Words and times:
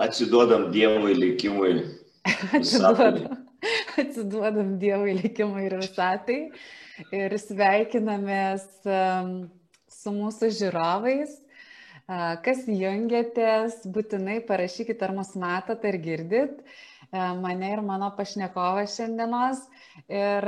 atsiduodam 0.00 0.70
Dievui 0.72 1.14
likimui. 1.14 1.74
Atsiduodam, 2.56 3.46
atsiduodam 4.00 4.74
Dievui 4.80 5.14
likimui 5.20 5.66
ir 5.68 5.76
visatai. 5.80 6.40
Ir 7.16 7.36
sveikinamės 7.40 8.66
su 8.84 10.12
mūsų 10.12 10.50
žiūrovais. 10.58 11.32
Kas 12.44 12.64
jungiatės, 12.66 13.84
būtinai 13.94 14.40
parašykit, 14.48 15.00
ar 15.06 15.14
mus 15.16 15.32
matot, 15.38 15.84
ar 15.86 15.98
girdit. 16.02 16.58
Mane 17.12 17.72
ir 17.74 17.80
mano 17.82 18.12
pašnekovą 18.14 18.84
šiandienos. 18.86 19.64
Ir 20.06 20.46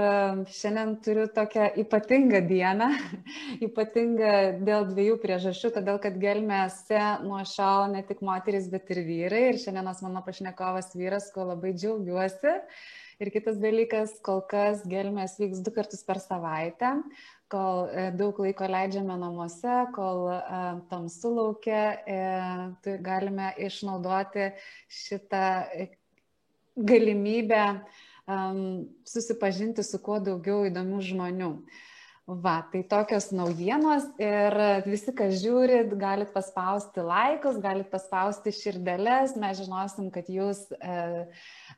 šiandien 0.55 0.95
turiu 1.03 1.25
tokią 1.35 1.67
ypatingą 1.83 2.39
dieną, 2.47 2.87
ypatingą 3.67 4.31
dėl 4.63 4.87
dviejų 4.93 5.19
priežasčių, 5.25 5.73
todėl 5.75 5.99
kad 6.05 6.21
gelmėse 6.23 7.03
nuo 7.27 7.43
šiol 7.51 7.91
ne 7.97 8.05
tik 8.07 8.23
moteris, 8.23 8.71
bet 8.71 8.95
ir 8.95 9.03
vyrai. 9.09 9.45
Ir 9.51 9.59
šiandienas 9.65 10.05
mano 10.07 10.23
pašnekovas 10.23 10.95
vyras, 10.95 11.33
ko 11.35 11.49
labai 11.51 11.75
džiaugiuosi. 11.75 12.55
Ir 13.23 13.31
kitas 13.35 13.59
dalykas, 13.63 14.15
kol 14.25 14.41
kas 14.51 14.87
gelmės 14.89 15.37
vyks 15.39 15.61
du 15.63 15.71
kartus 15.75 16.01
per 16.07 16.19
savaitę, 16.23 16.95
kol 17.53 17.85
e, 17.91 18.07
daug 18.19 18.39
laiko 18.43 18.67
leidžiame 18.71 19.19
namuose, 19.21 19.75
kol 19.95 20.25
e, 20.33 20.39
tamsu 20.91 21.31
laukia, 21.37 21.83
e, 22.07 22.97
galime 23.05 23.53
išnaudoti 23.67 24.49
šitą 25.03 25.45
galimybę 26.77 27.63
um, 28.27 28.61
susipažinti 29.09 29.85
su 29.87 30.01
kuo 30.03 30.21
daugiau 30.23 30.67
įdomių 30.69 31.01
žmonių. 31.09 31.55
Va, 32.43 32.61
tai 32.71 32.85
tokios 32.87 33.33
naujienos 33.35 34.05
ir 34.23 34.55
visi, 34.87 35.11
kas 35.17 35.41
žiūrit, 35.43 35.91
galit 35.99 36.31
paspausti 36.33 37.03
laikus, 37.03 37.59
galit 37.61 37.91
paspausti 37.91 38.53
širdelės, 38.55 39.35
mes 39.43 39.59
žinosim, 39.59 40.07
kad 40.15 40.31
jūs 40.31 40.69
uh, 40.79 41.25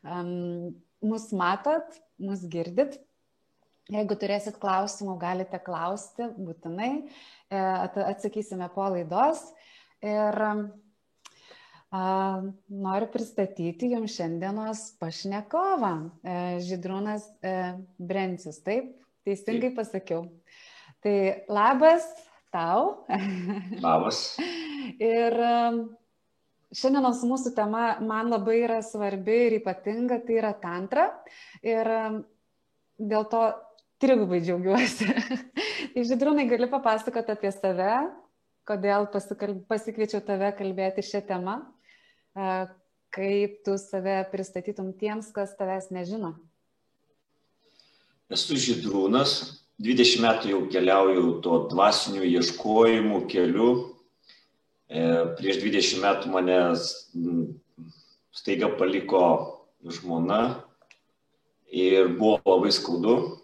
um, 0.04 0.74
mus 1.04 1.30
matot, 1.32 1.96
mus 2.20 2.44
girdit. 2.50 3.00
Jeigu 3.92 4.16
turėsit 4.16 4.56
klausimų, 4.62 5.18
galite 5.20 5.58
klausti 5.60 6.30
būtinai, 6.40 7.04
e, 7.52 7.58
atsakysime 7.60 8.70
po 8.72 8.86
laidos. 8.94 9.42
Ir 10.00 10.40
Noriu 11.94 13.06
pristatyti 13.12 13.92
jums 13.92 14.16
šiandienos 14.16 14.80
pašnekovą, 14.98 15.90
e, 16.26 16.36
Židrūnas 16.66 17.26
e, 17.38 17.52
Brencius, 18.02 18.58
taip? 18.66 18.96
Teisingai 19.24 19.70
pasakiau. 19.76 20.24
Tai 21.04 21.14
labas 21.46 22.08
tau. 22.52 23.04
Labas. 23.78 24.34
ir 25.14 25.36
šiandienos 26.74 27.22
mūsų 27.28 27.52
tema 27.54 27.84
man 28.02 28.32
labai 28.32 28.56
yra 28.64 28.80
svarbi 28.82 29.36
ir 29.46 29.58
ypatinga, 29.60 30.18
tai 30.26 30.40
yra 30.40 30.50
tantra. 30.58 31.06
Ir 31.62 31.92
dėl 32.98 33.28
to 33.30 33.44
trigubai 34.02 34.42
džiaugiuosi. 34.42 35.12
tai 35.94 36.06
Židrūnai, 36.10 36.48
gali 36.50 36.66
papasakoti 36.74 37.36
apie 37.36 37.54
save, 37.54 37.92
kodėl 38.66 39.06
pasikviečiau 39.70 40.24
tave 40.26 40.50
kalbėti 40.58 41.06
šią 41.06 41.22
temą 41.30 41.60
kaip 42.34 43.60
tu 43.64 43.76
save 43.78 44.24
pristatytum 44.32 44.92
tiems, 44.98 45.30
kas 45.34 45.54
tavęs 45.58 45.90
nežino? 45.94 46.34
Esu 48.32 48.56
Židrūnas, 48.58 49.62
20 49.78 50.22
metų 50.24 50.50
jau 50.50 50.60
keliauju 50.72 51.26
to 51.44 51.58
dvasinių 51.70 52.24
ieškojimų 52.26 53.20
keliu. 53.30 53.68
E, 54.88 55.02
prieš 55.38 55.60
20 55.62 56.02
metų 56.02 56.32
mane 56.32 56.58
staiga 58.34 58.70
paliko 58.78 59.24
žmona 59.84 60.64
ir 61.70 62.08
buvo 62.18 62.40
labai 62.46 62.72
skaudu, 62.74 63.38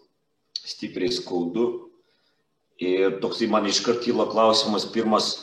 stipriai 0.55 1.13
skaudu. 1.15 1.91
Ir 2.81 3.19
toksai 3.21 3.51
man 3.53 3.69
iškart 3.69 4.01
kyla 4.07 4.25
klausimas 4.33 4.87
pirmas, 4.89 5.35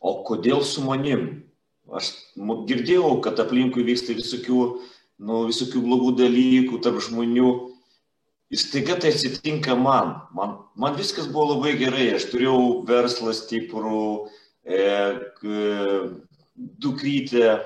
o 0.00 0.22
kodėl 0.24 0.64
su 0.64 0.80
manim? 0.86 1.39
Aš 1.90 2.12
girdėjau, 2.38 3.16
kad 3.24 3.40
aplinkui 3.42 3.82
vyksta 3.86 4.14
visokių, 4.14 4.60
nu, 5.26 5.40
visokių 5.48 5.82
blogų 5.82 6.12
dalykų 6.20 6.78
tarp 6.84 7.00
žmonių. 7.02 7.50
Ir 8.50 8.58
staiga 8.58 8.96
tai 8.98 9.12
atsitinka 9.14 9.76
man. 9.78 10.16
man. 10.34 10.56
Man 10.74 10.96
viskas 10.98 11.28
buvo 11.30 11.54
labai 11.54 11.76
gerai. 11.78 12.08
Aš 12.16 12.28
turėjau 12.32 12.82
verslą 12.86 13.34
stiprų, 13.34 14.04
e, 14.66 14.86
dukrytę, 16.82 17.58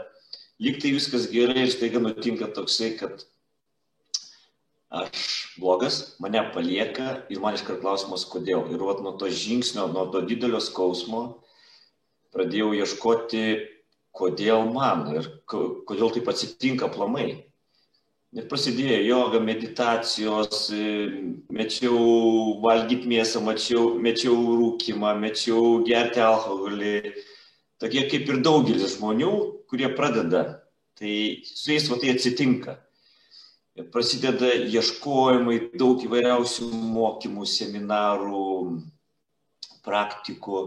lyg 0.61 0.81
tai 0.81 0.93
viskas 0.97 1.29
gerai 1.33 1.67
ir 1.67 1.73
staiga 1.73 2.03
nutinka 2.05 2.49
toksai, 2.53 2.95
kad 3.01 3.25
aš 4.95 5.57
blogas, 5.59 6.17
mane 6.23 6.41
palieka 6.55 7.25
ir 7.33 7.41
man 7.43 7.57
iškart 7.59 7.81
klausimas, 7.83 8.27
kodėl. 8.31 8.69
Ir 8.73 8.85
vat 8.85 9.03
nuo 9.05 9.17
to 9.19 9.29
žingsnio, 9.29 9.89
nuo 9.93 10.07
to 10.13 10.23
didelio 10.25 10.61
skausmo 10.63 11.25
pradėjau 12.35 12.73
ieškoti 12.75 13.45
kodėl 14.15 14.69
man 14.75 15.09
ir 15.17 15.27
kodėl 15.51 16.13
taip 16.15 16.31
atsitinka 16.31 16.89
plamai. 16.95 17.45
Ir 18.35 18.49
prasidėjo 18.51 18.99
joga, 19.07 19.39
meditacijos, 19.39 20.65
mečiau 21.55 21.99
valgyti 22.65 23.07
mėsą, 23.11 23.43
mečiau, 23.47 23.93
mečiau 24.03 24.35
rūkimą, 24.59 25.13
mečiau 25.23 25.85
gerti 25.87 26.23
alkoholį. 26.23 26.97
Tokie 27.79 28.03
kaip 28.11 28.33
ir 28.33 28.41
daugelis 28.43 28.97
žmonių, 28.97 29.35
kurie 29.71 29.91
pradeda. 29.95 30.43
Tai 30.99 31.13
su 31.47 31.71
jais 31.75 31.87
va 31.91 32.01
tai 32.03 32.11
atsitinka. 32.15 32.75
Ir 33.79 33.87
prasideda 33.95 34.51
ieškojimai, 34.71 35.57
daug 35.79 36.03
įvairiausių 36.07 36.69
mokymų, 36.95 37.47
seminarų, 37.51 38.51
praktikų. 39.87 40.61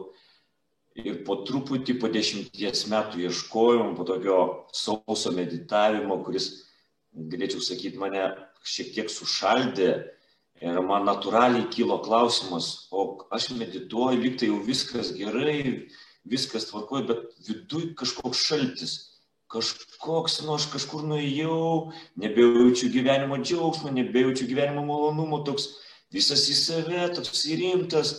Ir 0.97 1.19
po 1.27 1.35
truputį, 1.45 1.99
po 2.01 2.09
dešimties 2.09 2.87
metų 2.89 3.27
ieškojimo, 3.27 3.91
po 3.97 4.05
tokio 4.07 4.37
sauso 4.73 5.33
meditavimo, 5.35 6.17
kuris, 6.25 6.47
galėčiau 7.13 7.61
sakyti, 7.61 7.99
mane 8.01 8.23
šiek 8.65 8.95
tiek 8.95 9.11
sušaldė 9.13 9.91
ir 10.65 10.79
man 10.81 11.05
natūraliai 11.05 11.67
kilo 11.73 11.99
klausimas, 12.01 12.87
o 12.89 13.27
aš 13.29 13.51
medituoju, 13.59 14.23
lyg 14.23 14.39
tai 14.41 14.49
jau 14.49 14.57
viskas 14.65 15.13
gerai, 15.13 15.85
viskas 16.25 16.65
tvarkoja, 16.71 17.05
bet 17.11 17.37
viduj 17.45 17.91
kažkoks 17.99 18.41
šaltis, 18.49 18.95
kažkoks, 19.53 20.41
nu 20.43 20.57
aš 20.57 20.65
kažkur 20.73 21.05
nuėjau, 21.07 21.93
nebejaučiu 22.19 22.89
gyvenimo 22.91 23.37
džiaugsmo, 23.37 23.93
nebejaučiu 23.93 24.49
gyvenimo 24.49 24.83
malonumo, 24.89 25.43
toks 25.45 25.75
visas 26.13 26.49
į 26.49 26.57
save, 26.57 27.05
toks 27.15 27.45
įrimtas. 27.53 28.15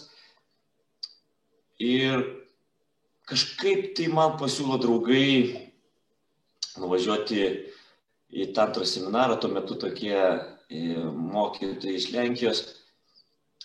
Ir 1.79 2.38
kažkaip 3.29 3.93
tai 3.97 4.09
man 4.13 4.37
pasiūlo 4.41 4.79
draugai 4.81 5.69
nuvažiuoti 6.81 7.43
į 8.29 8.51
tantrą 8.57 8.87
seminarą, 8.89 9.37
tuo 9.41 9.51
metu 9.53 9.77
tokie 9.81 10.17
e, 10.17 10.81
mokytojai 11.05 11.97
iš 11.99 12.09
Lenkijos 12.15 12.63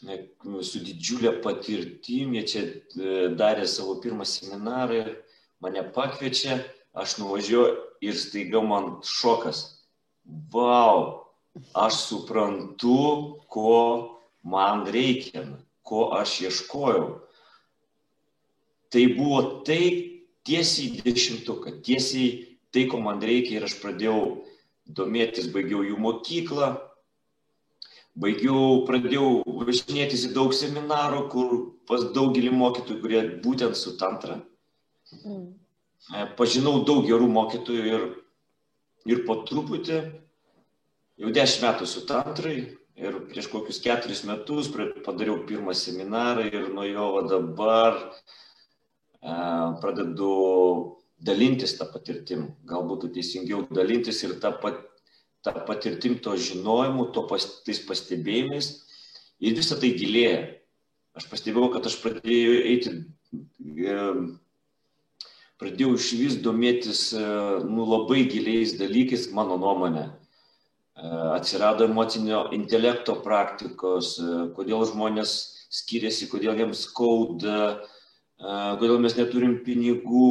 e, 0.03 0.19
su 0.68 0.81
didžiulė 0.84 1.38
patirtim, 1.44 2.35
jie 2.38 2.44
čia 2.50 2.63
e, 2.63 3.28
darė 3.40 3.68
savo 3.69 4.00
pirmą 4.03 4.28
seminarą 4.28 5.00
ir 5.03 5.12
mane 5.63 5.84
pakviečia, 5.95 6.59
aš 6.94 7.18
nuvažiuoju 7.22 7.75
ir 8.03 8.19
staiga 8.19 8.63
man 8.63 8.97
šokas. 9.07 9.66
Vau, 10.51 11.30
aš 11.75 12.00
suprantu, 12.09 13.40
ko 13.51 13.75
man 14.44 14.88
reikia, 14.91 15.47
ko 15.88 16.09
aš 16.19 16.41
ieškojau 16.47 17.22
tai 18.94 19.07
buvo 19.18 19.42
tai 19.66 19.84
tiesiai 20.45 21.01
dešimtuką, 21.01 21.80
tiesiai 21.86 22.57
tai, 22.74 22.86
ko 22.90 23.00
man 23.01 23.22
reikia 23.24 23.57
ir 23.57 23.68
aš 23.68 23.78
pradėjau 23.81 24.44
domėtis, 24.86 25.50
baigiau 25.54 25.84
jų 25.88 25.98
mokyklą, 26.04 26.74
baigiau, 28.19 28.84
pradėjau 28.88 29.30
važinėtis 29.63 30.28
į 30.30 30.34
daug 30.36 30.54
seminarų, 30.54 31.24
kur 31.34 31.54
pas 31.90 32.06
daugelį 32.16 32.51
mokytojų, 32.54 33.00
kurie 33.01 33.22
būtent 33.45 33.80
su 33.80 33.95
tantra. 33.98 34.42
Mm. 35.24 35.54
E, 36.13 36.28
pažinau 36.38 36.81
daug 36.86 37.07
gerų 37.07 37.30
mokytojų 37.31 37.90
ir, 37.95 38.06
ir 39.10 39.25
po 39.28 39.40
truputį, 39.48 40.04
jau 41.22 41.34
dešimt 41.34 41.66
metų 41.66 41.90
su 41.90 42.06
tantrai 42.10 42.57
ir 43.00 43.19
prieš 43.30 43.50
kokius 43.50 43.81
keturis 43.81 44.24
metus 44.28 44.69
padariau 45.06 45.40
pirmą 45.48 45.74
seminarą 45.78 46.45
ir 46.50 46.69
nuo 46.74 46.86
jo 46.86 47.07
dabar 47.30 47.98
pradedu 49.23 50.31
dalintis 51.23 51.77
tą 51.79 51.87
patirtim, 51.91 52.49
galbūt 52.67 53.07
teisingiau 53.15 53.63
dalintis 53.71 54.23
ir 54.25 54.35
tą, 54.43 54.51
pat, 54.59 54.81
tą 55.45 55.53
patirtim, 55.67 56.17
to 56.19 56.35
žinojimu, 56.35 57.09
to 57.15 57.23
pas, 57.29 57.45
tais 57.63 57.79
pastebėjimais 57.87 58.73
ir 59.43 59.55
visą 59.57 59.79
tai 59.79 59.93
gilėja. 59.97 60.41
Aš 61.13 61.27
pastebėjau, 61.29 61.69
kad 61.75 61.87
aš 61.87 61.99
pradėjau 62.01 62.53
eiti, 62.71 62.93
pradėjau 65.61 65.93
iš 65.99 66.09
vis 66.17 66.37
domėtis 66.43 67.05
e, 67.13 67.23
nu, 67.69 67.85
labai 67.85 68.23
giliais 68.31 68.73
dalykais, 68.79 69.29
mano 69.37 69.59
nuomonė. 69.61 70.07
E, 70.09 71.11
atsirado 71.35 71.85
emocinio 71.85 72.47
intelekto 72.57 73.19
praktikos, 73.21 74.15
e, 74.17 74.47
kodėl 74.57 74.87
žmonės 74.89 75.35
skiriasi, 75.73 76.31
kodėl 76.33 76.57
jiems 76.63 76.87
skauda, 76.87 77.59
kodėl 78.44 79.00
mes 79.00 79.16
neturim 79.16 79.57
pinigų, 79.63 80.30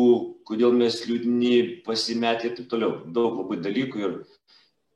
kodėl 0.49 0.75
mes 0.77 1.01
liūdni, 1.09 1.83
pasimetę 1.87 2.51
ir 2.51 2.57
taip 2.59 2.69
toliau. 2.69 3.01
Daug 3.09 3.39
labai 3.41 3.61
dalykų. 3.65 4.03
Ir, 4.05 4.17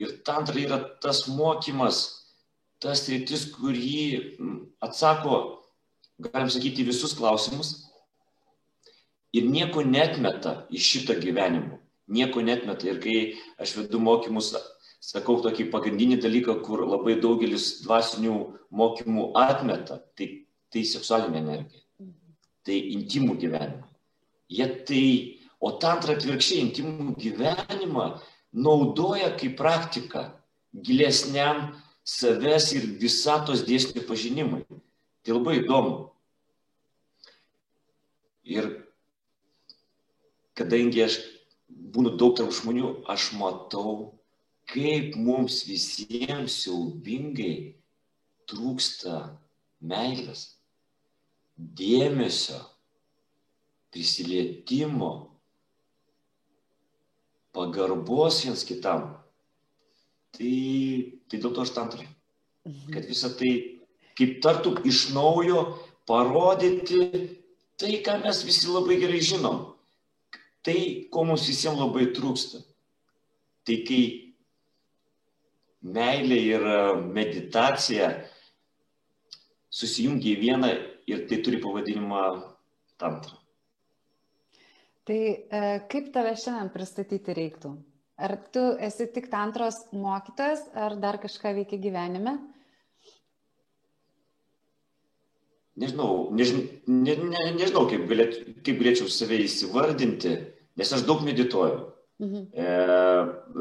ir 0.05 0.15
tantra 0.27 0.61
yra 0.61 0.81
tas 1.03 1.25
mokymas, 1.31 2.03
tas 2.83 3.07
rytis, 3.09 3.47
kurį 3.55 4.37
atsako, 4.85 5.41
galim 6.21 6.53
sakyti, 6.53 6.85
visus 6.85 7.17
klausimus 7.17 7.75
ir 9.37 9.49
nieko 9.49 9.85
netmeta 9.85 10.67
iš 10.71 10.93
šito 10.93 11.17
gyvenimo. 11.21 11.81
Nieko 12.09 12.45
netmeta. 12.45 12.87
Ir 12.87 13.01
kai 13.03 13.17
aš 13.61 13.75
vedu 13.81 13.99
mokymus, 13.99 14.53
sakau 15.03 15.41
tokį 15.43 15.71
pagrindinį 15.73 16.21
dalyką, 16.23 16.61
kur 16.67 16.85
labai 16.87 17.17
daugelis 17.23 17.81
dvasinių 17.83 18.37
mokymų 18.77 19.33
atmeta, 19.41 20.03
tai, 20.19 20.47
tai 20.71 20.85
seksualinė 20.85 21.43
energija. 21.43 21.86
Tai 22.67 22.77
intimų 22.97 23.37
gyvenimą. 23.43 23.85
Jie 24.51 24.67
tai, 24.87 25.05
o 25.63 25.73
tantra 25.83 26.17
atvirkščiai 26.17 26.65
intimų 26.65 27.15
gyvenimą 27.21 28.09
naudoja 28.57 29.33
kaip 29.39 29.57
praktiką 29.59 30.27
gilesniam 30.87 31.71
savęs 32.07 32.73
ir 32.77 32.89
visatos 33.01 33.65
dėsnių 33.67 34.05
pažinimui. 34.09 34.65
Tai 35.23 35.39
labai 35.39 35.61
įdomu. 35.63 35.95
Ir 38.47 38.69
kadangi 40.59 41.03
aš 41.07 41.19
būnu 41.69 42.15
daug 42.21 42.37
tarp 42.39 42.55
žmonių, 42.55 42.93
aš 43.11 43.33
matau, 43.39 44.15
kaip 44.71 45.17
mums 45.19 45.65
visiems 45.67 46.61
siaubingai 46.63 47.77
trūksta 48.51 49.19
meilės, 49.83 50.56
dėmesio, 51.57 52.59
prisilietimo, 53.93 55.13
pagarbos 57.57 58.43
viens 58.45 58.65
kitam. 58.69 59.15
Tai, 60.37 60.53
tai 61.31 61.41
dėl 61.41 61.55
to 61.55 61.65
aš 61.65 61.73
tantrai. 61.73 62.09
Mhm. 62.67 62.93
Kad 62.93 63.09
visą 63.09 63.33
tai 63.39 63.53
kaip 64.17 64.41
tartum 64.45 64.83
iš 64.85 65.11
naujo 65.17 65.63
parodyti 66.09 67.01
tai, 67.81 67.97
ką 68.05 68.21
mes 68.25 68.45
visi 68.45 68.69
labai 68.69 69.01
gerai 69.01 69.23
žinom 69.25 69.77
tai, 70.67 71.07
ko 71.13 71.23
mums 71.29 71.47
visiems 71.47 71.79
labai 71.79 72.09
trūksta. 72.17 72.59
Tai 73.67 73.77
kai 73.87 74.03
meilė 75.87 76.39
ir 76.43 76.65
meditacija 77.15 78.11
susijungia 79.71 80.35
į 80.35 80.41
vieną 80.43 80.71
ir 81.11 81.27
tai 81.31 81.41
turi 81.45 81.61
pavadinimą 81.63 82.23
tantra. 83.01 83.39
Tai 85.07 85.21
e, 85.21 85.63
kaip 85.91 86.11
tave 86.15 86.35
šiandien 86.39 86.73
pristatyti 86.75 87.37
reiktų? 87.37 87.77
Ar 88.17 88.35
tu 88.53 88.63
esi 88.81 89.07
tik 89.13 89.29
tantros 89.31 89.83
mokytojas, 89.93 90.65
ar 90.75 90.97
dar 90.99 91.21
kažką 91.23 91.53
veikia 91.61 91.79
gyvenime? 91.79 92.39
Nežinau, 95.77 96.31
nežinau, 96.33 96.65
ne, 96.89 97.15
ne, 97.21 97.49
nežinau 97.59 97.85
kaip, 97.91 98.07
galėt, 98.09 98.39
kaip 98.65 98.79
galėčiau 98.81 99.11
save 99.13 99.43
įsivardinti 99.45 100.33
nes 100.77 100.93
aš 100.93 101.05
daug 101.09 101.25
medituoju, 101.25 101.81
mhm. 102.23 102.47
e, 102.53 102.65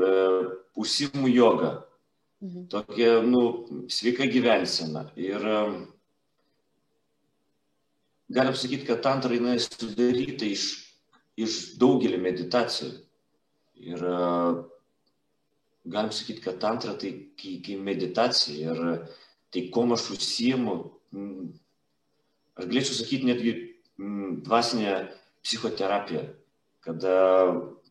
e, 0.08 0.14
užsimu 0.76 1.32
jogą, 1.32 1.72
mhm. 2.44 2.68
tokia, 2.72 3.20
nu, 3.24 3.44
sveika 3.90 4.28
gyvensena. 4.32 5.08
Ir 5.16 5.40
e, 5.40 5.60
galim 8.32 8.56
sakyti, 8.58 8.86
kad 8.88 9.04
tantra 9.06 9.36
jinai 9.36 9.58
sudaryta 9.62 10.48
iš, 10.48 10.66
iš 11.38 11.58
daugelį 11.82 12.22
meditacijų. 12.24 12.94
Ir 13.86 14.06
e, 14.08 14.22
galim 15.98 16.14
sakyti, 16.16 16.44
kad 16.46 16.62
tantra 16.64 16.96
tai 17.00 17.14
kaip 17.40 17.84
meditacija. 17.86 18.72
Ir 18.72 19.06
tai, 19.54 19.68
kuo 19.74 19.86
aš 19.96 20.10
užsiemu, 20.16 20.80
aš 22.56 22.72
galėčiau 22.72 22.98
sakyti 22.98 23.30
netgi 23.30 23.54
dvasinė 24.46 24.98
psichoterapija 25.46 26.26
kada 26.86 27.18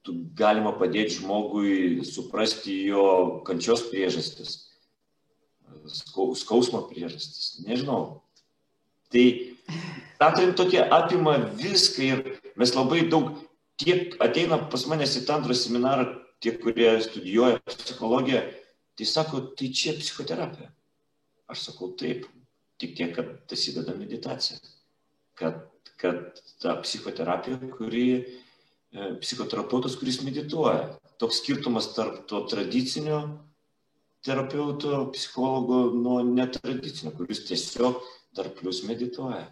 tu 0.07 0.15
galima 0.39 0.75
padėti 0.79 1.19
žmogui 1.19 2.05
suprasti 2.07 2.77
jo 2.87 3.07
kančios 3.47 3.83
priežastis, 3.91 4.53
skausmo 6.39 6.85
priežastis, 6.91 7.65
nežinau. 7.67 8.23
Tai 9.11 9.25
tantrim 10.25 10.55
tokie 10.57 10.81
apima 10.83 11.37
viską 11.61 12.07
ir 12.09 12.23
mes 12.61 12.75
labai 12.75 13.05
daug, 13.13 13.33
tiek 13.81 14.17
ateina 14.25 14.59
pas 14.71 14.87
manęs 14.91 15.17
į 15.21 15.25
tantrą 15.29 15.57
seminarą, 15.59 16.07
tie, 16.41 16.55
kurie 16.61 16.91
studijuoja 17.05 17.61
psichologiją, 17.69 18.43
tai 18.99 19.07
sako, 19.09 19.41
tai 19.59 19.71
čia 19.75 19.97
psichoterapija. 19.99 20.71
Aš 21.51 21.69
sakau 21.69 21.93
taip, 21.99 22.25
tik 22.81 22.97
tiek, 22.99 23.13
kad 23.17 23.35
dasideda 23.51 23.95
meditacija. 23.99 24.59
Kad, 25.39 25.61
kad 26.01 26.41
ta 26.63 26.77
psichoterapija, 26.83 27.59
kuri 27.75 28.07
E, 28.95 29.15
psichoterapeutas, 29.19 29.97
kuris 29.99 30.21
medituoja. 30.23 30.95
Toks 31.19 31.41
skirtumas 31.43 31.89
tarp 31.97 32.29
to 32.31 32.45
tradicinio 32.51 33.19
terapeuto, 34.25 35.09
psichologo 35.15 35.89
nuo 35.99 36.21
netradicinio, 36.23 37.11
kuris 37.17 37.43
tiesiog 37.49 37.99
dar 38.37 38.53
plus 38.55 38.85
medituoja. 38.87 39.49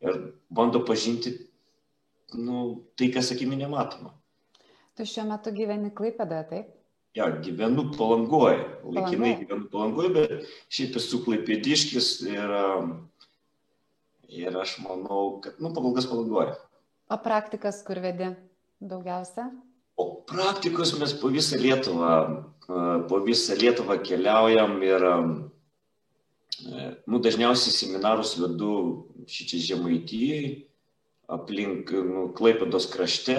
Ir 0.00 0.18
bando 0.48 0.80
pažinti 0.86 1.34
nu, 2.34 2.80
tai, 2.96 3.10
kas 3.12 3.32
akimi 3.34 3.58
nematoma. 3.60 4.14
Tu 4.96 5.06
šiuo 5.08 5.26
metu 5.28 5.52
gyveni 5.54 5.92
Klaipėdoje, 5.96 6.44
taip? 6.50 6.68
Ja, 7.18 7.26
gyvenu 7.42 7.88
palangoje. 7.96 8.62
Laikinai 8.86 9.32
gyvenu 9.40 9.66
palangoje, 9.72 10.12
bet 10.14 10.52
šiaip 10.72 10.98
esu 11.00 11.20
klaipėdiškis 11.24 12.10
ir, 12.30 12.54
ir 14.30 14.60
aš 14.62 14.76
manau, 14.84 15.40
kad, 15.44 15.58
nu, 15.58 15.72
pagal 15.74 15.96
kas 15.98 16.06
palangoje. 16.10 16.54
O 17.10 17.18
praktikas 17.18 17.82
kur 17.86 17.98
vedi? 18.04 18.30
daugiausia? 18.80 19.50
O 19.96 20.24
praktikos 20.24 20.94
mes 20.98 21.12
po 21.12 21.28
visą 21.28 21.58
Lietuvą, 21.60 22.44
po 23.08 23.20
visą 23.20 23.54
Lietuvą 23.60 23.98
keliaujam 24.00 24.80
ir 24.82 25.04
nu, 27.06 27.20
dažniausiai 27.22 27.74
seminarus 27.74 28.36
vedu 28.40 28.74
šičia 29.30 29.60
žemaitijai, 29.70 30.66
aplink 31.30 31.92
nu, 31.92 32.28
Klaipėdos 32.36 32.88
krašte. 32.92 33.38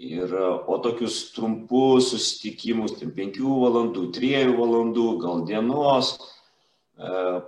Ir, 0.00 0.32
o 0.32 0.78
tokius 0.80 1.26
trumpus 1.34 2.06
susitikimus, 2.14 2.94
tai 2.96 3.10
5 3.12 3.40
valandų, 3.44 4.06
3 4.16 4.54
valandų, 4.56 5.08
gal 5.20 5.42
dienos, 5.44 6.14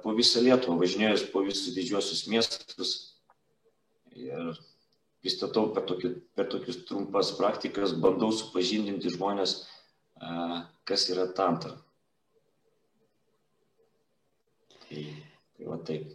po 0.02 0.12
visą 0.16 0.42
Lietuvą 0.44 0.76
važinėjus 0.80 1.24
po 1.32 1.40
visus 1.46 1.72
didžiuosius 1.76 2.26
miestus. 2.28 2.92
Ir 4.12 4.52
pristatau 5.24 5.70
per, 5.72 5.86
tokį, 5.88 6.12
per 6.36 6.48
tokius 6.52 6.82
trumpas 6.88 7.32
praktikas, 7.38 7.94
bandau 8.04 8.32
supažindinti 8.36 9.12
žmonės, 9.16 9.62
kas 10.88 11.08
yra 11.12 11.28
tantra. 11.36 11.76
Tai, 14.92 15.06
tai 15.56 15.70
va 15.70 15.78
taip. 15.88 16.10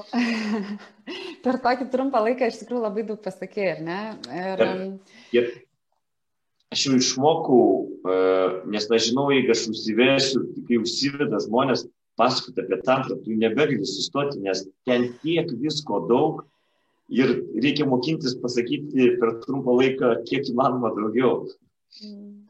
per 1.44 1.58
tokį 1.64 1.88
trumpą 1.90 2.22
laiką 2.22 2.46
iš 2.46 2.60
tikrųjų 2.62 2.84
labai 2.84 3.02
daug 3.08 3.18
pasakė, 3.24 3.66
ar 3.74 3.80
ne? 3.84 3.98
Ir... 4.30 4.62
Ir, 4.62 4.76
ir 5.34 5.48
aš 6.70 6.84
jau 6.86 6.98
išmokau, 6.98 7.64
nes 8.70 8.86
nežinau, 8.92 9.26
jeigu 9.34 9.54
aš 9.56 9.64
užsivesiu, 9.72 10.44
kai 10.68 10.78
užsiveda 10.78 11.40
žmonės, 11.42 11.88
pasakoti 12.20 12.62
apie 12.62 12.78
tantrą, 12.86 13.16
tu 13.24 13.34
nebegali 13.34 13.86
sustoti, 13.88 14.38
nes 14.44 14.62
ten 14.86 15.08
tiek 15.24 15.50
visko 15.62 16.04
daug 16.10 16.44
ir 17.10 17.40
reikia 17.58 17.88
mokintis 17.90 18.36
pasakyti 18.42 19.16
per 19.18 19.40
trumpą 19.46 19.74
laiką 19.80 20.12
kiek 20.28 20.52
įmanoma 20.52 20.92
daugiau. 20.94 21.48
Mm. 22.04 22.49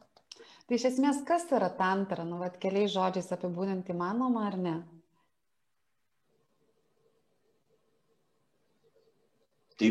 Tai 0.71 0.77
iš 0.79 0.85
esmės, 0.87 1.19
kas 1.27 1.49
yra 1.51 1.67
tantra, 1.75 2.23
nu, 2.23 2.37
vat, 2.39 2.55
keliais 2.63 2.93
žodžiais 2.93 3.27
apibūdinti 3.35 3.91
įmanoma 3.91 4.45
ar 4.47 4.55
ne? 4.55 4.75
Tai 9.75 9.89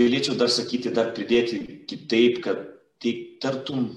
galėčiau 0.00 0.38
dar 0.40 0.48
sakyti, 0.48 0.94
dar 0.96 1.12
pridėti 1.12 1.60
kitaip, 1.90 2.40
kad 2.46 2.64
tai 3.02 3.12
tartum 3.44 3.90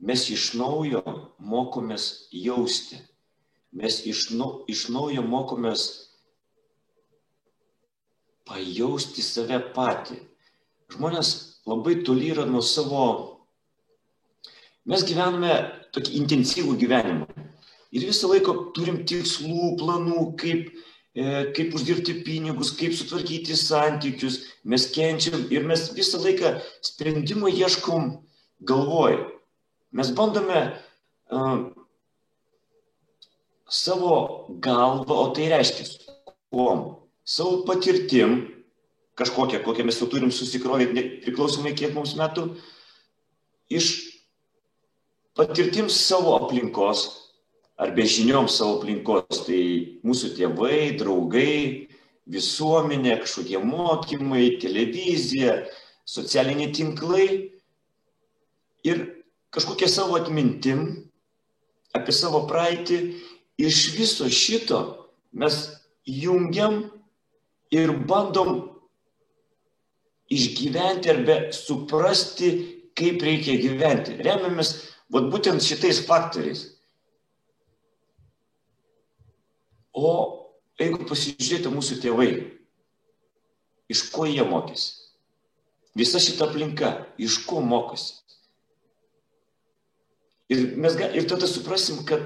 mes 0.00 0.30
iš 0.32 0.54
naujo 0.56 1.04
mokomės 1.44 2.30
jausti 2.32 3.04
mes 3.74 4.06
iš, 4.06 4.30
nu, 4.38 4.62
iš 4.70 4.86
naujo 4.94 5.22
mokomės 5.26 5.84
pajausti 8.46 9.24
save 9.24 9.58
patį. 9.74 10.20
Žmonės 10.94 11.30
labai 11.66 11.98
toli 12.06 12.30
yra 12.30 12.44
nuo 12.46 12.62
savo. 12.62 13.33
Mes 14.84 15.04
gyvename 15.08 15.52
tokį 15.96 16.18
intensyvų 16.20 16.74
gyvenimą. 16.82 17.28
Ir 17.94 18.04
visą 18.08 18.28
laiką 18.28 18.52
turim 18.76 18.98
tikslų, 19.08 19.76
planų, 19.80 20.24
kaip, 20.40 20.72
e, 21.14 21.24
kaip 21.56 21.76
uždirbti 21.78 22.18
pinigus, 22.26 22.74
kaip 22.76 22.92
sutvarkyti 22.96 23.56
santykius. 23.56 24.42
Mes 24.64 24.88
kenčiam 24.92 25.46
ir 25.54 25.64
mes 25.64 25.86
visą 25.96 26.20
laiką 26.20 26.58
sprendimo 26.84 27.48
ieškom 27.48 28.10
galvoj. 28.66 29.22
Mes 29.94 30.10
bandome 30.10 30.60
uh, 31.30 31.70
savo 33.70 34.46
galvą, 34.60 35.14
o 35.14 35.28
tai 35.36 35.48
reiškia, 35.52 35.86
kuom? 36.50 36.82
Savo 37.24 37.62
patirtim, 37.68 38.40
kažkokią, 39.16 39.62
kokią 39.62 39.86
mes 39.86 40.00
jau 40.00 40.08
turim 40.10 40.32
susikrovę, 40.34 40.90
priklausomai 41.22 41.76
kiek 41.78 41.94
mums 41.94 42.16
metų, 42.18 42.48
iš 43.70 44.13
patirtim 45.34 45.88
savo 45.90 46.36
aplinkos, 46.38 47.06
arba 47.76 48.06
žiniom 48.06 48.46
savo 48.48 48.78
aplinkos, 48.78 49.44
tai 49.46 49.62
mūsų 50.06 50.34
tėvai, 50.38 50.94
draugai, 50.98 51.88
visuomenė, 52.30 53.18
kažkokie 53.24 53.58
mokymai, 53.60 54.56
televizija, 54.62 55.64
socialiniai 56.08 56.72
tinklai 56.72 57.26
ir 58.84 59.02
kažkokie 59.54 59.88
savo 59.88 60.16
atmintim 60.20 61.10
apie 61.96 62.14
savo 62.14 62.44
praeitį. 62.48 63.00
Iš 63.60 63.80
viso 63.94 64.26
šito 64.26 64.80
mes 65.30 65.54
jungiam 66.10 66.88
ir 67.70 67.92
bandom 68.08 68.64
išgyventi 70.32 71.12
arba 71.12 71.36
suprasti, 71.54 72.50
kaip 72.98 73.22
reikia 73.22 73.54
gyventi. 73.60 74.16
Remiamės 74.22 74.74
vat, 75.12 75.28
būtent 75.32 75.64
šitais 75.64 76.04
faktoriais. 76.06 76.66
O 79.94 80.10
jeigu 80.80 81.04
pasižiūrėtų 81.06 81.70
mūsų 81.70 82.00
tėvai, 82.02 82.30
iš 83.92 84.08
ko 84.14 84.26
jie 84.26 84.42
mokėsi? 84.46 85.04
Visa 85.94 86.18
šita 86.18 86.48
aplinka, 86.48 87.04
iš 87.22 87.38
ko 87.46 87.60
mokosi? 87.62 88.16
Ir, 90.50 90.74
mes, 90.76 90.96
ir 90.98 91.28
tada 91.30 91.46
suprasim, 91.48 92.02
kad 92.06 92.24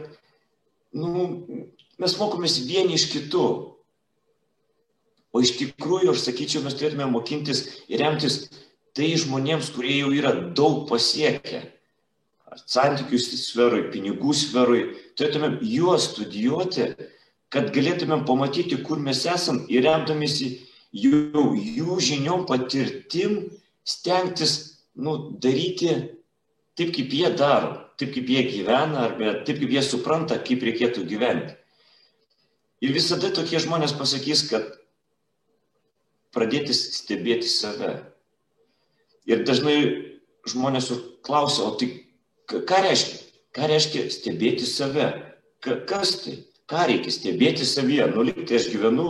nu, 0.97 1.45
mes 2.01 2.17
mokomės 2.19 2.59
vieni 2.65 2.97
iš 2.97 3.11
kitų. 3.13 3.45
O 5.29 5.43
iš 5.45 5.59
tikrųjų, 5.61 6.15
aš 6.15 6.25
sakyčiau, 6.25 6.65
mes 6.65 6.75
turėtume 6.79 7.07
mokintis 7.13 7.67
ir 7.87 8.01
remtis 8.01 8.47
tai 8.97 9.13
žmonėms, 9.21 9.69
kurie 9.77 10.01
jau 10.01 10.09
yra 10.17 10.33
daug 10.57 10.87
pasiekę. 10.89 11.61
Ar 12.49 12.61
santykių 12.65 13.19
sferui, 13.21 13.89
pinigų 13.93 14.33
sferui. 14.37 14.83
Turėtume 15.19 15.59
juos 15.69 16.09
studijuoti, 16.13 16.95
kad 17.53 17.71
galėtumėm 17.75 18.25
pamatyti, 18.29 18.81
kur 18.85 19.01
mes 19.01 19.25
esam 19.29 19.63
ir 19.73 19.85
remdamėsi 19.85 20.55
jų, 20.97 21.45
jų 21.77 21.99
žiniom, 22.05 22.47
patirtim, 22.49 23.43
stengtis 23.85 24.55
nu, 24.97 25.37
daryti 25.41 25.93
taip, 26.79 26.93
kaip 26.95 27.13
jie 27.13 27.31
daro, 27.37 27.73
taip, 28.01 28.13
kaip 28.15 28.29
jie 28.33 28.45
gyvena, 28.49 29.09
arba 29.09 29.39
taip, 29.45 29.61
kaip 29.61 29.73
jie 29.77 29.85
supranta, 29.85 30.41
kaip 30.45 30.65
reikėtų 30.65 31.05
gyventi. 31.09 31.57
Ir 32.85 32.95
visada 32.95 33.33
tokie 33.35 33.59
žmonės 33.59 33.97
pasakys, 33.99 34.45
kad 34.51 34.69
pradėti 36.35 36.77
stebėti 36.77 37.49
save. 37.51 37.97
Ir 39.29 39.43
dažnai 39.49 39.79
žmonės 40.49 40.93
klausia, 41.27 41.67
o 41.67 41.75
tai 41.77 41.91
ką 42.49 42.83
reiškia? 42.85 43.25
Ką 43.57 43.69
reiškia 43.71 44.05
stebėti 44.13 44.67
save? 44.69 45.09
Kas 45.65 46.15
tai? 46.23 46.37
Ką 46.69 46.85
reikia 46.91 47.13
stebėti 47.13 47.67
savyje? 47.67 48.11
Nu, 48.13 48.25
liktai 48.29 48.59
aš 48.61 48.69
gyvenu, 48.73 49.09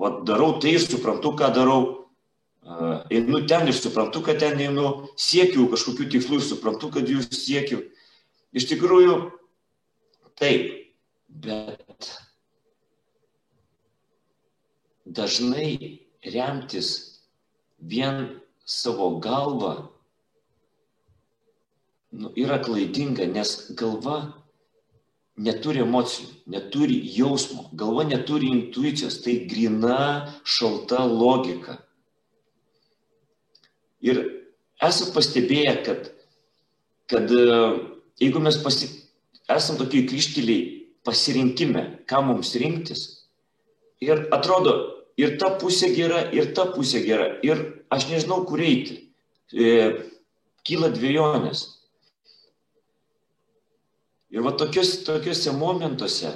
va, 0.00 0.14
darau 0.28 0.56
tai 0.62 0.76
ir 0.78 0.84
suprantu, 0.84 1.34
ką 1.36 1.52
darau. 1.54 1.80
Einu 3.12 3.44
ten 3.46 3.68
ir 3.68 3.76
suprantu, 3.76 4.22
kad 4.26 4.40
ten 4.42 4.58
einu, 4.58 5.10
siekiu 5.20 5.68
kažkokių 5.70 6.08
tikslų 6.14 6.40
ir 6.40 6.46
suprantu, 6.46 6.90
kad 6.94 7.06
jų 7.06 7.22
siekiu. 7.28 7.82
Iš 8.56 8.66
tikrųjų, 8.72 9.18
taip, 10.40 10.72
bet 11.28 12.10
dažnai 15.04 16.00
remtis 16.24 17.20
vien 17.78 18.40
savo 18.66 19.12
galvą 19.22 19.76
nu, 22.12 22.32
yra 22.38 22.58
klaidinga, 22.62 23.26
nes 23.30 23.72
galva 23.78 24.18
neturi 25.36 25.82
emocijų, 25.84 26.28
neturi 26.52 27.00
jausmo, 27.16 27.66
galva 27.76 28.06
neturi 28.08 28.48
intuicijos, 28.52 29.20
tai 29.24 29.42
grina 29.50 30.32
šalta 30.44 31.02
logika. 31.04 31.78
Ir 34.00 34.22
esate 34.82 35.12
pastebėję, 35.16 35.74
kad, 35.84 36.10
kad 37.10 37.32
jeigu 38.20 38.40
mes 38.40 38.58
pasi, 38.64 38.88
esam 39.52 39.78
tokiai 39.80 40.06
kryšteliai 40.08 40.64
pasirinkime, 41.06 41.84
ką 42.08 42.22
mums 42.26 42.54
rinktis, 42.58 43.06
ir 44.02 44.26
atrodo, 44.34 44.76
ir 45.20 45.36
ta 45.40 45.52
pusė 45.60 45.92
gera, 45.96 46.26
ir 46.34 46.52
ta 46.56 46.68
pusė 46.72 47.02
gera, 47.06 47.28
ir 47.46 47.62
aš 47.92 48.08
nežinau, 48.10 48.42
kur 48.48 48.60
eiti, 48.60 48.98
e, 49.52 49.72
kyla 50.66 50.90
dviejonės. 50.94 51.75
Ir 54.34 54.42
va 54.42 54.52
tokios, 54.58 55.04
tokiuose 55.06 55.52
momentuose, 55.54 56.32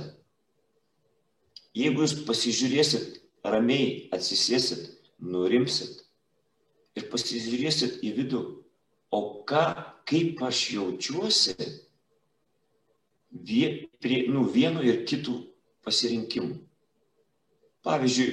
jeigu 1.74 2.04
jūs 2.04 2.20
pasižiūrėsit 2.28 3.18
ramiai, 3.46 4.08
atsisėsit, 4.14 4.86
nurimsit 5.20 6.04
ir 6.98 7.08
pasižiūrėsit 7.10 8.00
į 8.06 8.12
vidų, 8.18 8.42
o 9.10 9.20
ką, 9.48 9.64
kaip 10.06 10.42
aš 10.46 10.62
jaučiuosi 10.76 11.56
vie, 13.30 13.88
prie 14.02 14.26
nu, 14.30 14.44
vieno 14.46 14.82
ir 14.86 15.02
kitų 15.08 15.36
pasirinkimų. 15.86 16.60
Pavyzdžiui, 17.86 18.30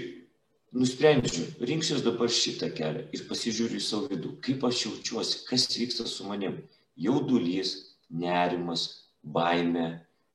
nusprendžiu, 0.77 1.45
rinksiuos 1.63 2.03
dabar 2.05 2.31
šitą 2.33 2.69
kelią 2.75 3.05
ir 3.15 3.25
pasižiūriu 3.29 3.79
į 3.79 3.83
savo 3.83 4.09
vidų, 4.11 4.33
kaip 4.43 4.65
aš 4.67 4.85
jaučiuosi, 4.87 5.43
kas 5.47 5.69
vyksta 5.77 6.07
su 6.09 6.27
manim. 6.27 6.59
Jaudulys, 6.97 7.95
nerimas, 8.09 9.06
baime, 9.33 9.87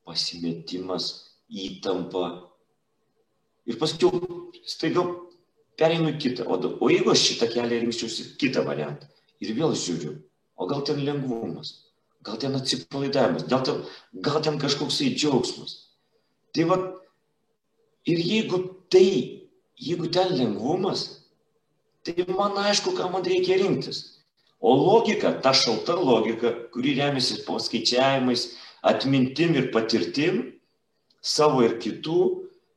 pasimetimas, 0.06 1.11
įtampa. 1.49 2.26
Ir 3.68 3.78
paskui 3.78 4.11
staiga 4.66 5.04
pereinu 5.78 6.16
kitą. 6.18 6.46
O, 6.46 6.58
o 6.80 6.90
jeigu 6.90 7.12
aš 7.12 7.26
šitą 7.30 7.49
kelią 7.52 7.82
rinkčiausi 7.84 8.32
kitą 8.40 8.64
variantą 8.66 9.08
ir 9.42 9.54
vėl 9.56 9.75
žiūriu, 9.78 10.16
o 10.56 10.68
gal 10.70 10.84
ten 10.87 11.02
lengvumas, 11.02 11.72
gal 12.22 12.38
ten 12.38 12.54
atsipalaidavimas, 12.58 13.49
gal 13.50 13.64
ten, 13.66 13.82
gal 14.22 14.42
ten 14.44 14.58
kažkoksai 14.62 15.12
džiaugsmas. 15.16 15.75
Tai 16.54 16.68
va, 16.70 16.78
ir 18.06 18.22
jeigu 18.22 18.62
tai, 18.92 19.08
jeigu 19.80 20.11
ten 20.14 20.34
lengvumas, 20.38 21.06
tai 22.06 22.26
man 22.30 22.58
aišku, 22.62 22.94
ką 22.99 23.11
man 23.11 23.26
reikia 23.26 23.58
rinktis. 23.58 24.22
O 24.62 24.76
logika, 24.78 25.32
ta 25.42 25.50
šalta 25.50 25.96
logika, 25.99 26.52
kuri 26.70 26.94
remiasi 26.94 27.40
po 27.42 27.58
skaičiavimais, 27.58 28.44
atmintim 28.82 29.54
ir 29.54 29.70
patirtim, 29.74 30.42
savo 31.22 31.62
ir 31.62 31.78
kitų, 31.82 32.20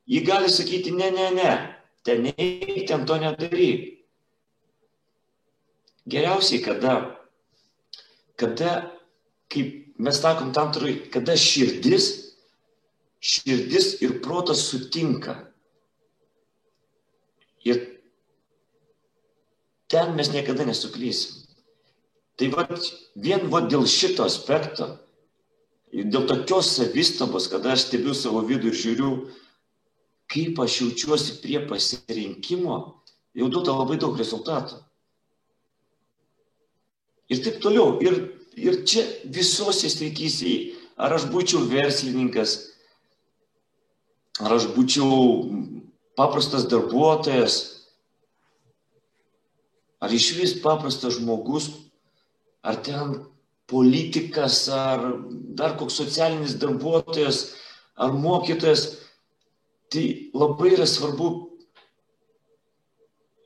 ji 0.06 0.22
gali 0.26 0.50
sakyti, 0.52 0.94
ne, 0.94 1.10
ne, 1.10 1.28
ne, 1.34 1.52
ten 2.06 2.28
neik, 2.28 2.86
ten 2.88 3.06
to 3.06 3.18
nedaryk. 3.20 3.92
Geriausiai, 6.06 6.62
kada 6.62 7.16
kada, 8.36 8.92
kaip 9.48 9.98
mes 9.98 10.20
sakom 10.20 10.52
tam 10.52 10.72
turiu, 10.72 11.08
kada 11.10 11.36
širdis, 11.36 12.36
širdis 13.20 13.96
ir 14.04 14.20
protas 14.22 14.68
sutinka. 14.68 15.40
Ir 17.64 17.80
ten 19.88 20.14
mes 20.14 20.30
niekada 20.30 20.68
nesuklysim. 20.68 21.42
Tai 22.36 22.52
va, 22.52 22.66
vien 23.16 23.48
va 23.48 23.64
dėl 23.64 23.88
šito 23.88 24.26
aspekto, 24.28 24.92
dėl 25.92 26.26
tokios 26.28 26.72
savistabos, 26.78 27.50
kada 27.52 27.74
aš 27.74 27.86
stebiu 27.86 28.14
savo 28.16 28.42
vidų 28.46 28.72
ir 28.72 28.80
žiūriu, 28.80 29.12
kaip 30.32 30.58
aš 30.64 30.80
jaučiuosi 30.82 31.38
prie 31.44 31.60
pasirinkimo, 31.68 32.80
jau 33.36 33.48
duoda 33.52 33.76
labai 33.76 34.00
daug 34.02 34.18
rezultatų 34.18 34.82
ir 37.28 37.42
taip 37.44 37.60
toliau. 37.62 37.98
Ir, 38.02 38.18
ir 38.56 38.82
čia 38.88 39.04
visose 39.24 39.90
srityse, 39.92 40.54
ar 40.96 41.16
aš 41.16 41.28
būčiau 41.32 41.66
verslininkas, 41.70 42.58
ar 44.40 44.56
aš 44.56 44.70
būčiau 44.76 45.10
paprastas 46.16 46.68
darbuotojas, 46.70 47.58
ar 50.00 50.12
iš 50.12 50.32
vis 50.38 50.56
paprastas 50.62 51.18
žmogus, 51.18 51.70
ar 52.62 52.78
ten 52.84 53.18
politikas, 53.66 54.68
ar 54.70 55.02
dar 55.58 55.76
koks 55.78 55.98
socialinis 55.98 56.54
darbuotojas, 56.62 57.56
ar 57.98 58.14
mokytojas, 58.14 58.86
tai 59.90 60.30
labai 60.34 60.74
yra 60.76 60.86
svarbu 60.86 61.30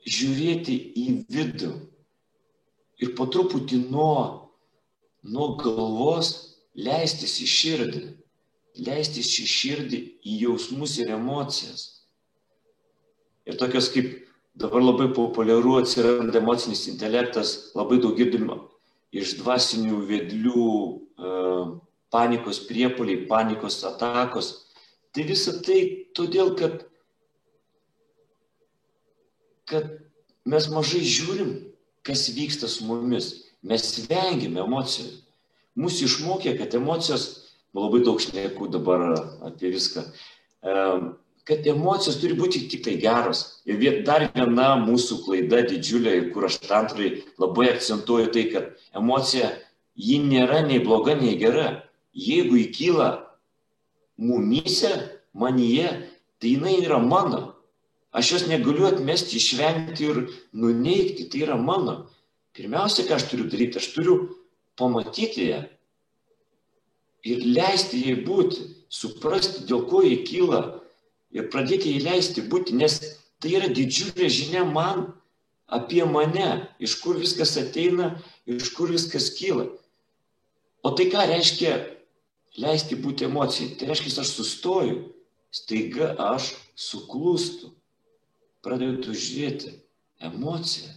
žiūrėti 0.05 0.75
į 0.97 1.05
vidų 1.29 1.71
ir 3.01 3.13
po 3.17 3.27
truputį 3.33 3.83
nuo, 3.89 4.49
nuo 5.23 5.51
galvos 5.61 6.31
leistis 6.77 7.37
į 7.41 7.47
širdį, 7.55 8.03
leistis 8.85 9.29
į 9.41 9.45
širdį, 9.49 10.01
į 10.21 10.41
jausmus 10.45 10.97
ir 11.01 11.13
emocijas. 11.17 11.87
Ir 13.45 13.57
tokios 13.57 13.89
kaip 13.93 14.19
dabar 14.57 14.83
labai 14.83 15.09
populiaru 15.13 15.79
atsiranda 15.81 16.41
emocinis 16.41 16.85
intelektas, 16.91 17.71
labai 17.77 17.97
daug 18.01 18.17
girdima 18.17 18.59
iš 19.11 19.35
dvasinių 19.41 20.01
vedlių 20.07 20.67
e, 20.71 21.31
panikos 22.11 22.61
priepoliai, 22.67 23.25
panikos 23.27 23.81
atakos. 23.87 24.51
Tai 25.11 25.25
visa 25.27 25.57
tai 25.63 25.81
todėl, 26.15 26.53
kad, 26.59 26.85
kad 29.67 29.89
mes 30.47 30.69
mažai 30.71 31.03
žiūrim, 31.03 31.51
kas 32.07 32.29
vyksta 32.35 32.69
su 32.71 32.87
mumis. 32.87 33.33
Mes 33.61 33.83
vengiame 34.09 34.63
emocijų. 34.63 35.11
Mūsų 35.79 36.07
išmokė, 36.07 36.55
kad 36.59 36.73
emocijos, 36.75 37.27
labai 37.77 38.01
daug 38.03 38.19
šneku 38.19 38.67
dabar 38.71 39.03
apie 39.47 39.71
viską, 39.71 40.03
kad 41.47 41.65
emocijos 41.67 42.19
turi 42.21 42.35
būti 42.37 42.65
tik 42.71 42.83
tai 42.85 42.97
geros. 43.01 43.61
Ir 43.65 44.01
dar 44.07 44.27
viena 44.35 44.73
mūsų 44.81 45.21
klaida 45.25 45.63
didžiulė, 45.67 46.31
kur 46.33 46.47
aš 46.47 46.59
tantrai 46.65 47.23
labai 47.41 47.71
akcentuoju 47.73 48.31
tai, 48.35 48.45
kad 48.53 48.69
emocija, 48.97 49.51
ji 49.95 50.19
nėra 50.23 50.61
nei 50.67 50.81
bloga, 50.83 51.15
nei 51.17 51.37
gera. 51.41 51.83
Jeigu 52.13 52.59
įkyla 52.65 53.09
mumyse, 54.21 54.91
manyje, 55.33 55.89
tai 56.41 56.55
jinai 56.55 56.77
yra 56.83 56.99
mano. 57.01 57.43
Aš 58.11 58.33
jos 58.33 58.47
negaliu 58.49 58.89
atmesti, 58.89 59.39
išvengti 59.39 60.07
ir 60.09 60.23
nuneikti, 60.51 61.29
tai 61.31 61.45
yra 61.45 61.55
mano. 61.57 62.09
Pirmiausia, 62.55 63.05
ką 63.07 63.15
aš 63.15 63.29
turiu 63.31 63.47
daryti, 63.47 63.79
aš 63.79 63.93
turiu 63.95 64.17
pamatyti 64.75 65.47
ją 65.53 65.61
ir 67.27 67.43
leisti 67.45 68.01
jai 68.05 68.17
būti, 68.25 68.65
suprasti, 68.91 69.65
dėl 69.69 69.85
ko 69.89 70.01
jai 70.05 70.21
kyla 70.25 70.61
ir 71.31 71.49
pradėti 71.51 71.95
jai 71.95 72.03
leisti 72.05 72.43
būti, 72.47 72.75
nes 72.77 72.99
tai 73.41 73.55
yra 73.57 73.69
didžiulė 73.71 74.29
žinia 74.29 74.63
man 74.67 75.07
apie 75.71 76.03
mane, 76.05 76.67
iš 76.83 76.97
kur 77.01 77.19
viskas 77.19 77.55
ateina, 77.59 78.17
iš 78.45 78.73
kur 78.75 78.91
viskas 78.91 79.31
kyla. 79.37 79.69
O 80.83 80.91
tai 80.97 81.07
ką 81.13 81.23
reiškia 81.29 81.75
leisti 82.59 82.97
būti 82.99 83.27
emocijai? 83.29 83.75
Tai 83.77 83.91
reiškia, 83.91 84.13
aš 84.23 84.33
sustoju, 84.35 84.97
staiga 85.53 86.11
aš 86.31 86.51
suklūstu, 86.75 87.71
pradedu 88.65 89.15
žiūrėti 89.15 89.77
emociją. 90.27 90.91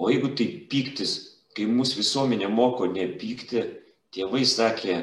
O 0.00 0.08
jeigu 0.10 0.32
tai 0.36 0.46
piktis, 0.72 1.14
kai 1.56 1.66
mūsų 1.68 2.00
visuomenė 2.00 2.48
moko 2.52 2.86
nepykti, 2.88 3.64
tėvai 4.14 4.44
sakė, 4.48 4.96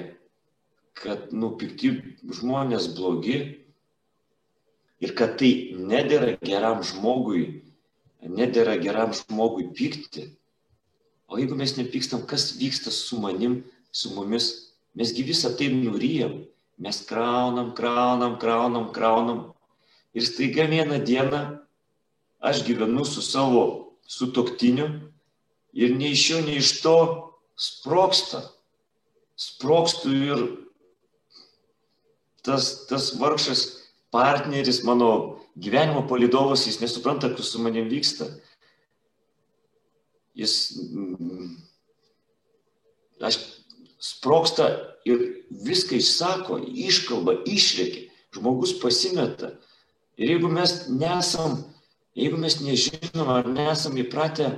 kad 0.98 1.32
nu, 1.34 1.54
pikti 1.60 1.94
žmonės 2.40 2.90
blogi 2.98 3.67
ir 5.04 5.14
kad 5.18 5.38
tai 5.40 5.74
nedėra 5.78 6.36
geram 6.42 6.82
žmogui, 6.86 7.64
nedėra 8.24 8.78
geram 8.82 9.14
žmogui 9.16 9.70
pykti. 9.78 10.32
O 11.28 11.38
jeigu 11.38 11.58
mes 11.60 11.76
nepykstam, 11.78 12.24
kas 12.26 12.56
vyksta 12.58 12.92
su 12.94 13.20
manim, 13.20 13.60
su 13.92 14.14
mumis, 14.16 14.74
mesgi 14.98 15.26
visą 15.28 15.52
tai 15.58 15.70
nuryjam, 15.74 16.40
mes 16.80 17.02
kraunam, 17.06 17.74
kraunam, 17.76 18.38
kraunam, 18.42 18.92
kraunam. 18.96 19.42
Ir 20.16 20.26
staiga 20.26 20.66
vieną 20.70 21.02
dieną 21.06 21.42
aš 22.40 22.64
gyvenu 22.66 23.06
su 23.06 23.22
savo 23.22 23.94
sutoktiniu 24.08 24.88
ir 25.74 25.94
nei 25.98 26.14
iš 26.16 26.24
jo, 26.32 26.40
nei 26.46 26.62
iš 26.62 26.78
to 26.82 26.98
sproksta. 27.60 28.42
Sprokstu 29.38 30.14
ir 30.16 30.40
tas, 32.42 32.88
tas 32.90 33.12
vargšas 33.20 33.77
partneris, 34.12 34.84
mano 34.84 35.40
gyvenimo 35.58 36.06
palidovas, 36.08 36.66
jis 36.68 36.80
nesupranta, 36.82 37.30
kas 37.36 37.52
su 37.52 37.62
manim 37.62 37.90
vyksta. 37.90 38.30
Jis, 40.38 40.78
mm, 40.78 41.56
aš 43.26 43.40
sproksta 44.00 44.70
ir 45.08 45.24
viską 45.66 45.98
išsako, 45.98 46.60
iškalba, 46.88 47.40
išrėkia, 47.50 48.08
žmogus 48.36 48.76
pasimeta. 48.82 49.56
Ir 50.18 50.36
jeigu 50.36 50.50
mes 50.50 50.74
nesam, 50.90 51.60
jeigu 52.18 52.38
mes 52.42 52.60
nežinom 52.62 53.30
ar 53.34 53.50
nesam 53.50 53.98
įpratę 53.98 54.52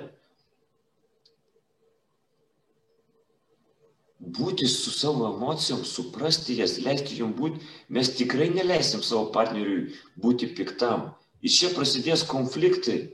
būti 4.19 4.67
su 4.67 4.91
savo 4.91 5.29
emocijom, 5.33 5.85
suprasti 5.87 6.57
jas, 6.59 6.77
leisti 6.83 7.19
jom 7.21 7.31
būti, 7.33 7.63
mes 7.89 8.11
tikrai 8.17 8.49
neleisim 8.51 9.03
savo 9.03 9.29
partneriui 9.35 9.95
būti 10.19 10.51
piktam. 10.55 11.13
Ir 11.41 11.53
čia 11.55 11.71
prasidės 11.71 12.25
konfliktai. 12.27 13.13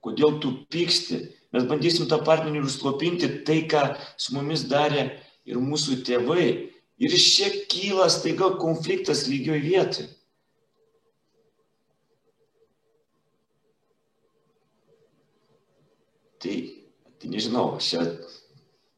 Kodėl 0.00 0.38
tu 0.40 0.52
pyksti? 0.72 1.26
Mes 1.52 1.66
bandysim 1.68 2.08
tą 2.08 2.18
partnerį 2.24 2.64
užslopinti 2.64 3.28
tai, 3.44 3.62
ką 3.68 3.82
su 4.16 4.34
mumis 4.36 4.64
darė 4.70 5.20
ir 5.44 5.60
mūsų 5.60 6.00
tėvai. 6.08 6.48
Ir 6.96 7.12
iš 7.12 7.26
čia 7.36 7.50
kyla 7.68 8.08
staiga 8.08 8.54
konfliktas 8.56 9.26
lygioj 9.28 9.60
vietoj. 9.60 10.08
Tai, 16.40 16.56
tai 17.20 17.28
nežinau, 17.32 17.76
čia 17.82 18.04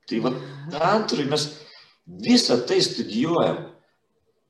Tai 0.08 0.20
va, 0.24 0.32
tantrai 0.72 1.26
mes 1.28 1.44
visą 2.24 2.56
tai 2.68 2.80
studijuojam. 2.80 3.66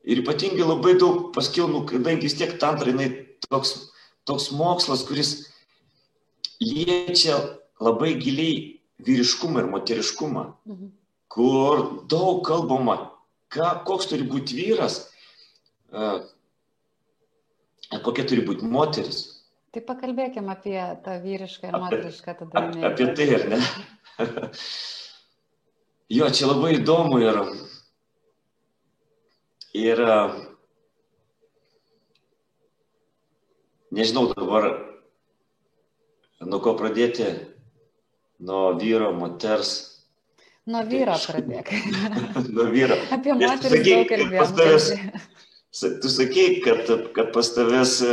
Ir 0.09 0.23
ypatingai 0.23 0.65
labai 0.65 0.95
daug 1.01 1.33
paskiau, 1.35 1.67
nu, 1.69 1.83
kadangi 1.89 2.29
vis 2.29 2.37
tiek 2.39 2.55
tantrai, 2.63 2.95
jinai 2.95 3.09
toks, 3.49 3.75
toks 4.29 4.53
mokslas, 4.55 5.03
kuris 5.09 5.33
liečia 6.63 7.37
labai 7.83 8.15
giliai 8.23 8.79
vyriškumą 9.05 9.65
ir 9.65 9.71
moteriškumą, 9.73 10.45
mhm. 10.71 10.93
kur 11.35 11.83
daug 12.11 12.41
kalbama, 12.47 12.97
ką, 13.53 13.73
koks 13.89 14.09
turi 14.11 14.27
būti 14.31 14.57
vyras, 14.59 15.01
uh, 15.93 16.23
kokia 18.07 18.27
turi 18.31 18.47
būti 18.47 18.67
moteris. 18.71 19.25
Tai 19.75 19.83
pakalbėkime 19.91 20.55
apie 20.55 20.79
tą 21.05 21.19
vyrišką 21.27 21.69
ir 21.69 21.77
moterišką 21.83 22.37
tada. 22.39 22.63
Apie, 22.63 22.87
apie 22.89 23.11
tai, 23.19 23.29
ar 23.37 23.45
ne? 23.53 23.61
Jo, 26.09 26.31
čia 26.33 26.47
labai 26.49 26.79
įdomu 26.79 27.19
ir, 27.21 27.37
ir 29.77 30.01
nežinau 33.93 34.31
dabar, 34.33 34.71
nuo 36.41 36.61
ko 36.65 36.73
pradėti, 36.81 37.29
nuo 38.41 38.71
vyro, 38.81 39.13
moters. 39.21 39.75
Nuo 40.69 40.81
vyro 40.89 41.19
pradėk. 41.27 41.75
nuo 42.57 42.71
vyro. 42.73 42.97
Apie 43.13 43.37
moteris 43.37 43.85
daug 43.85 44.09
kalbėjome. 44.09 45.23
Tu 45.69 46.09
sakei, 46.09 46.63
kad, 46.65 46.89
kad 47.13 47.33
pas 47.35 47.51
tavęs 47.53 47.99
e, 48.01 48.13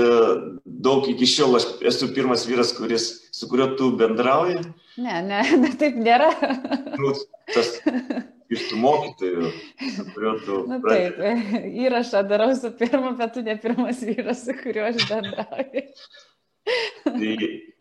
daug 0.65 1.05
iki 1.07 1.27
šiol 1.29 1.55
aš 1.55 1.69
esu 1.87 2.09
pirmas 2.13 2.43
vyras, 2.49 2.73
kuris, 2.75 3.05
su 3.31 3.47
kuriuo 3.47 3.69
tu 3.79 3.87
bendrauji. 3.95 4.59
Ne, 4.99 5.21
ne, 5.23 5.39
ne 5.61 5.71
taip 5.79 5.95
nėra. 5.95 6.33
Nu, 6.99 7.13
tas 7.53 7.71
iš 8.51 8.67
tų 8.69 8.81
mokytojų, 8.83 9.53
su 9.95 10.05
kuriuo 10.11 10.35
tu. 10.43 10.59
Na 10.73 10.81
taip, 10.83 11.23
įrašą 11.85 12.25
darau 12.27 12.51
su 12.59 12.73
pirmu, 12.75 13.15
bet 13.21 13.33
tu 13.37 13.45
ne 13.47 13.55
pirmas 13.63 14.03
vyras, 14.03 14.43
su 14.43 14.57
kuriuo 14.59 14.91
aš 14.91 15.07
bendrauju. 15.07 15.87
tai, 17.05 17.33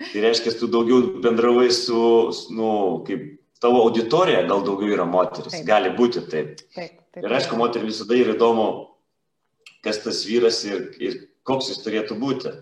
tai 0.06 0.24
reiškia, 0.28 0.54
tu 0.60 0.70
daugiau 0.70 1.18
bendravai 1.24 1.68
su, 1.74 2.00
nu, 2.54 2.70
kaip 3.10 3.26
tavo 3.58 3.82
auditorija, 3.88 4.46
gal 4.46 4.62
daugiau 4.62 4.94
yra 5.00 5.06
moteris. 5.08 5.58
Taip. 5.58 5.66
Gali 5.66 5.92
būti 5.98 6.24
taip. 6.30 6.60
Taip. 6.78 6.98
taip 7.10 7.24
ir 7.26 7.38
aišku, 7.42 7.58
moteriai 7.58 7.90
visada 7.90 8.22
yra 8.22 8.38
įdomu 8.38 8.68
kas 9.84 10.00
tas 10.04 10.24
vyras 10.26 10.62
ir, 10.66 10.88
ir 10.98 11.18
koks 11.44 11.70
jis 11.72 11.82
turėtų 11.84 12.16
būti. 12.20 12.54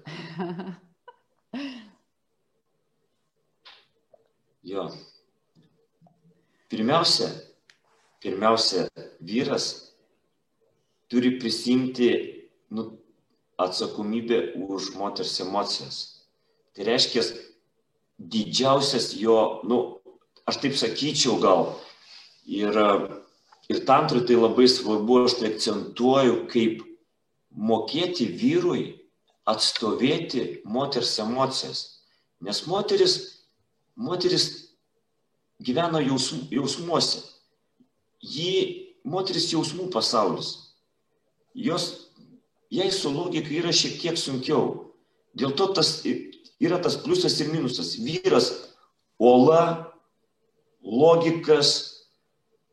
Jo. 4.63 4.87
Pirmiausia, 6.71 7.27
pirmiausia, 8.23 8.87
vyras 9.21 9.67
turi 11.11 11.35
prisimti 11.37 12.09
nu, 12.71 12.99
atsakomybę 13.59 14.55
už 14.55 14.95
moters 14.95 15.35
emocijas. 15.43 15.99
Tai 16.73 16.87
reiškia, 16.89 17.27
didžiausias 18.17 19.13
jo, 19.19 19.61
nu, 19.69 19.99
aš 20.49 20.63
taip 20.63 20.79
sakyčiau 20.79 21.37
gal, 21.43 21.75
ir, 22.47 22.79
ir 23.69 23.83
tantrui 23.85 24.25
tai 24.25 24.39
labai 24.39 24.71
svarbu, 24.71 25.25
aš 25.27 25.37
tai 25.43 25.53
akcentuoju, 25.53 26.39
kaip 26.55 26.87
mokėti 27.57 28.27
vyrui 28.39 28.85
atstovėti 29.49 30.63
moters 30.65 31.19
emocijas. 31.23 32.03
Nes 32.43 32.65
moteris, 32.67 33.17
moteris 33.97 34.47
gyvena 35.63 36.03
jausm, 36.03 36.47
jausmuose. 36.51 37.23
Ji, 38.23 38.93
moteris 39.05 39.51
jausmų 39.53 39.89
pasaulis. 39.95 40.55
Jos, 41.55 42.09
jai 42.73 42.91
su 42.95 43.11
logika 43.13 43.51
yra 43.55 43.73
šiek 43.75 43.99
tiek 44.01 44.19
sunkiau. 44.19 44.93
Dėl 45.35 45.55
to 45.59 45.69
tas 45.77 46.01
yra 46.63 46.79
tas 46.83 46.97
pliusas 47.03 47.39
ir 47.43 47.51
minusas. 47.53 47.97
Vyras 47.99 48.51
ola, 49.19 49.93
logikas, 50.83 51.73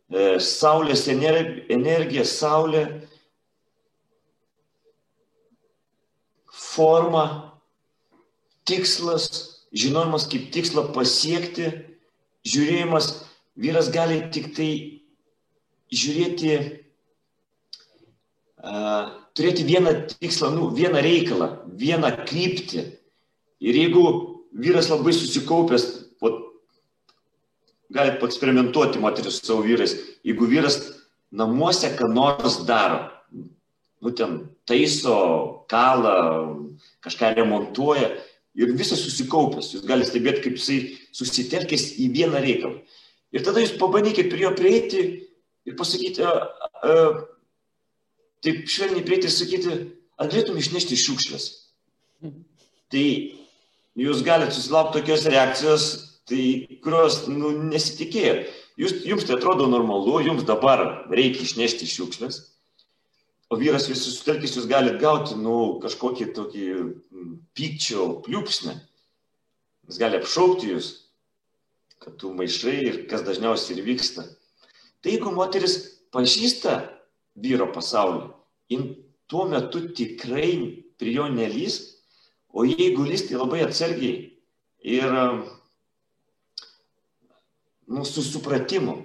e, 0.10 0.38
saulės 0.42 1.08
energija, 1.10 2.26
saulė, 2.26 2.86
forma, 6.70 7.24
tikslas, 8.70 9.30
žinojimas 9.74 10.28
kaip 10.30 10.50
tikslą 10.54 10.90
pasiekti, 10.94 11.72
žiūrėjimas, 12.48 13.12
vyras 13.60 13.90
gali 13.94 14.22
tik 14.34 14.52
tai 14.58 14.70
žiūrėti, 15.94 16.54
uh, 18.62 19.10
turėti 19.38 19.66
vieną 19.68 19.96
tikslą, 20.14 20.52
nu, 20.56 20.70
vieną 20.76 21.02
reikalą, 21.06 21.50
vieną 21.80 22.14
kryptį. 22.30 22.86
Ir 23.60 23.76
jeigu 23.76 24.04
vyras 24.56 24.90
labai 24.92 25.14
susikaupęs, 25.16 25.88
po, 26.22 26.32
galite 27.92 28.22
paeksperimentuoti 28.22 29.02
moteris 29.02 29.40
su 29.40 29.50
savo 29.50 29.66
vyrais, 29.66 29.98
jeigu 30.24 30.48
vyras 30.48 30.80
namuose 31.32 31.92
ką 31.98 32.08
nors 32.14 32.62
daro, 32.68 33.08
nu 34.04 34.14
ten 34.16 34.40
taiso, 34.70 35.16
kalą, 35.72 36.16
kažką 37.04 37.34
remontuoja, 37.38 38.10
ir 38.60 38.74
visas 38.78 39.02
susikaupęs. 39.04 39.74
Jūs 39.76 39.88
galite 39.88 40.10
stebėti, 40.12 40.44
kaip 40.46 40.60
jisai 40.60 40.80
susitelkęs 41.16 41.86
į 42.02 42.10
vieną 42.16 42.42
reikalą. 42.44 42.80
Ir 43.36 43.46
tada 43.46 43.62
jūs 43.62 43.76
pabandykit 43.80 44.32
prie 44.32 44.46
jo 44.46 44.54
prieiti 44.58 45.02
ir 45.70 45.76
pasakyti, 45.78 46.26
a, 46.26 46.32
a, 46.82 46.94
taip 48.46 48.64
švelniai 48.72 49.06
prieiti 49.06 49.30
ir 49.30 49.36
sakyti, 49.36 49.76
ar 50.20 50.32
galėtum 50.32 50.58
išnešti 50.60 50.98
šiukšlės. 50.98 51.50
Tai 52.90 53.06
jūs 54.00 54.24
galite 54.26 54.56
susilaukti 54.56 54.98
tokios 54.98 55.28
reakcijos, 55.30 55.90
tai, 56.30 56.66
kurios 56.84 57.22
nu, 57.30 57.54
nesitikėjot. 57.70 58.50
Jūs, 58.80 58.96
jums 59.06 59.28
tai 59.28 59.36
atrodo 59.36 59.68
normalu, 59.70 60.22
jums 60.24 60.46
dabar 60.48 60.82
reikia 61.12 61.44
išnešti 61.46 61.88
šiukšlės, 61.90 62.40
o 63.50 63.58
vyras 63.58 63.90
visi 63.90 64.12
sutelkęs 64.14 64.56
jūs 64.58 64.70
galite 64.70 65.02
gauti, 65.02 65.36
nu, 65.38 65.80
kažkokį 65.84 66.30
tokį 66.38 66.66
pykčio 67.58 68.10
pliūpsnį. 68.26 68.76
Jis 69.90 70.02
gali 70.02 70.20
apšaukti 70.20 70.70
jūs, 70.70 70.90
kad 72.00 72.20
tu 72.22 72.32
maišai 72.38 72.76
ir 72.86 73.00
kas 73.10 73.26
dažniausiai 73.26 73.78
ir 73.78 73.86
vyksta. 73.88 74.26
Tai 75.02 75.14
jeigu 75.16 75.34
moteris 75.34 75.80
pažįsta 76.14 76.76
vyro 77.40 77.70
pasaulį, 77.74 78.28
jin 78.70 78.84
tuo 79.30 79.48
metu 79.50 79.82
tikrai 79.98 80.52
prie 81.00 81.16
jo 81.16 81.26
nelys, 81.32 81.80
o 82.54 82.66
jeigu 82.68 83.06
lys, 83.08 83.26
tai 83.30 83.40
labai 83.40 83.64
atsargiai 83.66 84.30
ir 84.86 85.16
nu, 87.90 88.06
su 88.06 88.22
supratimu, 88.22 88.96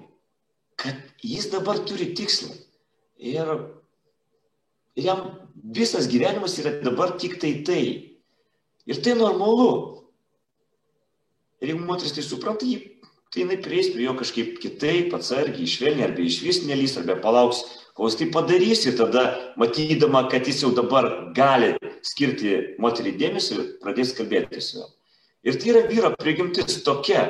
kad 0.76 1.00
jis 1.24 1.48
dabar 1.52 1.80
turi 1.88 2.12
tikslą. 2.16 2.52
Ir 3.16 3.48
Ir 4.94 5.08
jam 5.08 5.22
visas 5.74 6.06
gyvenimas 6.10 6.58
yra 6.62 6.76
dabar 6.84 7.16
tik 7.18 7.40
tai 7.42 7.62
tai. 7.66 7.84
Ir 8.86 9.00
tai 9.02 9.14
normalu. 9.18 10.04
Ir 11.62 11.72
jeigu 11.72 11.86
moteris 11.86 12.12
tai 12.14 12.22
supranta, 12.22 12.66
jį, 12.68 13.00
tai 13.32 13.42
jinai 13.42 13.56
prieis 13.64 13.88
prie 13.94 14.04
jo 14.04 14.12
kažkaip 14.18 14.58
kitaip, 14.62 15.14
atsargiai, 15.16 15.66
švelniai, 15.70 16.10
arba 16.10 16.22
iš 16.22 16.42
vis 16.44 16.60
nelys, 16.68 16.98
arba 17.00 17.16
palauks, 17.22 17.62
kol 17.96 18.10
jis 18.10 18.18
tai 18.20 18.28
padarys 18.34 18.84
ir 18.86 18.98
tada, 18.98 19.24
matydama, 19.58 20.26
kad 20.30 20.46
jis 20.46 20.60
jau 20.66 20.74
dabar 20.76 21.08
gali 21.34 21.72
skirti 22.04 22.76
moteriai 22.82 23.16
dėmesį, 23.18 23.64
pradės 23.82 24.12
kalbėti 24.18 24.60
su 24.60 24.82
juo. 24.82 24.90
Ir 25.44 25.58
tai 25.60 25.72
yra 25.72 25.82
vyro 25.88 26.12
prigimtis 26.20 26.82
tokia. 26.84 27.24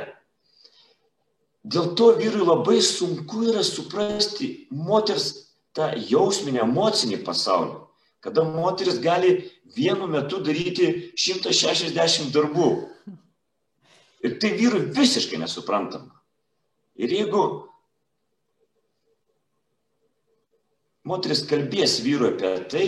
Dėl 1.64 1.94
to 1.98 2.12
vyrui 2.18 2.44
labai 2.44 2.77
sunku 2.85 3.46
yra 3.48 3.62
suprasti 3.64 4.66
moters 4.70 5.54
tą 5.75 5.91
jausminį, 5.99 6.63
emocinį 6.65 7.21
pasaulį, 7.27 7.79
kada 8.25 8.45
moteris 8.47 9.01
gali 9.03 9.37
vienu 9.77 10.07
metu 10.09 10.41
daryti 10.45 11.13
160 11.19 12.33
darbų. 12.35 12.71
Ir 14.25 14.39
tai 14.41 14.55
vyrui 14.57 14.87
visiškai 14.95 15.41
nesuprantama. 15.43 16.15
Ir 16.97 17.11
jeigu 17.13 17.43
moteris 21.05 21.43
kalbės 21.49 21.99
vyrui 22.05 22.33
apie 22.33 22.55
tai, 22.71 22.87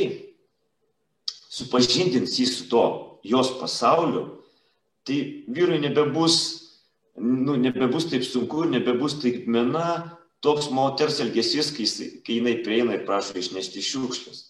supažindins 1.53 2.39
jį 2.41 2.47
su 2.49 2.69
to 2.71 2.85
jos 3.27 3.51
pasauliu, 3.61 4.25
tai 5.07 5.45
vyrui 5.49 5.83
nebebus, 5.83 6.39
nu, 7.19 7.59
nebebus 7.61 8.09
taip 8.11 8.25
sunku, 8.25 8.65
nebebus 8.71 9.19
taip 9.21 9.45
mena, 9.51 10.16
toks 10.47 10.71
moters 10.71 11.19
elgesys, 11.25 11.73
kai, 11.75 11.87
kai 12.23 12.39
jinai 12.39 12.59
prieina 12.63 12.95
ir 12.95 13.07
prašo 13.09 13.35
išnešti 13.41 13.83
šiukšlės. 13.83 14.43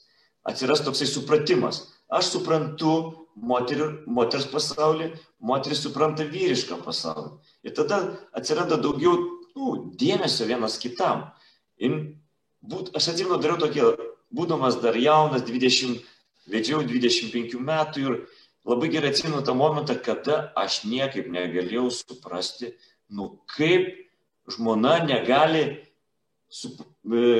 Atsiras 0.47 0.85
toksai 0.85 1.09
supratimas. 1.09 1.87
Aš 2.13 2.37
suprantu 2.37 2.93
moterį, 3.37 3.89
moters 4.07 4.47
pasaulį, 4.53 5.11
moteris 5.43 5.83
supranta 5.85 6.27
vyrišką 6.29 6.79
pasaulį. 6.85 7.33
Ir 7.67 7.75
tada 7.77 8.01
atsiranda 8.37 8.79
daugiau 8.81 9.17
nu, 9.57 9.73
dėmesio 9.99 10.47
vienas 10.49 10.79
kitam. 10.83 11.31
Ir 11.81 11.97
būt, 12.63 12.93
aš 12.97 13.13
atsimenu, 13.15 13.41
dariau 13.43 13.59
tokį, 13.65 13.89
būdamas 14.37 14.79
dar 14.83 14.97
jaunas, 15.01 15.45
20, 15.49 16.05
vedžiau 16.53 16.85
25 16.87 17.59
metų 17.59 18.05
ir 18.05 18.19
labai 18.69 18.91
gerai 18.93 19.13
atsimenu 19.15 19.43
tą 19.47 19.57
momentą, 19.57 19.97
kada 19.97 20.51
aš 20.59 20.85
niekaip 20.87 21.29
negalėjau 21.33 21.89
suprasti, 21.95 22.75
nu 23.09 23.41
kaip 23.57 23.91
žmona 24.51 25.01
negali 25.07 25.86
su, 26.57 26.73
e, 27.13 27.35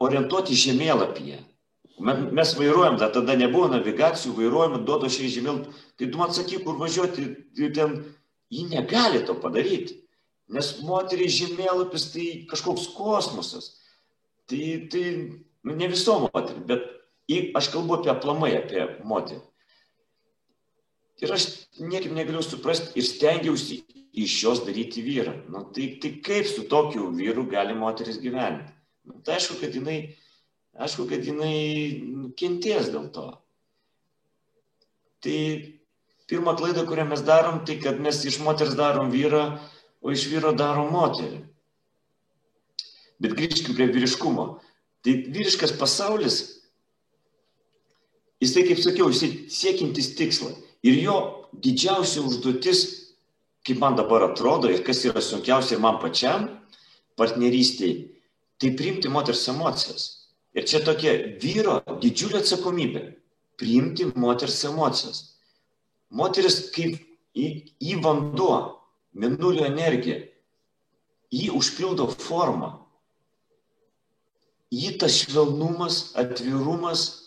orientuoti 0.00 0.58
žemėlapyje. 0.58 1.40
Mes 2.00 2.54
vairuojam, 2.56 2.96
da, 3.00 3.10
tada 3.12 3.36
nebuvo 3.36 3.68
navigacijų, 3.74 4.32
vairuojam, 4.38 4.78
duodu 4.88 5.10
šiai 5.12 5.32
žemėlapį. 5.34 5.74
Tai 6.00 6.08
tu 6.12 6.20
man 6.20 6.32
sakyk, 6.32 6.62
kur 6.64 6.78
važiuoti, 6.80 7.26
ir 7.60 7.74
ten 7.76 7.98
ji 8.52 8.64
negali 8.70 9.20
to 9.28 9.36
padaryti. 9.42 9.98
Nes 10.50 10.72
moteriai 10.82 11.30
žemėlapis 11.30 12.08
tai 12.14 12.26
kažkoks 12.50 12.88
kosmosas. 12.96 13.74
Tai, 14.50 14.62
tai 14.90 15.04
nu, 15.62 15.76
ne 15.76 15.90
viso 15.92 16.16
moterį, 16.24 16.64
bet 16.66 16.88
aš 17.60 17.68
kalbu 17.74 18.00
apie 18.00 18.10
aplamai, 18.14 18.54
apie 18.58 18.88
moterį. 19.06 19.44
Ir 21.20 21.32
aš 21.36 21.46
niekaip 21.76 22.12
negaliu 22.16 22.40
suprasti 22.44 22.96
ir 22.96 23.04
stengiausi 23.04 23.82
iš 24.12 24.36
jos 24.42 24.62
daryti 24.64 25.02
vyrą. 25.04 25.34
Nu, 25.52 25.66
tai, 25.74 25.98
tai 26.00 26.14
kaip 26.24 26.48
su 26.48 26.64
tokiu 26.68 27.10
vyru 27.14 27.44
gali 27.50 27.76
moteris 27.76 28.20
gyventi? 28.22 28.72
Nu, 29.04 29.20
tai 29.24 29.36
aišku, 29.36 29.58
kad 29.60 29.74
jinai, 29.76 29.98
aišku, 30.80 31.06
kad 31.10 31.24
jinai 31.24 32.32
kenties 32.40 32.88
dėl 32.92 33.10
to. 33.12 33.26
Tai 35.20 35.36
pirmą 36.30 36.56
klaidą, 36.56 36.86
kurią 36.88 37.04
mes 37.10 37.22
darom, 37.26 37.60
tai 37.68 37.76
kad 37.82 38.00
mes 38.00 38.22
iš 38.24 38.40
moters 38.40 38.72
darom 38.78 39.12
vyrą, 39.12 39.58
o 40.00 40.12
iš 40.14 40.24
vyro 40.32 40.54
darom 40.56 40.88
moterį. 40.94 41.42
Bet 43.20 43.36
grįžkime 43.36 43.76
prie 43.76 43.90
vyriškumo. 43.92 44.46
Tai 45.04 45.12
vyriškas 45.34 45.74
pasaulis, 45.76 46.38
jisai, 48.40 48.64
kaip 48.68 48.80
sakiau, 48.80 49.12
jisai 49.12 49.30
siekintis 49.52 50.14
tikslą. 50.16 50.54
Ir 50.86 50.96
jo 51.02 51.16
didžiausia 51.52 52.22
užduotis 52.24 53.00
kaip 53.66 53.78
man 53.78 53.96
dabar 53.96 54.22
atrodo 54.30 54.70
ir 54.70 54.84
kas 54.84 55.04
yra 55.04 55.20
sunkiausia 55.20 55.76
ir 55.76 55.82
man 55.84 56.00
pačiam 56.00 56.48
partnerystėje, 57.20 58.08
tai 58.60 58.72
priimti 58.76 59.12
moters 59.12 59.46
emocijas. 59.52 60.06
Ir 60.56 60.66
čia 60.66 60.80
tokia 60.84 61.12
vyro 61.42 61.80
didžiulė 62.00 62.40
atsakomybė- 62.40 63.02
priimti 63.60 64.08
moters 64.16 64.64
emocijas. 64.64 65.36
Moteris 66.10 66.70
kaip 66.74 66.98
į, 67.36 67.70
į 67.78 68.00
vanduo, 68.02 68.80
minulio 69.14 69.64
energija, 69.64 70.26
jį 71.30 71.50
užpildo 71.54 72.08
formą. 72.18 72.80
Jį 74.72 74.98
tas 74.98 75.22
švelnumas, 75.22 76.14
atvirumas, 76.16 77.19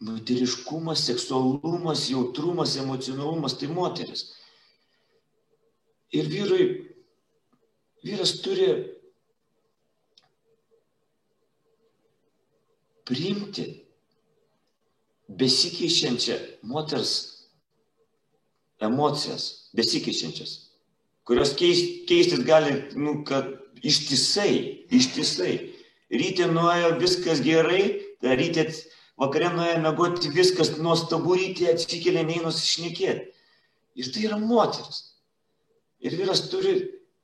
moteriškumas, 0.00 1.04
seksualumas, 1.04 2.08
jautrumas, 2.10 2.76
emocionalumas, 2.76 3.56
tai 3.58 3.68
moteris. 3.68 4.30
Ir 6.12 6.26
vyrui, 6.32 6.64
vyras 8.04 8.32
turi 8.42 8.70
priimti 13.06 13.66
besikeičiančią 15.30 16.38
moters 16.66 17.12
emocijas, 18.80 19.70
besikeičiančias, 19.76 20.54
kurios 21.28 21.52
keist, 21.58 22.06
keistis 22.08 22.42
gali, 22.46 22.72
nu, 22.96 23.20
kad 23.28 23.52
ištisai, 23.86 24.86
ištisai. 24.90 25.58
Ryte 26.10 26.48
nuėjo 26.50 26.96
viskas 26.98 27.42
gerai, 27.44 28.00
ryte 28.24 28.64
vakare 29.20 29.50
nuėjo 29.52 29.80
mėgoti 29.84 30.32
viskas 30.32 30.72
nuostabu, 30.78 31.36
ryte 31.36 31.68
atsikėlė 31.74 32.24
neįnus 32.28 32.62
išnekėti. 32.64 33.28
Ir 34.00 34.12
tai 34.14 34.26
yra 34.28 34.38
moteris. 34.40 35.02
Ir 36.00 36.16
vyras 36.16 36.46
turi 36.48 36.74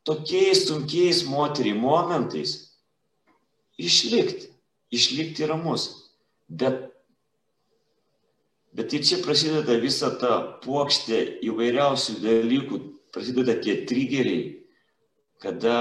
tokiais 0.07 0.67
sunkiais 0.67 1.25
moteriai 1.27 1.77
momentais 1.79 2.57
išlikti, 3.81 4.51
išlikti 4.93 5.47
ramus. 5.49 5.87
Bet, 6.49 6.91
bet 8.77 8.93
ir 8.93 9.07
čia 9.07 9.23
prasideda 9.25 9.79
visa 9.83 10.13
ta 10.21 10.39
plokštė 10.63 11.23
įvairiausių 11.49 12.19
dalykų, 12.23 12.83
prasideda 13.15 13.57
tie 13.63 13.81
trigeriai, 13.89 14.53
kada 15.43 15.79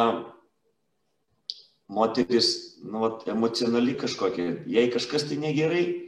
moteris, 1.91 2.79
nu, 2.83 3.03
vat, 3.03 3.27
emocionali 3.29 3.93
kažkokia, 3.99 4.63
jei 4.69 4.89
kažkas 4.93 5.27
tai 5.29 5.37
negerai, 5.41 6.04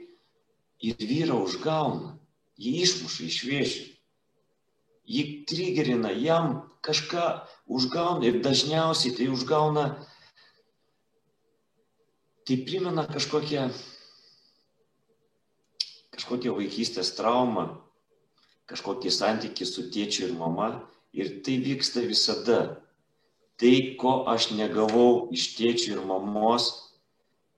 ir 0.83 0.97
vyrą 0.99 1.41
užgauna, 1.45 2.15
jį 2.57 2.73
išmuša 2.83 3.27
iš 3.27 3.37
vėžių, 3.47 3.85
jį 5.07 5.23
trigerina, 5.49 6.11
jam 6.11 6.61
kažką 6.85 7.25
užgauna 7.67 8.27
ir 8.27 8.41
dažniausiai 8.45 9.15
tai 9.17 9.29
užgauna, 9.33 9.87
tai 12.47 12.59
primena 12.67 13.03
kažkokią, 13.09 13.67
kažkokią 16.15 16.55
vaikystės 16.55 17.13
traumą, 17.17 17.69
kažkokį 18.67 19.11
santykį 19.11 19.67
su 19.67 19.87
tėčiu 19.91 20.27
ir 20.27 20.35
mama 20.37 20.69
ir 21.15 21.39
tai 21.43 21.57
vyksta 21.63 22.03
visada. 22.07 22.83
Tai, 23.57 23.73
ko 23.97 24.21
aš 24.29 24.51
negavau 24.53 25.31
iš 25.33 25.55
tėčių 25.57 25.95
ir 25.95 26.01
mamos, 26.05 26.67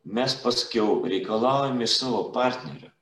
mes 0.07 0.31
paskiau 0.39 1.01
reikalaujame 1.03 1.83
iš 1.83 1.97
savo 1.99 2.21
partnerio. 2.31 2.93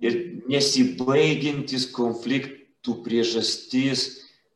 Ir 0.00 0.16
nesibaigiantis 0.48 1.86
konfliktų 1.92 2.96
priežastis, 3.04 4.06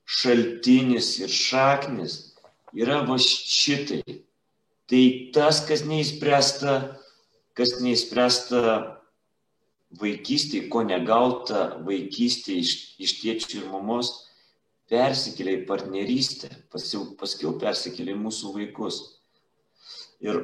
šaltinis 0.04 1.18
ir 1.20 1.32
šaknis 1.32 2.16
yra 2.76 3.02
va 3.08 3.18
šitai. 3.20 4.02
Tai 4.88 5.02
tas, 5.32 5.62
kas 5.64 5.84
neįspręsta, 5.88 6.74
kas 7.56 7.78
neįspręsta 7.80 8.60
vaikystėje, 10.00 10.68
ko 10.72 10.82
negauta 10.84 11.78
vaikystėje 11.86 12.64
iš, 12.64 12.72
iš 13.00 13.14
tėčių 13.22 13.60
ir 13.62 13.68
mamos, 13.72 14.10
persikėlė 14.90 15.60
į 15.60 15.64
partnerystę, 15.68 16.50
paskiau, 16.72 17.54
persikėlė 17.60 18.12
į 18.16 18.22
mūsų 18.26 18.52
vaikus. 18.58 19.00
Ir 20.24 20.42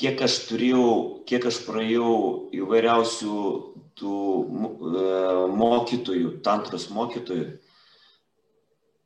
kiek 0.00 0.22
aš 0.24 0.36
turėjau, 0.48 0.90
kiek 1.28 1.44
aš 1.50 1.60
praėjau 1.66 2.12
įvairiausių 2.56 3.40
tų 4.00 4.20
e, 4.40 5.02
mokytojų, 5.60 6.32
tantros 6.46 6.88
mokytojų, 6.94 7.50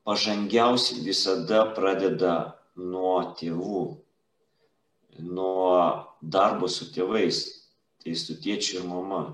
pažangiausi 0.07 1.01
visada 1.03 1.65
pradeda 1.75 2.35
nuo 2.79 3.17
tėvų, 3.39 3.85
nuo 5.25 5.71
darbo 6.21 6.71
su 6.71 6.91
tėvais, 6.95 7.43
tai 8.03 8.15
su 8.19 8.39
tėčiu 8.39 8.81
ir 8.81 8.89
mama. 8.91 9.25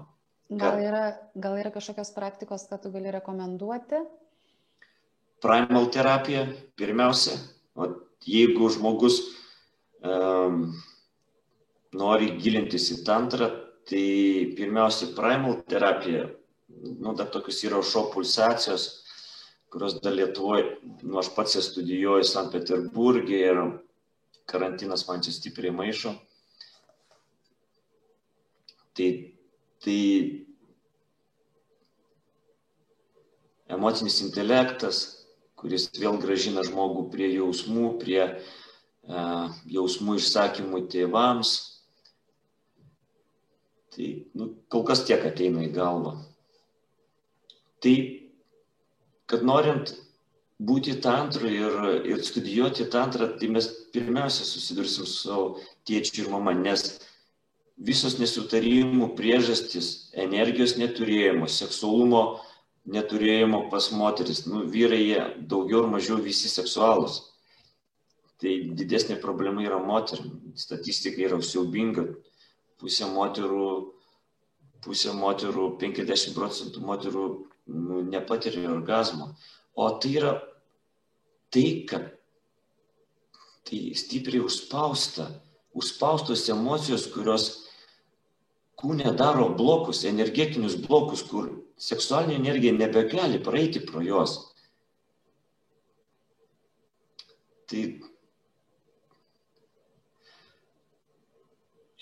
Gal 0.50 0.80
yra, 0.82 1.04
gal 1.38 1.58
yra 1.60 1.70
kažkokios 1.70 2.10
praktikos, 2.16 2.66
ką 2.66 2.80
tu 2.82 2.90
gali 2.90 3.12
rekomenduoti? 3.14 4.00
Primal 5.40 5.86
terapija 5.94 6.48
pirmiausia. 6.76 7.36
O 7.78 7.86
jeigu 8.26 8.68
žmogus 8.74 9.20
um, 10.02 10.72
nori 11.96 12.34
gilintis 12.38 12.90
į 12.94 13.00
tantrą, 13.06 13.50
tai 13.90 14.52
pirmiausia, 14.56 15.10
primal 15.16 15.60
terapija, 15.68 16.28
nu, 17.00 17.14
dar 17.18 17.30
tokius 17.32 17.62
yra 17.66 17.80
šio 17.82 18.06
pulsacijos, 18.12 18.88
kurios 19.70 19.96
dar 20.02 20.14
Lietuvoje, 20.14 20.76
nu, 21.02 21.18
aš 21.18 21.32
pats 21.34 21.56
jas 21.58 21.70
studijuoju 21.70 22.26
St. 22.26 22.48
Peterburgė 22.52 23.40
ir 23.52 23.62
karantinas 24.50 25.06
man 25.08 25.22
čia 25.22 25.34
stipriai 25.34 25.74
maišo. 25.74 26.14
Tai, 28.98 29.08
tai 29.84 30.00
emocinis 33.70 34.18
intelektas, 34.26 35.02
kuris 35.60 35.86
vėl 35.98 36.18
gražina 36.18 36.64
žmogų 36.66 37.06
prie 37.12 37.28
jausmų, 37.36 37.92
prie 38.02 38.22
uh, 38.26 39.52
jausmų 39.70 40.18
išsakymų 40.18 40.82
tėvams, 40.90 41.54
Tai 43.90 44.08
nu, 44.38 44.52
kol 44.70 44.84
kas 44.86 45.02
tiek 45.06 45.24
ateina 45.26 45.64
į 45.66 45.72
galvą. 45.74 46.14
Tai, 47.82 47.94
kad 49.30 49.42
norint 49.46 49.94
būti 50.60 50.98
tantru 51.02 51.48
ir, 51.50 51.78
ir 52.06 52.22
studijuoti 52.22 52.86
tantrą, 52.92 53.32
tai 53.40 53.48
mes 53.50 53.66
pirmiausia 53.94 54.44
susidursim 54.46 55.08
su 55.08 55.40
tėčiu 55.88 56.26
ir 56.26 56.30
mama, 56.34 56.52
nes 56.54 57.00
visos 57.80 58.18
nesutarimų 58.20 59.14
priežastis- 59.16 59.90
energijos 60.26 60.76
neturėjimo, 60.76 61.48
seksualumo 61.48 62.22
neturėjimo 62.86 63.70
pas 63.70 63.90
moteris. 63.90 64.46
Nu, 64.46 64.66
vyrai 64.68 65.00
jie 65.00 65.20
daugiau 65.48 65.84
ar 65.84 65.90
mažiau 65.96 66.20
visi 66.22 66.48
seksualus. 66.48 67.22
Tai 68.40 68.52
didesnė 68.76 69.20
problema 69.20 69.62
yra 69.62 69.78
moterim. 69.78 70.40
Statistika 70.56 71.20
yra 71.20 71.40
siaubinga 71.40 72.06
pusė 72.80 73.08
moterų, 73.12 73.70
pusė 74.84 75.14
moterų, 75.16 75.74
50 75.80 76.34
procentų 76.36 76.84
moterų 76.84 77.26
nu, 77.70 78.02
nepatiria 78.08 78.70
orgasmo. 78.72 79.34
O 79.76 79.88
tai 80.00 80.16
yra 80.18 80.34
tai, 81.52 81.66
kad 81.88 82.10
tai 83.68 83.92
stipriai 83.94 84.42
užspausta, 84.42 85.28
užspaustos 85.76 86.48
emocijos, 86.50 87.06
kurios 87.12 87.50
kūne 88.80 89.12
daro 89.16 89.50
blokus, 89.54 90.04
energetinius 90.08 90.78
blokus, 90.80 91.22
kur 91.22 91.50
seksualinė 91.80 92.38
energija 92.40 92.72
nebegali 92.76 93.40
praeiti 93.44 93.82
pro 93.84 94.02
juos. 94.04 94.38
Tai 97.70 97.84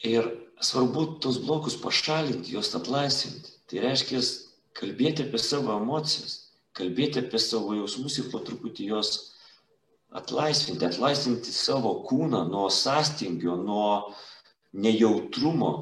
ir 0.09 0.31
svarbu 0.61 1.07
tos 1.23 1.39
blokus 1.45 1.77
pašalinti, 1.81 2.53
juos 2.55 2.75
atlaisvinti. 2.75 3.55
Tai 3.69 3.83
reiškia 3.85 4.21
kalbėti 4.79 5.27
apie 5.27 5.41
savo 5.43 5.75
emocijas, 5.77 6.55
kalbėti 6.77 7.23
apie 7.23 7.41
savo 7.43 7.77
jausmus 7.77 8.19
ir 8.21 8.31
po 8.33 8.41
truputį 8.45 8.89
juos 8.93 9.13
atlaisvinti, 10.17 10.87
atlaisvinti 10.89 11.53
savo 11.53 11.99
kūną 12.09 12.47
nuo 12.49 12.69
sąstingio, 12.73 13.59
nuo 13.61 14.15
nejautrumo, 14.73 15.73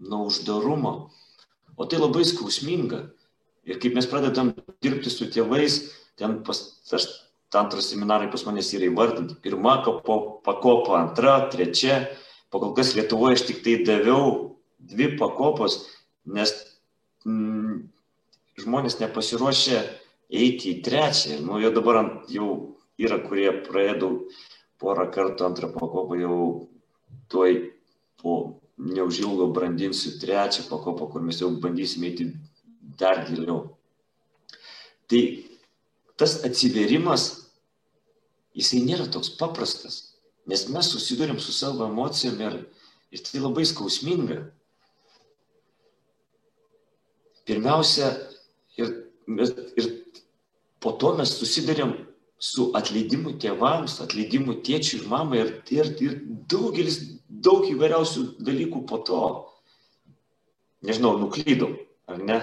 nuo 0.00 0.26
uždarumo. 0.28 0.94
O 1.76 1.86
tai 1.88 2.00
labai 2.00 2.26
skausminga. 2.28 3.06
Ir 3.68 3.78
kaip 3.80 3.96
mes 3.96 4.08
pradedam 4.08 4.54
dirbti 4.82 5.12
su 5.12 5.28
tėvais, 5.32 5.82
ten 6.18 6.40
pas, 6.44 6.58
aš, 6.92 7.06
tantros 7.52 7.90
seminarai 7.90 8.30
pas 8.32 8.44
manęs 8.46 8.72
yra 8.76 8.88
įvardinti. 8.88 9.36
Pirma 9.44 9.80
pakopa, 9.84 10.98
antra, 11.00 11.36
trečia 11.52 12.02
pakol 12.50 12.74
kas 12.76 12.94
Lietuvoje 12.98 13.38
aš 13.38 13.46
tik 13.48 13.62
tai 13.64 13.78
daviau 13.86 14.56
dvi 14.78 15.14
pakopos, 15.20 15.84
nes 16.26 16.52
mm, 17.26 17.82
žmonės 18.60 19.00
nepasiruošę 19.00 19.80
eiti 20.30 20.74
į 20.74 20.80
trečią. 20.86 21.40
Nu, 21.44 21.58
jau 21.62 21.72
dabar 21.74 22.02
jau 22.30 22.50
yra, 23.00 23.20
kurie 23.24 23.50
praėjo 23.66 24.12
porą 24.80 25.06
kartų 25.12 25.46
antrą 25.48 25.70
pakopą, 25.74 26.16
jau 26.20 26.38
tuoj 27.32 27.58
po 28.20 28.36
neužilgo 28.80 29.50
brandinsiu 29.52 30.16
trečią 30.20 30.66
pakopą, 30.70 31.10
kur 31.12 31.24
mes 31.24 31.40
jau 31.40 31.50
bandysime 31.60 32.10
eiti 32.10 32.30
dar 33.00 33.24
giliau. 33.28 33.76
Tai 35.10 35.20
tas 36.20 36.38
atsiverimas, 36.46 37.50
jisai 38.56 38.82
nėra 38.84 39.08
toks 39.10 39.32
paprastas. 39.40 40.09
Nes 40.50 40.66
mes 40.68 40.90
susidurim 40.90 41.38
su 41.38 41.52
savo 41.54 41.86
emocijom 41.86 42.40
ir, 42.42 42.56
ir 43.14 43.22
tai 43.22 43.42
labai 43.42 43.66
skausminga. 43.68 44.40
Pirmiausia, 47.46 48.08
ir, 48.78 48.90
ir 49.78 49.86
po 50.82 50.96
to 50.98 51.12
mes 51.18 51.36
susidurėm 51.38 51.94
su 52.40 52.70
atleidimu 52.78 53.36
tėvams, 53.42 53.98
atleidimu 54.02 54.58
tėčiui 54.66 55.02
ir 55.02 55.08
mamai 55.12 55.42
ir, 55.44 55.50
ir, 55.76 55.90
ir 56.02 56.18
daugelis, 56.50 56.98
daug 57.28 57.66
įvairiausių 57.68 58.26
dalykų 58.40 58.84
po 58.88 59.00
to. 59.06 59.22
Nežinau, 60.86 61.18
nuklydau, 61.20 61.74
ar 62.08 62.22
ne? 62.24 62.38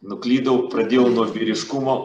Nuklydau, 0.00 0.68
pradėjau 0.72 1.08
nuo 1.12 1.26
vyriškumo 1.28 1.96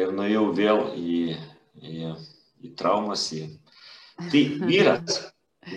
ir 0.00 0.14
nuėjau 0.16 0.46
vėl 0.56 0.80
į, 0.96 1.18
į, 1.82 2.12
į 2.62 2.72
traumas. 2.78 3.26
Į... 3.36 3.46
Tai 4.32 4.42
vyras, 4.68 5.18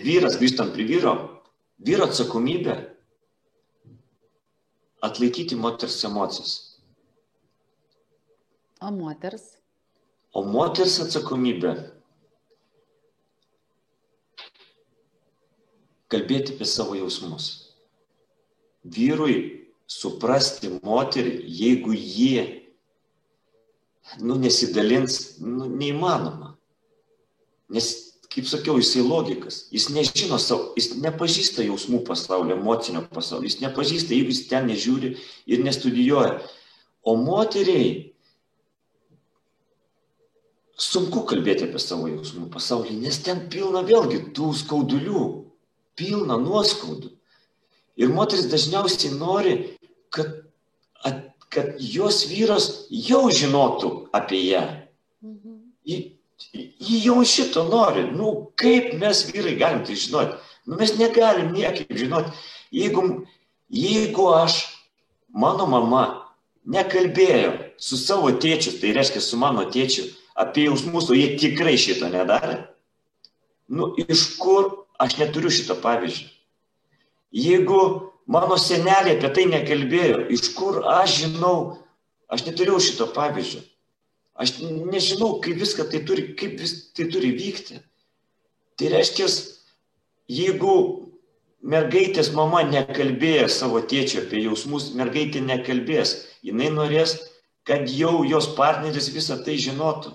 vyras, 0.04 0.36
grįžtant 0.38 0.74
prie 0.74 0.86
vyro, 0.88 1.16
vyro 1.82 2.06
atsakomybė 2.06 2.76
atlaikyti 5.06 5.58
moters 5.58 5.98
emocijas. 6.06 6.54
O 8.80 8.90
moters? 8.92 9.56
O 10.36 10.42
moters 10.44 10.98
atsakomybė 11.00 11.72
kalbėti 16.12 16.54
apie 16.54 16.68
savo 16.68 16.96
jausmus. 16.98 17.48
Vyrui 18.86 19.38
suprasti 19.90 20.70
moterį, 20.84 21.32
jeigu 21.46 21.94
jie, 21.96 22.44
nu, 24.20 24.36
nesidalins, 24.40 25.36
nu, 25.42 25.68
neįmanoma. 25.70 26.54
Nes, 27.72 27.90
kaip 28.32 28.48
sakiau, 28.48 28.78
jisai 28.80 29.04
logikas. 29.06 29.64
Jis 29.74 29.88
nežino 29.94 30.38
savo, 30.42 30.72
jis 30.78 30.92
nepažįsta 31.02 31.66
jausmų 31.66 32.02
pasaulio, 32.06 32.56
emocinio 32.58 33.02
pasaulio. 33.10 33.48
Jis 33.50 33.62
nepažįsta, 33.64 34.14
jeigu 34.14 34.34
jis 34.34 34.44
ten 34.50 34.68
nežiūri 34.70 35.16
ir 35.50 35.64
nestudijuoja. 35.66 36.38
O 37.06 37.16
moteriai 37.18 38.12
sunku 40.76 41.24
kalbėti 41.28 41.66
apie 41.66 41.80
savo 41.80 42.08
jausmų 42.10 42.50
pasaulį, 42.52 42.98
nes 43.00 43.18
ten 43.24 43.46
pilna 43.52 43.82
vėlgi 43.86 44.26
tų 44.36 44.52
skaudulių, 44.60 45.22
pilna 45.96 46.36
nuoskaudų. 46.40 47.12
Ir 47.96 48.12
moteris 48.12 48.50
dažniausiai 48.52 49.14
nori, 49.16 49.54
kad, 50.12 50.34
at, 51.00 51.22
kad 51.52 51.76
jos 51.80 52.24
vyras 52.30 52.86
jau 52.90 53.26
žinotų 53.30 53.92
apie 54.16 54.42
ją. 54.50 54.64
Mhm. 55.24 55.56
Ji, 55.86 55.98
jau 57.04 57.22
šito 57.24 57.64
nori. 57.70 58.06
Nu, 58.12 58.52
kaip 58.58 58.94
mes 59.00 59.24
vyrai 59.30 59.56
galim 59.58 59.84
tai 59.86 59.96
žinoti? 59.96 60.36
Nu, 60.66 60.76
mes 60.80 60.96
negalim 60.98 61.52
niekaip 61.54 61.92
žinoti. 61.94 62.32
Jeigu, 62.74 63.26
jeigu 63.70 64.28
aš, 64.34 64.64
mano 65.30 65.66
mama, 65.70 66.04
nekalbėjo 66.66 67.52
su 67.78 67.98
savo 68.00 68.32
tėčiu, 68.34 68.74
tai 68.80 68.94
reiškia 68.96 69.22
su 69.22 69.38
mano 69.38 69.64
tėčiu, 69.70 70.08
apie 70.36 70.66
jausmus, 70.66 71.10
o 71.10 71.16
jie 71.16 71.36
tikrai 71.38 71.76
šito 71.78 72.10
nedarė. 72.10 72.64
Nu, 73.70 73.92
iš 73.98 74.36
kur 74.40 74.86
aš 75.02 75.18
neturiu 75.20 75.50
šito 75.52 75.78
pavyzdžio? 75.82 76.28
Jeigu 77.36 77.80
mano 78.30 78.58
senelė 78.60 79.16
apie 79.16 79.30
tai 79.36 79.46
nekalbėjo, 79.52 80.26
iš 80.34 80.52
kur 80.56 80.82
aš 80.96 81.20
žinau, 81.22 81.56
aš 82.32 82.46
neturiu 82.48 82.78
šito 82.82 83.08
pavyzdžio. 83.16 83.62
Aš 84.36 84.58
nežinau, 84.60 85.38
kaip 85.40 85.56
viską 85.62 85.86
tai 85.88 86.02
turi, 86.04 86.28
kaip 86.36 86.58
vis 86.60 86.74
tai 86.96 87.06
turi 87.12 87.30
vykti. 87.38 87.78
Tai 88.76 88.90
reiškia, 88.92 89.30
jeigu 90.28 90.74
mergaitės 91.64 92.34
mama 92.36 92.60
nekalbėjo 92.68 93.48
savo 93.48 93.80
tėčio 93.80 94.26
apie 94.26 94.42
jausmus, 94.44 94.90
mergaitė 94.98 95.40
nekalbės, 95.40 96.18
jinai 96.44 96.68
norės, 96.74 97.16
kad 97.66 97.88
jau 97.88 98.20
jos 98.28 98.52
partneris 98.58 99.08
visą 99.14 99.40
tai 99.46 99.56
žinotų 99.56 100.12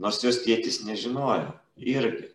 nors 0.00 0.22
jos 0.24 0.40
tėtis 0.44 0.80
nežinojo 0.86 1.52
irgi. 1.76 2.30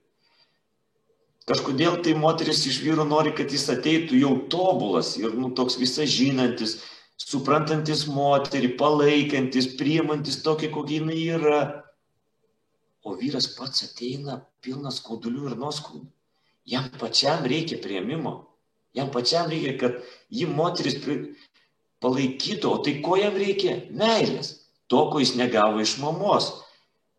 Kažkodėl 1.45 1.99
tai 2.01 2.15
moteris 2.17 2.63
iš 2.65 2.79
vyro 2.81 3.03
nori, 3.05 3.29
kad 3.37 3.51
jis 3.53 3.67
ateitų 3.69 4.17
jau 4.17 4.33
tobulas 4.49 5.13
ir 5.19 5.35
nu, 5.37 5.51
toks 5.53 5.77
visą 5.77 6.07
žinantis, 6.09 6.79
suprantantis 7.21 8.07
moterį, 8.09 8.71
palaikantis, 8.79 9.69
priimantis 9.77 10.41
tokį, 10.45 10.71
kokį 10.73 10.99
jinai 10.99 11.19
yra. 11.37 11.61
O 13.05 13.13
vyras 13.19 13.51
pats 13.53 13.85
ateina 13.85 14.39
pilnas 14.65 14.97
skaudulių 15.03 15.51
ir 15.51 15.57
nuoskaudų. 15.61 16.07
Jam 16.65 16.89
pačiam 16.97 17.45
reikia 17.45 17.77
prieimimo. 17.77 18.39
Jam 18.97 19.11
pačiam 19.13 19.45
reikia, 19.51 19.75
kad 19.77 19.99
jį 20.33 20.49
moteris 20.49 20.97
palaikytų. 22.01 22.71
O 22.71 22.81
tai 22.81 22.97
ko 23.05 23.19
jam 23.21 23.37
reikia? 23.37 23.83
Meilės. 23.93 24.55
To, 24.89 25.11
ko 25.11 25.21
jis 25.21 25.35
negavo 25.37 25.83
iš 25.83 25.99
mamos. 26.01 26.49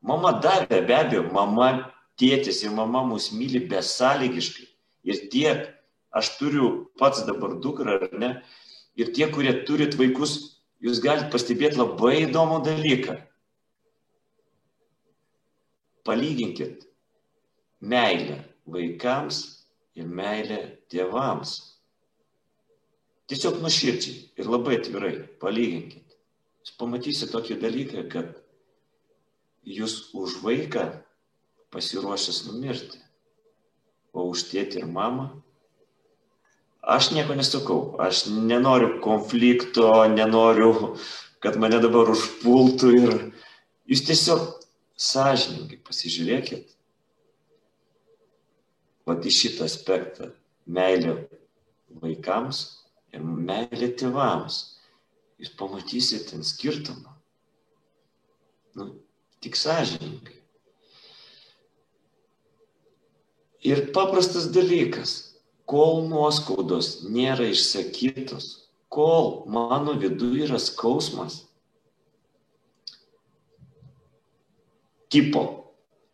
Mama 0.02 0.34
davė, 0.42 0.82
be 0.86 0.98
abejo, 0.98 1.22
mama, 1.34 1.92
tėtis 2.20 2.62
ir 2.64 2.74
mama 2.74 3.04
mus 3.06 3.30
myli 3.32 3.62
besąlygiškai. 3.70 4.66
Ir 5.06 5.26
tiek, 5.32 5.66
aš 6.10 6.32
turiu 6.40 6.68
pats 6.98 7.24
dabar 7.28 7.56
dukrą, 7.62 7.98
ar 8.00 8.16
ne, 8.18 8.30
ir 8.98 9.12
tie, 9.14 9.28
kurie 9.32 9.52
turit 9.68 9.94
vaikus, 10.00 10.62
jūs 10.82 11.00
galite 11.04 11.30
pastebėti 11.32 11.78
labai 11.78 12.24
įdomų 12.24 12.62
dalyką. 12.66 13.20
Palyginkit 16.06 16.86
meilę 17.80 18.40
vaikams 18.66 19.42
ir 19.98 20.06
meilę 20.06 20.60
tėvams. 20.92 21.56
Tiesiog 23.26 23.58
nuoširdžiai 23.62 24.18
ir 24.38 24.50
labai 24.50 24.78
atvirai 24.78 25.14
palyginkit. 25.42 26.04
Jūs 26.62 26.76
pamatysite 26.78 27.32
tokį 27.32 27.58
dalyką, 27.62 28.04
kad 28.10 28.36
jūs 29.66 30.12
už 30.14 30.38
vaiką 30.44 30.86
pasiruošęs 31.74 32.44
numirti, 32.48 33.00
o 34.12 34.28
už 34.30 34.46
tėtį 34.50 34.82
ir 34.82 34.88
mamą. 34.90 35.28
Aš 36.86 37.10
nieko 37.16 37.34
nesakau, 37.34 37.96
aš 37.98 38.26
nenoriu 38.30 39.00
konflikto, 39.02 39.90
nenoriu, 40.12 40.94
kad 41.42 41.58
mane 41.58 41.80
dabar 41.82 42.12
užpultų 42.12 42.92
ir 42.94 43.16
jūs 43.90 44.04
tiesiog 44.06 44.44
sąžininkai 44.96 45.80
pasižiūrėkit. 45.86 46.70
Vat 49.06 49.26
į 49.26 49.32
šitą 49.34 49.66
aspektą- 49.66 50.30
meilė 50.78 51.16
vaikams 52.02 52.62
ir 53.14 53.22
meilė 53.22 53.90
tėvams. 53.98 54.62
Jūs 55.42 55.52
pamatysite 55.58 56.30
ten 56.30 56.42
skirtumą. 56.42 57.12
Nu, 58.76 58.88
tik 59.40 59.56
sąžininkai. 59.56 60.35
Ir 63.66 63.88
paprastas 63.94 64.46
dalykas, 64.54 65.12
kol 65.66 66.04
nuoskaudos 66.06 67.08
nėra 67.10 67.48
išsakytos, 67.50 68.68
kol 68.92 69.42
mano 69.50 69.96
viduje 69.98 70.44
yra 70.46 70.60
skausmas, 70.62 71.40
tipo, 75.10 75.42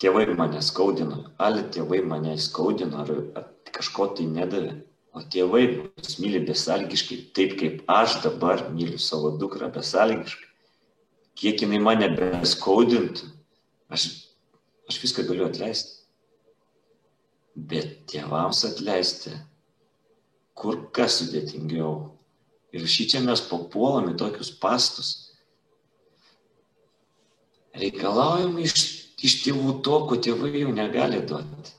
tėvai 0.00 0.24
mane 0.38 0.62
skaudino, 0.64 1.26
ar 1.36 1.60
tėvai 1.74 2.00
mane 2.06 2.38
skaudino, 2.40 3.04
ar, 3.04 3.12
ar 3.36 3.74
kažko 3.76 4.08
tai 4.16 4.30
nedavė, 4.30 4.78
o 5.12 5.20
tėvai 5.34 5.66
mus 5.76 6.16
myli 6.22 6.40
besalgiškai, 6.48 7.20
taip 7.36 7.58
kaip 7.60 7.84
aš 7.92 8.22
dabar 8.24 8.64
myliu 8.72 9.00
savo 9.00 9.34
dukrą 9.36 9.68
besalgiškai 9.76 10.48
kiek 11.38 11.64
jinai 11.64 11.80
mane 11.82 12.08
beskaudintų, 12.16 13.30
aš, 13.92 14.08
aš 14.90 15.00
viską 15.02 15.26
galiu 15.28 15.48
atleisti. 15.48 16.01
Bet 17.56 18.06
tėvams 18.08 18.62
atleisti 18.68 19.34
kur 20.56 20.78
kas 20.94 21.20
sudėtingiau. 21.20 21.92
Ir 22.72 22.88
čia 22.88 23.20
mes 23.20 23.42
papuolam 23.44 24.08
į 24.12 24.16
tokius 24.20 24.52
pastus. 24.62 25.10
Reikalaujam 27.76 28.56
iš, 28.60 28.74
iš 29.20 29.38
tėvų 29.44 29.78
to, 29.84 29.98
ko 30.08 30.16
tėvai 30.16 30.52
jau 30.54 30.72
negali 30.72 31.20
duoti. 31.28 31.76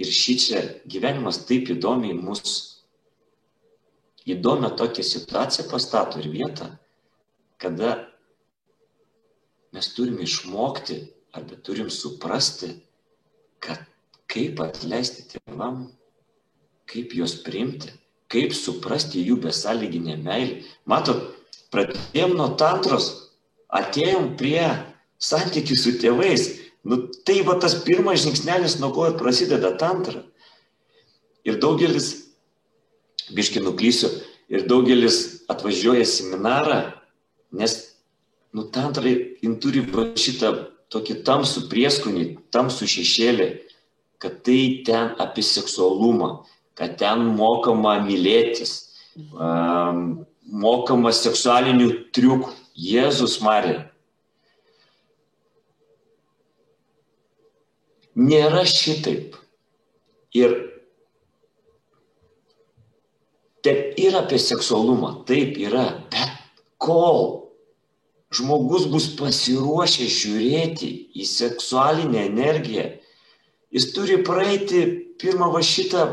Ir 0.00 0.08
čia 0.08 0.62
gyvenimas 0.88 1.42
taip 1.48 1.68
įdomiai 1.74 2.16
mus 2.16 2.70
įdomią 4.28 4.70
tokią 4.76 5.04
situaciją 5.04 5.68
pastato 5.70 6.20
ir 6.20 6.28
vietą, 6.32 6.70
kada 7.60 7.96
mes 9.72 9.88
turim 9.96 10.20
išmokti 10.24 11.00
arba 11.36 11.56
turim 11.64 11.90
suprasti, 11.92 12.72
kad 13.60 13.84
kaip 14.30 14.62
atleisti 14.62 15.26
tėvam, 15.32 15.88
kaip 16.90 17.14
juos 17.16 17.36
priimti, 17.44 17.90
kaip 18.30 18.54
suprasti 18.54 19.24
jų 19.26 19.40
besąlyginę 19.42 20.16
meilę. 20.22 20.62
Matot, 20.86 21.26
pradėjom 21.74 22.36
nuo 22.38 22.52
tantros, 22.60 23.10
atėjom 23.74 24.34
prie 24.38 24.62
santykių 25.20 25.76
su 25.78 25.98
tėvais, 26.02 26.48
Nu, 26.82 26.96
tai 27.24 27.42
va 27.44 27.58
tas 27.60 27.74
pirmas 27.84 28.22
žingsnelis, 28.24 28.78
nuo 28.80 28.88
ko 28.94 29.04
prasideda 29.20 29.74
tantra. 29.76 30.24
Ir 31.44 31.60
daugelis, 31.60 32.08
biški 33.36 33.60
nuklysiu, 33.64 34.08
ir 34.48 34.64
daugelis 34.68 35.44
atvažiuoja 35.52 36.06
seminarą, 36.08 36.80
nes, 37.52 37.76
nu, 38.56 38.64
tantrai, 38.72 39.36
jin 39.44 39.58
turi 39.60 39.84
šitą 40.16 40.54
tokį 40.90 41.20
tamsų 41.26 41.66
prieskonį, 41.70 42.24
tamsų 42.52 42.88
šešėlį, 42.88 43.48
kad 44.20 44.40
tai 44.44 44.82
ten 44.86 45.14
apie 45.22 45.44
seksualumą, 45.46 46.44
kad 46.78 46.98
ten 47.00 47.24
mokama 47.36 47.98
mylėtis, 48.04 48.74
um, 49.32 50.24
mokama 50.44 51.12
seksualinių 51.16 51.90
triukų. 52.14 52.56
Jėzus 52.80 53.40
Marija. 53.44 53.82
Nėra 58.16 58.62
šitaip. 58.68 59.34
Ir 60.36 60.54
taip 63.66 63.98
yra 64.00 64.22
apie 64.24 64.38
seksualumą, 64.40 65.12
taip 65.28 65.58
yra, 65.60 65.84
bet 66.12 66.32
kol 66.80 67.50
žmogus 68.34 68.86
bus 68.90 69.10
pasiruošęs 69.18 70.16
žiūrėti 70.22 70.90
į 71.18 71.26
seksualinę 71.26 72.22
energiją, 72.30 72.86
jis 73.74 73.92
turi 73.94 74.20
praeiti 74.26 74.84
pirmą 75.20 75.50
va 75.54 75.62
šitą 75.62 76.04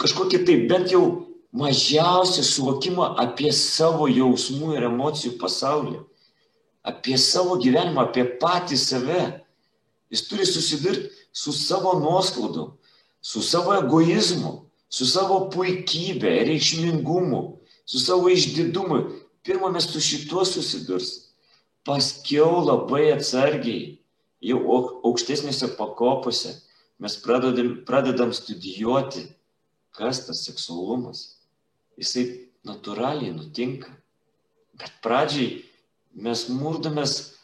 kažkokį 0.00 0.44
tai 0.46 0.56
bent 0.70 0.92
jau 0.94 1.04
mažiausią 1.52 2.44
suvokimą 2.46 3.14
apie 3.20 3.50
savo 3.52 4.08
jausmų 4.08 4.76
ir 4.78 4.86
emocijų 4.88 5.36
pasaulį, 5.40 5.98
apie 6.86 7.18
savo 7.18 7.58
gyvenimą, 7.60 8.06
apie 8.06 8.24
patį 8.40 8.78
save. 8.80 9.22
Jis 10.10 10.26
turi 10.26 10.46
susidurti 10.46 11.10
su 11.32 11.52
savo 11.54 11.94
nuoskaudu, 12.00 12.72
su 13.22 13.42
savo 13.42 13.76
egoizmu, 13.76 14.66
su 14.90 15.06
savo 15.06 15.44
puikybė, 15.52 16.32
reikšmingumu, 16.48 17.42
su 17.86 18.00
savo 18.02 18.30
išdidumu, 18.32 19.04
pirmą 19.46 19.70
mes 19.74 19.86
su 19.90 20.02
šituo 20.02 20.46
susidurs. 20.46 21.30
Paskiau 21.86 22.60
labai 22.66 23.12
atsargiai, 23.14 23.99
jau 24.40 24.60
aukštesnėse 25.04 25.74
pakopose 25.76 26.54
mes 27.00 27.16
pradedam, 27.20 27.74
pradedam 27.88 28.32
studijuoti, 28.36 29.26
kas 29.96 30.24
tas 30.26 30.44
seksualumas. 30.46 31.24
Jisai 32.00 32.24
natūraliai 32.66 33.32
nutinka. 33.34 33.92
Bet 34.80 34.92
pradžiai 35.04 35.60
mes 36.16 36.46
murdomės 36.52 37.36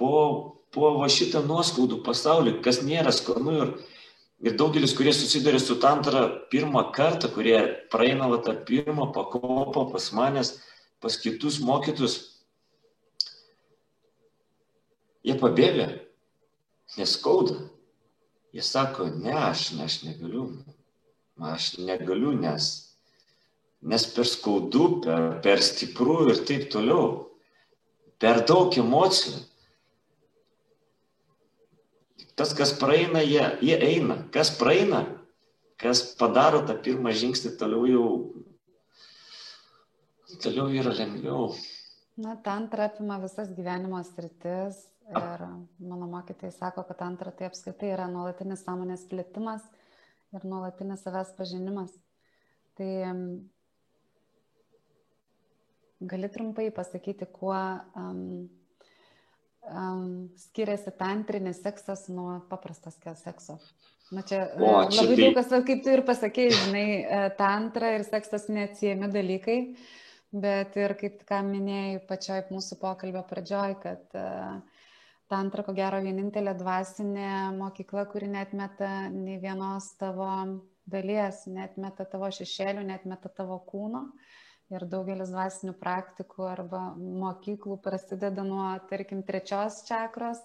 po, 0.00 0.56
po 0.72 0.94
va 1.00 1.08
šitą 1.12 1.42
nuoskaudų 1.44 2.00
pasaulį, 2.06 2.58
kas 2.64 2.80
nėra 2.84 3.12
skanu 3.12 3.56
ir, 3.58 3.72
ir 4.40 4.56
daugelis, 4.60 4.94
kurie 4.96 5.12
susiduria 5.16 5.60
su 5.60 5.76
tantra 5.82 6.26
pirmą 6.52 6.86
kartą, 6.96 7.28
kurie 7.32 7.58
praeina 7.92 8.30
va 8.32 8.40
tą 8.44 8.56
pirmą 8.68 9.10
pakopą 9.16 9.90
pas 9.92 10.10
manęs, 10.16 10.54
pas 11.00 11.16
kitus 11.20 11.60
mokytus, 11.64 12.18
jie 15.24 15.36
pabėga, 15.40 15.90
neskauda. 16.98 17.58
Jie 18.54 18.62
sako, 18.66 19.06
ne, 19.14 19.34
aš, 19.34 19.70
ne, 19.76 19.86
aš 19.86 20.00
negaliu. 20.06 20.46
Aš 21.40 21.76
negaliu, 21.78 22.32
nes, 22.36 22.66
nes 23.80 24.04
per 24.14 24.28
skaudu, 24.28 24.88
per, 25.04 25.28
per 25.44 25.62
stipru 25.64 26.18
ir 26.28 26.42
taip 26.48 26.66
toliau. 26.72 27.30
Per 28.20 28.42
daug 28.48 28.74
emocijų. 28.76 29.38
Tas, 32.36 32.52
kas 32.56 32.74
praeina, 32.76 33.22
jie, 33.24 33.46
jie 33.64 33.78
eina. 33.84 34.18
Kas 34.34 34.50
praeina, 34.56 35.04
kas 35.80 36.02
padaro 36.18 36.60
tą 36.68 36.76
pirmą 36.84 37.14
žingsnį, 37.16 37.54
toliau 37.60 37.88
jau 37.88 38.06
toliau 40.40 40.68
yra 40.72 40.92
lengviau. 40.94 41.54
Na, 42.20 42.36
tantra 42.36 42.90
apima 42.90 43.18
visas 43.22 43.50
gyvenimo 43.56 44.00
sritis 44.04 44.84
ir 45.10 45.44
mano 45.78 46.06
mokytojai 46.10 46.52
sako, 46.54 46.84
kad 46.88 47.00
tantra 47.02 47.32
tai 47.34 47.48
apskritai 47.50 47.92
yra 47.94 48.06
nuolatinis 48.10 48.62
sąmonės 48.66 49.06
plėtimas 49.10 49.64
ir 50.36 50.46
nuolatinis 50.46 51.02
savęs 51.04 51.34
pažinimas. 51.38 51.94
Tai 52.78 52.90
gali 56.00 56.30
trumpai 56.32 56.70
pasakyti, 56.72 57.26
kuo 57.32 57.56
um, 57.96 58.48
um, 59.68 60.28
skiriasi 60.38 60.94
tantrinis 60.98 61.62
seksas 61.62 62.08
nuo 62.08 62.40
paprastas 62.48 62.98
sekso. 63.20 63.58
Na 64.10 64.22
čia 64.26 64.48
o, 64.58 64.70
e, 64.82 64.88
čia 64.90 65.04
labai 65.04 65.16
tai... 65.16 65.24
daug 65.24 65.36
kas, 65.38 65.50
kaip 65.68 65.82
tu 65.84 65.92
ir 65.94 66.02
pasakėjai, 66.06 66.54
žinai, 66.64 66.86
e, 66.98 67.18
tantra 67.38 67.92
ir 67.94 68.06
seksas 68.08 68.48
neatsiejami 68.50 69.10
dalykai. 69.12 69.58
Bet 70.30 70.76
ir 70.78 70.94
kaip 70.98 71.22
ką 71.26 71.40
minėjai 71.42 72.00
pačioj 72.06 72.44
mūsų 72.54 72.78
pokalbio 72.78 73.22
pradžioj, 73.26 73.72
kad 73.82 74.14
uh, 74.14 74.60
tantra 75.30 75.62
ko 75.66 75.74
gero 75.76 76.00
vienintelė 76.02 76.56
dvasinė 76.58 77.30
mokykla, 77.56 78.04
kuri 78.10 78.28
netmeta 78.30 79.08
nei 79.14 79.38
vienos 79.42 79.92
tavo 80.00 80.28
dalies, 80.90 81.44
netmeta 81.46 82.06
tavo 82.10 82.30
šešėlių, 82.34 82.84
netmeta 82.88 83.30
tavo 83.40 83.60
kūno. 83.70 84.08
Ir 84.70 84.84
daugelis 84.86 85.32
dvasinių 85.32 85.74
praktikų 85.80 86.44
arba 86.46 86.80
mokyklų 86.96 87.80
prasideda 87.82 88.44
nuo, 88.46 88.68
tarkim, 88.90 89.24
trečios 89.26 89.80
čakros, 89.88 90.38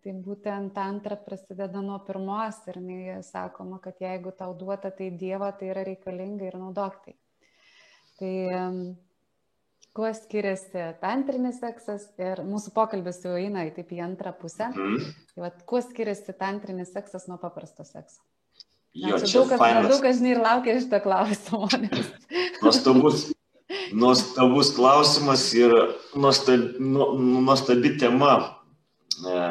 tai 0.00 0.14
būtent 0.24 0.72
tantra 0.76 1.18
prasideda 1.20 1.82
nuo 1.84 1.98
pirmos 2.06 2.62
ir 2.72 2.78
sakoma, 3.26 3.80
kad 3.84 4.00
jeigu 4.00 4.32
tau 4.38 4.54
duota 4.56 4.92
tai 4.94 5.10
Dievo, 5.10 5.50
tai 5.58 5.74
yra 5.74 5.84
reikalinga 5.84 6.48
ir 6.48 6.56
naudok 6.60 7.02
tai. 7.04 7.16
Tai 8.16 8.32
kuo 9.96 10.10
skiriasi 10.12 10.82
tantrinis 11.00 11.60
seksas 11.62 12.10
ir 12.20 12.42
mūsų 12.44 12.72
pokalbis 12.76 13.22
jau 13.24 13.32
eina 13.40 13.64
į 13.64 13.72
taip 13.78 13.94
į 13.96 14.02
antrą 14.04 14.34
pusę. 14.36 14.68
Mm. 14.68 15.06
Tai 15.32 15.44
vat, 15.46 15.62
kuo 15.68 15.80
skiriasi 15.80 16.34
tantrinis 16.36 16.92
seksas 16.92 17.24
nuo 17.30 17.38
paprasto 17.40 17.86
sekso? 17.88 18.20
Jo, 18.96 19.16
čia 19.20 19.40
daug 19.40 19.48
kas, 19.52 19.88
daug 19.88 20.04
kas 20.04 20.20
žinai 20.20 20.34
ir 20.34 20.42
laukia 20.44 20.76
šitą 20.80 21.00
klausimą. 21.04 21.68
Nuostabus, 22.62 23.24
nuostabus 23.92 24.72
klausimas 24.76 25.48
ir 25.56 25.72
nuostabi, 26.16 26.76
nu, 26.80 27.10
nuostabi 27.44 27.96
tema. 28.00 28.36
E. 29.20 29.42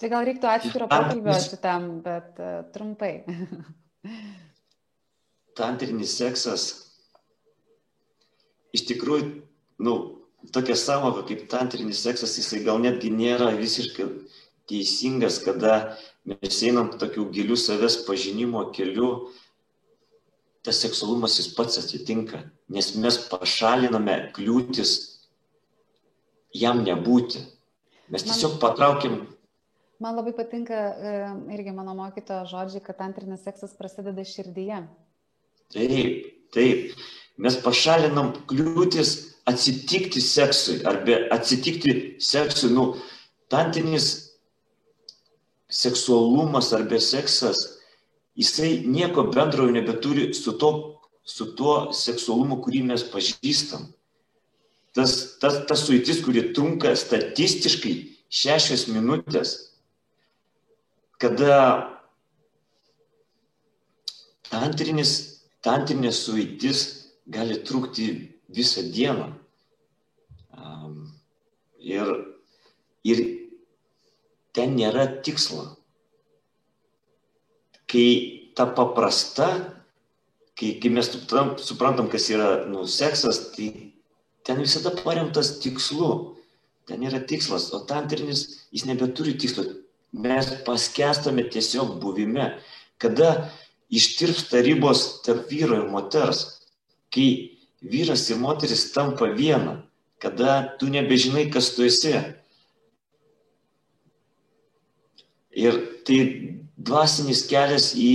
Čia 0.00 0.12
gal 0.12 0.24
reiktų 0.28 0.52
atskiro 0.52 0.88
pokalbio 0.92 1.36
šitam, 1.40 1.90
bet 2.04 2.40
uh, 2.40 2.64
trumpai. 2.76 3.12
Tantrinis 5.60 6.16
seksas 6.18 6.83
iš 8.74 8.84
tikrųjų, 8.90 9.30
nu, 9.86 9.94
tokia 10.52 10.76
savoka 10.78 11.24
kaip 11.28 11.46
tantrinis 11.50 12.02
seksas, 12.04 12.34
jisai 12.38 12.64
gal 12.66 12.80
netgi 12.82 13.12
nėra 13.14 13.52
visiškai 13.56 14.08
teisingas, 14.70 15.40
kada 15.44 15.96
mes 16.28 16.60
einam 16.66 16.90
tokių 16.98 17.28
gilių 17.34 17.56
savęs 17.60 18.00
pažinimo 18.08 18.66
keliu, 18.74 19.30
tas 20.64 20.80
seksualumas 20.80 21.36
jis 21.38 21.50
pats 21.56 21.78
atsitinka, 21.80 22.46
nes 22.72 22.94
mes 22.96 23.18
pašaliname 23.28 24.16
kliūtis 24.36 24.94
jam 26.56 26.80
nebūti. 26.86 27.42
Mes 28.12 28.24
tiesiog 28.24 28.58
patraukiam. 28.62 29.22
Man 30.02 30.16
labai 30.16 30.34
patinka 30.36 30.76
irgi 31.54 31.72
mano 31.72 31.94
mokytojo 31.96 32.48
žodžiai, 32.50 32.82
kad 32.84 33.00
antrinis 33.04 33.44
seksas 33.46 33.76
prasideda 33.76 34.24
širdyje. 34.28 34.82
Taip, 35.72 36.32
taip 36.52 36.96
mes 37.38 37.56
pašalinam 37.62 38.32
kliūtis 38.50 39.14
atsitikti 39.50 40.22
seksui 40.22 40.80
arba 40.88 41.24
atsitikti 41.34 42.16
seksui, 42.22 42.70
nu, 42.72 42.94
tantinis 43.52 44.36
seksualumas 45.68 46.72
arba 46.72 47.00
seksas, 47.02 47.80
jisai 48.38 48.84
nieko 48.86 49.26
bendro 49.34 49.66
nebeturi 49.70 50.32
su, 50.34 50.56
to, 50.58 50.70
su 51.24 51.52
tuo 51.58 51.92
seksualumu, 51.92 52.60
kurį 52.62 52.84
mes 52.88 53.04
pažįstam. 53.10 53.90
Tas, 54.94 55.36
tas, 55.42 55.58
tas 55.66 55.82
suitis, 55.82 56.22
kuri 56.22 56.52
trunka 56.54 56.94
statistiškai 56.96 57.94
šešios 58.30 58.86
minutės, 58.94 59.56
kada 61.18 61.56
tantrinis, 64.50 65.42
tantrinė 65.66 66.12
suitis 66.14 67.03
gali 67.26 67.56
trukti 67.64 68.08
visą 68.48 68.84
dieną. 68.92 69.32
Ir, 71.84 72.10
ir 73.04 73.18
ten 74.56 74.76
nėra 74.78 75.06
tikslo. 75.24 75.66
Kai 77.90 78.06
ta 78.56 78.66
paprasta, 78.66 79.48
kai, 80.56 80.76
kai 80.80 80.92
mes 80.94 81.10
suprantam, 81.12 82.08
kas 82.10 82.30
yra 82.32 82.64
nu, 82.70 82.86
seksas, 82.88 83.50
tai 83.54 83.92
ten 84.46 84.62
visada 84.62 84.94
paremtas 85.02 85.58
tikslu. 85.60 86.32
ten 86.84 87.00
yra 87.00 87.16
tikslas, 87.24 87.70
o 87.72 87.78
tantrinis 87.88 88.68
jis 88.68 88.84
nebeturi 88.84 89.32
tikslo. 89.40 89.64
Mes 90.12 90.50
paskestame 90.66 91.46
tiesiog 91.48 91.96
buvime. 92.00 92.58
Kada 93.00 93.48
ištirpsta 93.88 94.60
ribos 94.60 95.22
tarp 95.24 95.48
vyro 95.48 95.78
ir 95.80 95.88
moters, 95.88 96.63
kai 97.14 97.28
vyras 97.82 98.28
ir 98.30 98.40
moteris 98.42 98.90
tampa 98.92 99.28
viena, 99.30 99.82
kada 100.18 100.74
tu 100.78 100.88
nebežinai, 100.90 101.50
kas 101.52 101.74
tu 101.76 101.84
esi. 101.86 102.14
Ir 105.54 105.78
tai 106.04 106.18
dvasinis 106.74 107.44
kelias 107.46 107.92
į 107.94 108.14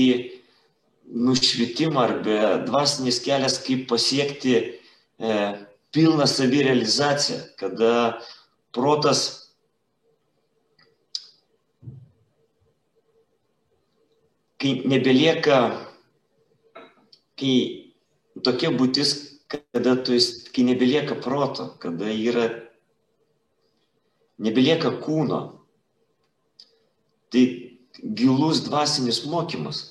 nušvitimą 1.10 2.02
arba 2.04 2.58
dvasinis 2.68 3.22
kelias, 3.24 3.58
kaip 3.64 3.88
pasiekti 3.90 4.56
e, 4.60 5.38
pilną 5.96 6.28
savirealizaciją, 6.28 7.40
kada 7.58 8.20
protas 8.76 9.50
kai 14.60 14.82
nebelieka, 14.86 15.88
kai 17.40 17.89
tokia 18.46 18.72
būtis, 18.76 19.14
kada 19.50 19.96
tu, 20.06 20.18
kai 20.54 20.66
nebelieka 20.68 21.18
proto, 21.24 21.72
kada 21.82 22.12
yra, 22.14 22.48
nebelieka 24.42 24.92
kūno, 25.04 25.40
tai 27.34 27.46
gilus 28.00 28.64
dvasinis 28.68 29.24
mokymas. 29.30 29.82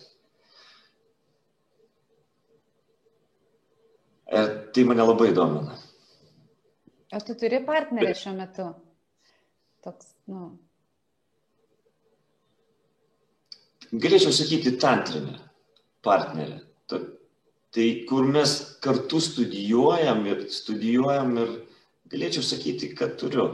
Ir 4.29 4.49
tai 4.75 4.85
mane 4.85 5.05
labai 5.09 5.33
domina. 5.33 5.77
O 7.09 7.21
tu 7.25 7.35
turi 7.41 7.63
partnerį 7.65 8.13
šiuo 8.13 8.35
metu? 8.37 8.67
Toks, 9.85 10.11
nu. 10.29 10.51
Galėčiau 13.89 14.35
sakyti 14.37 14.75
tantrinę 14.77 15.39
partnerę. 16.05 16.61
Tai 17.75 17.87
kur 18.09 18.29
mes 18.33 18.53
kartu 18.81 19.21
studijuojam 19.21 20.23
ir 20.31 20.47
studijuojam 20.53 21.35
ir 21.43 21.51
galėčiau 22.09 22.45
sakyti, 22.45 22.95
kad 22.97 23.19
turiu. 23.21 23.49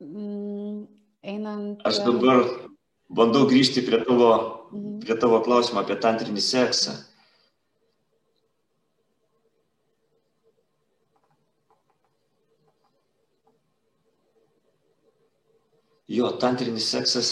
Mm, 0.00 0.86
einant. 1.24 1.84
Aš 1.88 2.00
dabar 2.06 2.42
bandau 3.08 3.44
grįžti 3.50 3.84
prie 3.84 4.00
tavo, 4.08 4.32
mhm. 4.70 4.96
prie 5.04 5.18
tavo 5.20 5.42
klausimo 5.44 5.82
apie 5.82 5.98
tantrinį 6.00 6.44
seksą. 6.44 6.96
Jo, 16.08 16.30
tantrinis 16.38 16.86
seksas. 16.86 17.30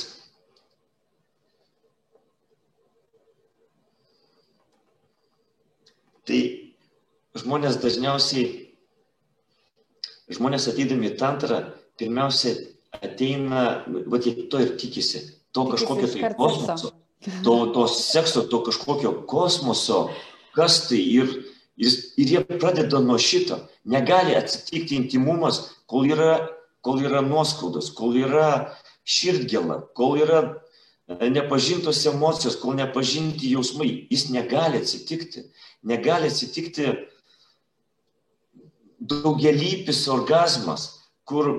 Tai 6.26 6.40
žmonės 7.44 7.78
dažniausiai, 7.82 8.48
žmonės 10.32 10.68
ateidami 10.72 11.12
į 11.12 11.18
tantrą, 11.20 11.60
pirmiausia 12.00 12.56
ateina, 12.98 13.84
va 13.86 14.20
jie 14.22 14.48
to 14.50 14.62
ir 14.64 14.74
tikisi, 14.80 15.22
to 15.54 15.66
kažkokio 15.70 16.10
tai 16.10 16.32
kosmoso, 16.38 16.94
to, 17.44 17.56
to 17.76 17.86
sekso, 17.92 18.46
to 18.50 18.62
kažkokio 18.66 19.14
kosmoso, 19.30 20.08
kas 20.56 20.86
tai 20.88 20.98
ir, 20.98 21.30
ir, 21.76 21.94
ir 22.18 22.34
jie 22.36 22.44
pradeda 22.56 22.98
nuo 23.04 23.20
šito. 23.20 23.60
Negali 23.84 24.34
atsitikti 24.38 24.96
intimumas, 24.96 25.60
kol 25.90 26.08
yra 26.08 26.38
kol 26.84 27.00
yra 27.00 27.22
nuoskaudos, 27.24 27.88
kol 27.96 28.14
yra 28.20 28.76
širdgėla, 29.08 29.80
kol 29.96 30.18
yra 30.20 30.40
e, 31.08 31.30
nepažintos 31.32 32.02
emocijos, 32.10 32.58
kol 32.60 32.76
nepažinti 32.76 33.54
jausmai, 33.54 33.88
jis 34.12 34.28
negali 34.34 34.82
atsitikti. 34.82 35.46
Negali 35.84 36.28
atsitikti 36.28 36.92
daugelypis 39.10 40.06
orgasmas, 40.08 40.86
kur 41.28 41.50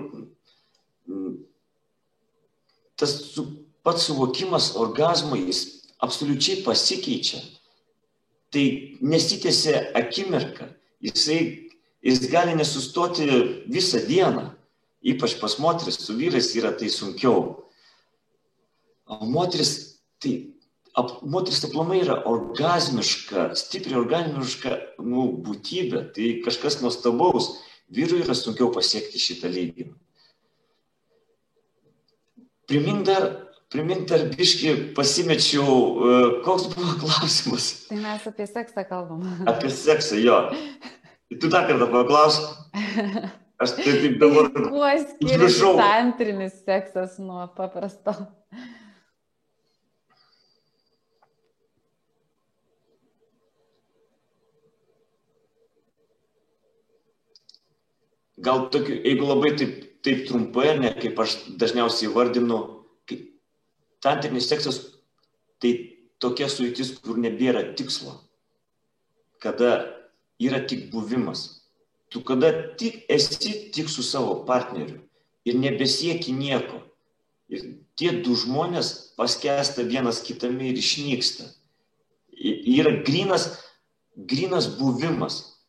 tas 2.97 3.13
pats 3.85 4.07
suvokimas 4.07 4.71
orgasmo 4.81 5.37
jis 5.37 5.61
absoliučiai 6.01 6.63
pasikeičia. 6.65 7.41
Tai 8.53 8.65
nesitėsi 9.03 9.73
akimirką, 9.99 10.69
jisai, 11.03 11.39
jis 12.05 12.27
gali 12.31 12.55
nesustoti 12.55 13.27
visą 13.67 13.99
dieną 14.07 14.45
ypač 15.05 15.37
pas 15.39 15.57
moteris, 15.61 15.99
su 16.01 16.17
vyrais 16.17 16.49
yra 16.57 16.73
tai 16.73 16.89
sunkiau. 16.89 17.61
O 19.05 19.25
moteris, 19.29 20.01
tai 20.17 20.55
ap, 20.95 21.11
moteris 21.27 21.63
aplamai 21.67 22.01
yra 22.03 22.17
orgasmiška, 22.29 23.51
stipriai 23.59 24.01
orgasmiška 24.01 24.77
nu, 25.03 25.27
būtybė, 25.45 26.07
tai 26.15 26.35
kažkas 26.45 26.81
nuostabaus. 26.83 27.55
Vyrui 27.93 28.23
yra 28.23 28.33
sunkiau 28.33 28.71
pasiekti 28.73 29.21
šitą 29.21 29.51
lygį. 29.53 29.91
Primink 32.65 33.03
dar, 33.05 33.27
primink 33.69 34.07
dar 34.09 34.23
biški 34.31 34.73
pasimečiau, 34.97 35.67
uh, 35.69 36.29
koks 36.47 36.71
buvo 36.73 36.95
klausimas. 37.03 37.67
Tai 37.91 37.99
mes 38.01 38.25
apie 38.31 38.47
seksą 38.49 38.87
kalbam. 38.89 39.27
Apie 39.51 39.69
seksą, 39.69 40.17
jo. 40.23 40.39
Tu 41.29 41.49
dar 41.51 41.67
kartą 41.69 41.91
paklaus. 41.93 42.39
Aš 43.61 43.75
tai 43.77 43.85
taip 43.85 44.17
dabar. 44.21 44.49
Kuo 44.55 44.89
skiriasi 45.03 45.75
tantrinis 45.77 46.57
seksas 46.65 47.19
nuo 47.21 47.45
paprasto? 47.55 48.15
Gal 58.45 58.67
tokiu, 58.73 58.99
jeigu 59.01 59.27
labai 59.27 59.55
taip, 59.57 59.73
taip 60.05 60.23
trumpai, 60.29 60.75
ne 60.79 60.93
kaip 60.93 61.19
aš 61.23 61.37
dažniausiai 61.61 62.13
vardinu, 62.13 62.61
tantrinis 64.05 64.49
seksas, 64.51 64.79
tai 65.59 65.73
tokia 66.21 66.49
suitis, 66.51 66.93
kur 67.01 67.17
nebėra 67.17 67.63
tikslo, 67.77 68.19
kada 69.41 69.71
yra 70.41 70.61
tik 70.69 70.91
buvimas 70.93 71.47
tu 72.15 72.23
kada 72.23 72.75
tik 72.77 73.05
esi 73.09 73.71
tik 73.71 73.89
su 73.89 74.03
savo 74.03 74.45
partneriu 74.45 75.01
ir 75.45 75.57
nebesieki 75.59 76.31
nieko. 76.31 76.79
Ir 77.51 77.61
tie 77.99 78.11
du 78.23 78.33
žmonės 78.39 79.15
paskesta 79.19 79.83
vienas 79.83 80.21
kitame 80.23 80.69
ir 80.71 80.79
išnyksta. 80.79 81.43
Yra 82.39 82.93
grinas, 83.03 83.49
grinas 84.15 84.69
buvimas. 84.79 85.59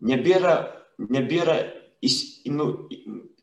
Nebėra, 0.00 0.54
nebėra 0.98 1.58
įs, 2.04 2.16
nu, 2.52 2.88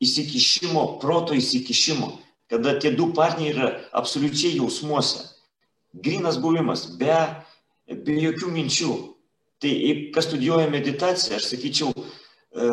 įsikišimo, 0.04 0.84
proto 1.02 1.38
įsikišimo, 1.38 2.12
kada 2.52 2.76
tie 2.80 2.92
du 2.94 3.10
partneriai 3.16 3.54
yra 3.56 3.70
absoliučiai 3.96 4.58
jausmuose. 4.58 5.30
Grinas 5.94 6.38
buvimas, 6.42 6.88
be, 6.98 7.16
be 7.88 8.20
jokių 8.28 8.52
minčių. 8.54 8.94
Tai 9.64 9.72
kas 10.12 10.28
studijuoja 10.28 10.68
meditaciją, 10.68 11.38
aš 11.40 11.46
sakyčiau, 11.54 11.94
E, 12.54 12.70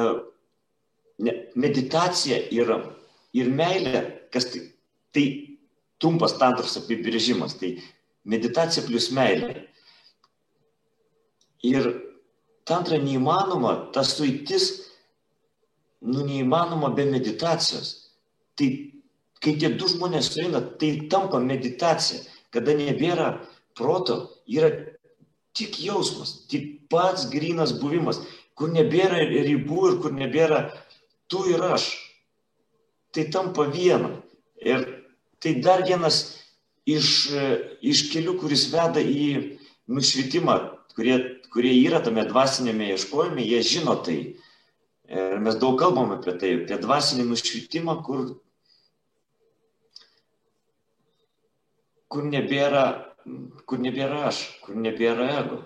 meditacija 1.57 2.37
ir, 2.53 2.71
ir 3.37 3.49
meilė, 3.53 4.03
kas 4.33 4.51
tai, 4.53 4.63
tai 5.15 5.25
trumpas 6.01 6.37
tantros 6.41 6.77
apibrėžimas, 6.81 7.57
tai 7.61 7.75
meditacija 8.29 8.85
plus 8.87 9.11
meilė. 9.17 9.67
Ir 11.65 11.91
tantra 12.69 13.01
neįmanoma, 13.01 13.93
tas 13.95 14.15
suitis, 14.17 14.71
nu 16.01 16.25
neįmanoma 16.27 16.93
be 16.97 17.07
meditacijos. 17.09 17.95
Tai 18.57 18.69
kai 19.41 19.57
tie 19.61 19.73
du 19.77 19.89
žmonės 19.89 20.33
sueina, 20.35 20.61
tai 20.61 21.09
tampa 21.13 21.41
meditacija, 21.41 22.21
kada 22.53 22.75
nebėra 22.77 23.33
proto, 23.79 24.21
yra 24.49 24.71
tik 25.57 25.81
jausmas, 25.83 26.45
tik 26.51 26.89
pats 26.91 27.29
grinas 27.31 27.73
buvimas 27.81 28.21
kur 28.61 28.69
nebėra 28.77 29.23
ribų 29.25 29.87
ir 29.89 29.95
kur 30.05 30.13
nebėra 30.13 30.59
tu 31.33 31.47
ir 31.49 31.63
aš. 31.65 31.87
Tai 33.17 33.25
tampa 33.33 33.65
viena. 33.73 34.19
Ir 34.61 34.85
tai 35.41 35.55
dar 35.65 35.87
vienas 35.89 36.19
iš, 36.85 37.33
iš 37.81 38.03
kelių, 38.13 38.37
kuris 38.43 38.67
veda 38.75 39.01
į 39.01 39.57
nušvitimą, 39.89 40.59
kurie, 40.93 41.17
kurie 41.55 41.73
yra 41.79 42.03
tame 42.05 42.27
dvasinėme 42.29 42.91
ieškojime, 42.93 43.41
jie 43.49 43.63
žino 43.65 43.97
tai. 44.05 44.19
Ir 45.11 45.41
mes 45.43 45.57
daug 45.59 45.75
kalbam 45.79 46.13
apie 46.15 46.37
tai, 46.39 46.53
apie 46.61 46.77
dvasinį 46.79 47.25
nušvitimą, 47.27 47.97
kur, 48.07 48.29
kur, 52.15 52.29
nebėra, 52.31 52.85
kur 53.67 53.83
nebėra 53.83 54.21
aš, 54.29 54.45
kur 54.63 54.79
nebėra 54.79 55.27
ego. 55.41 55.59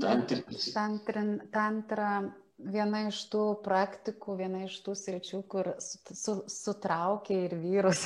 Tantrin, 0.00 1.32
tantra 1.52 2.12
viena 2.68 3.04
iš 3.08 3.20
tų 3.32 3.44
praktikų, 3.64 4.34
viena 4.38 4.64
iš 4.66 4.76
tų 4.84 4.94
sričių, 4.98 5.40
kur 5.50 5.72
su, 5.82 6.00
su, 6.16 6.34
sutraukia 6.50 7.36
ir 7.46 7.54
vyrus. 7.60 8.04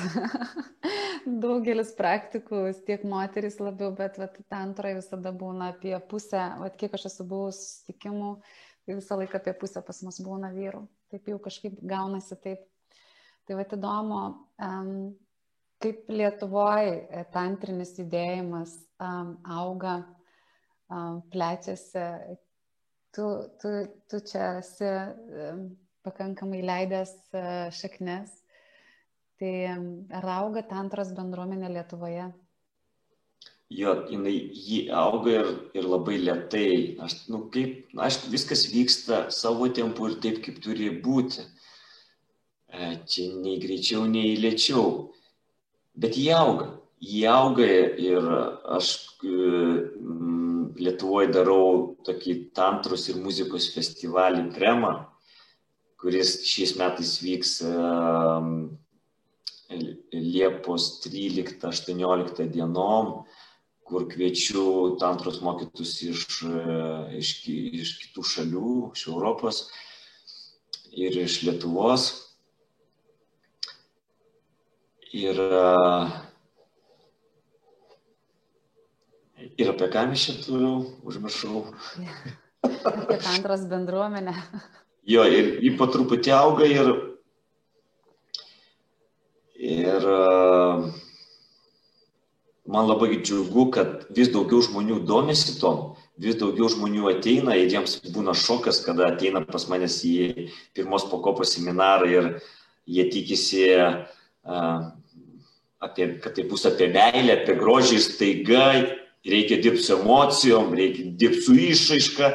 Daugelis 1.45 1.95
praktikų, 1.97 2.67
tiek 2.87 3.07
moteris 3.09 3.59
labiau, 3.63 3.91
bet 3.97 4.19
vat, 4.21 4.37
tantroje 4.53 4.99
visada 5.01 5.33
būna 5.35 5.73
apie 5.73 5.95
pusę, 6.11 6.43
vat, 6.61 6.77
kiek 6.81 6.95
aš 6.97 7.09
esu 7.11 7.27
buvus 7.29 7.61
susitikimų, 7.63 8.35
tai 8.85 8.99
visą 9.01 9.19
laiką 9.21 9.41
apie 9.41 9.57
pusę 9.61 9.83
pas 9.87 10.03
mus 10.05 10.21
būna 10.25 10.53
vyrų. 10.55 10.85
Taip 11.13 11.29
jau 11.33 11.41
kažkaip 11.43 11.79
gaunasi 11.81 12.39
taip. 12.45 12.65
Tai 13.45 13.59
vat 13.59 13.73
įdomu, 13.77 14.21
um, 14.65 14.93
kaip 15.85 16.09
Lietuvoje 16.09 17.25
tantrinis 17.33 17.93
judėjimas 17.99 18.73
um, 19.03 19.35
auga, 19.45 19.99
um, 20.89 21.21
plečiasi, 21.33 22.05
tu, 23.15 23.31
tu, 23.63 23.73
tu 24.11 24.21
čia 24.27 24.59
esi 24.61 24.91
pakankamai 26.05 26.63
leidęs 26.65 27.13
e, 27.33 27.45
šaknis. 27.75 28.33
Tai 29.41 29.55
ar 30.15 30.27
auga 30.37 30.63
tantros 30.69 31.11
bendruomenė 31.17 31.73
Lietuvoje? 31.75 32.29
Jo, 33.75 33.95
jinai 34.07 34.35
jį 34.37 34.79
auga 34.95 35.33
ir, 35.41 35.49
ir 35.75 35.89
labai 35.89 36.19
lietai. 36.21 36.69
Aš, 37.03 37.25
nu, 37.33 37.47
kaip, 37.55 37.89
aišku, 38.07 38.31
viskas 38.35 38.69
vyksta 38.71 39.25
savo 39.35 39.67
tempu 39.75 40.11
ir 40.11 40.21
taip, 40.23 40.39
kaip 40.45 40.61
turi 40.63 40.93
būti. 41.03 41.43
E, 42.71 42.93
čia 43.11 43.31
nei 43.41 43.59
greičiau, 43.63 44.05
nei 44.11 44.37
lėčiau. 44.39 45.11
Bet 45.99 46.19
jie 46.21 46.33
auga. 46.37 46.75
Jie 47.05 47.27
auga 47.29 47.67
ir 48.01 48.29
aš 48.77 48.93
Lietuvoje 50.79 51.31
darau 51.35 51.97
tokį 52.07 52.35
tantros 52.57 53.09
ir 53.11 53.21
muzikos 53.23 53.69
festivalį 53.75 54.49
Krema, 54.55 54.95
kuris 56.01 56.41
šiais 56.49 56.75
metais 56.81 57.17
vyks 57.23 57.53
Liepos 60.15 60.89
13-18 61.05 62.51
dienom, 62.53 63.25
kur 63.85 64.07
kviečiu 64.09 64.97
tantros 65.01 65.41
mokytus 65.45 65.97
iš, 66.09 66.27
iš, 67.21 67.33
iš 67.81 67.95
kitų 68.03 68.25
šalių, 68.35 68.75
iš 68.97 69.09
Europos 69.13 69.65
ir 70.95 71.19
iš 71.25 71.43
Lietuvos. 71.47 72.07
Ir 75.15 75.39
uh, 75.39 76.11
Ir 79.55 79.71
apie 79.71 79.87
ką 79.93 80.09
mes 80.11 80.25
čia 80.27 80.35
toliau 80.43 80.83
užmiršau. 81.07 81.65
apie 82.65 83.19
bendros 83.23 83.67
bendruomenę. 83.71 84.35
Jo, 85.07 85.27
ir 85.29 85.59
jį 85.63 85.75
po 85.79 85.87
truputį 85.93 86.33
auga 86.33 86.67
ir, 86.67 86.91
ir 89.61 90.07
man 92.65 92.89
labai 92.89 93.21
džiugu, 93.21 93.69
kad 93.77 94.09
vis 94.17 94.33
daugiau 94.33 94.63
žmonių 94.65 95.03
domisi 95.07 95.59
tom, 95.61 95.93
vis 96.17 96.41
daugiau 96.41 96.71
žmonių 96.73 97.13
ateina 97.13 97.55
ir 97.61 97.69
jiems 97.69 97.99
būna 98.17 98.33
šokas, 98.33 98.81
kada 98.87 99.13
ateina 99.13 99.45
pas 99.45 99.69
manęs 99.69 100.01
į 100.09 100.49
pirmos 100.75 101.05
pakopos 101.13 101.53
seminarą 101.55 102.09
ir 102.09 102.31
jie 102.89 103.07
tikisi, 103.13 103.69
apie, 105.85 106.11
kad 106.25 106.33
tai 106.33 106.49
bus 106.49 106.65
apie 106.67 106.89
meilę, 106.97 107.43
apie 107.43 107.61
grožį 107.61 108.01
ir 108.01 108.07
staiga 108.09 108.69
reikia 109.25 109.61
dirbti 109.63 109.83
su 109.83 109.97
emocijom, 109.97 110.75
reikia 110.75 111.13
dirbti 111.21 111.41
su 111.47 111.55
išraiška, 111.55 112.31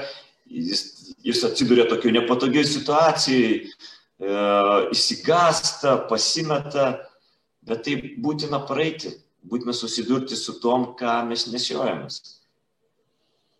jis, 0.46 0.84
jis 1.26 1.44
atsiduria 1.46 1.88
tokio 1.90 2.12
nepatogiai 2.16 2.66
situacijai, 2.66 3.54
e, 3.60 4.34
įsigasta, 4.96 5.96
pasimeta, 6.10 6.90
bet 7.66 7.86
tai 7.86 7.96
būtina 8.24 8.64
praeiti, 8.68 9.14
būtina 9.46 9.76
susidurti 9.76 10.38
su 10.40 10.58
tom, 10.64 10.92
ką 11.00 11.22
mes 11.30 11.48
nešiojamės. 11.52 12.20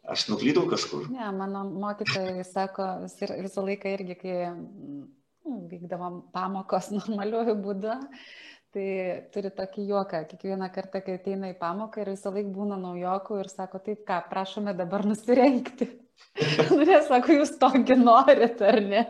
Aš 0.10 0.26
nuklydau 0.32 0.66
kažkur. 0.72 1.06
Ne, 1.14 1.30
mano 1.38 1.68
mokytojai 1.70 2.42
sako 2.48 2.88
vis, 3.04 3.14
visą 3.22 3.62
laiką 3.62 3.92
irgi, 3.94 4.16
kai 4.18 4.38
nu, 4.50 5.60
vykdavom 5.70 6.24
pamokos 6.34 6.90
normaliuoju 6.96 7.56
būdu, 7.62 7.94
Tai 8.70 8.90
turi 9.34 9.50
tokį 9.58 9.84
juoką, 9.90 10.20
kiekvieną 10.30 10.68
kartą, 10.70 11.00
kai 11.02 11.16
ateina 11.18 11.48
į 11.50 11.56
pamoką 11.58 12.04
ir 12.04 12.12
visą 12.12 12.30
laiką 12.36 12.52
būna 12.54 12.76
naujokų 12.78 13.40
ir 13.42 13.48
sako, 13.50 13.80
taip 13.82 14.04
ką, 14.06 14.20
prašome 14.30 14.76
dabar 14.78 15.08
nusirengti. 15.10 15.88
nu, 16.70 16.84
nesako, 16.86 17.34
jūs 17.40 17.56
tokį 17.58 17.96
norit, 17.98 18.60
ar 18.62 18.78
ne? 18.86 19.02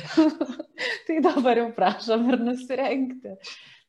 tai 1.06 1.18
dabar 1.26 1.60
jau 1.60 1.66
prašom 1.76 2.24
ir 2.32 2.40
nusirengti. 2.46 3.34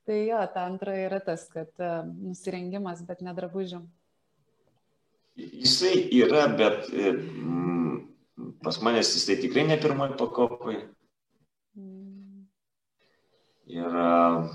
Tai 0.04 0.18
jo, 0.26 0.42
ta 0.52 0.66
antra 0.68 0.96
yra 0.98 1.22
tas, 1.24 1.46
kad 1.54 1.70
uh, 1.80 2.02
nusirengimas, 2.04 3.04
bet 3.08 3.22
nedrabužių. 3.24 3.80
Jisai 5.40 5.94
yra, 6.18 6.50
bet 6.60 6.90
mm, 6.92 7.94
pas 8.66 8.82
manęs 8.84 9.14
jisai 9.16 9.38
tikrai 9.40 9.64
ne 9.70 9.80
pirmoji 9.80 10.18
pakopai. 10.20 10.76
Mm. 11.80 12.44
Ir 13.72 13.88
uh, 13.88 14.52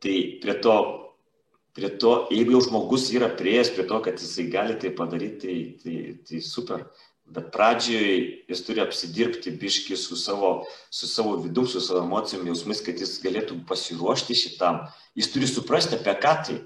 Tai 0.00 0.16
prie 0.40 0.54
to, 0.64 0.76
prie 1.76 1.90
to, 2.00 2.14
jeigu 2.32 2.56
jau 2.56 2.64
žmogus 2.64 3.10
yra 3.12 3.28
prieėjęs 3.36 3.74
prie 3.76 3.84
to, 3.88 4.00
kad 4.04 4.20
jisai 4.20 4.48
gali 4.52 4.76
tai 4.80 4.92
padaryti, 4.96 5.40
tai, 5.44 5.56
tai, 5.82 5.96
tai 6.28 6.40
super. 6.44 6.86
Bet 7.30 7.52
pradžioje 7.54 8.14
jis 8.50 8.62
turi 8.66 8.82
apsidirbti 8.82 9.52
biški 9.54 9.94
su 10.00 10.16
savo, 10.18 10.64
su 10.90 11.06
savo 11.06 11.36
vidum, 11.44 11.68
su 11.70 11.82
savo 11.84 12.02
emocijom, 12.02 12.48
jausmais, 12.48 12.80
kad 12.82 12.98
jis 12.98 13.20
galėtų 13.22 13.60
pasiruošti 13.68 14.34
šitam. 14.34 14.80
Jis 15.14 15.30
turi 15.30 15.46
suprasti, 15.46 15.94
apie 16.00 16.16
ką 16.18 16.32
tai. 16.48 16.56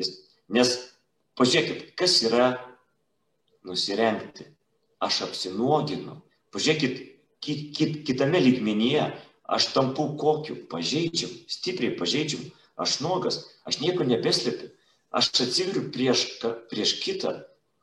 Jis, 0.00 0.14
nes 0.48 0.72
pažiūrėkit, 1.36 1.90
kas 1.98 2.16
yra 2.24 2.54
nusirengti. 3.68 4.48
Aš 5.02 5.26
apsinuoginu. 5.26 6.22
Pažiūrėkit, 6.54 7.04
kit, 7.44 7.68
kit, 7.76 8.00
kitame 8.08 8.40
lygmenyje 8.40 9.10
aš 9.52 9.70
tampu 9.76 10.08
kokiu? 10.20 10.56
Pažeidžiam 10.72 11.32
stipriai 11.50 11.96
pažeidžiam. 11.98 12.44
Aš 12.80 13.00
nuogas 13.04 13.42
aš 13.68 13.80
nieko 13.84 14.04
nebeslepiu. 14.08 14.72
Aš 15.12 15.28
atsiveriu 15.44 15.90
prieš 15.92 16.26
prieš 16.72 16.98
kitą 17.04 17.36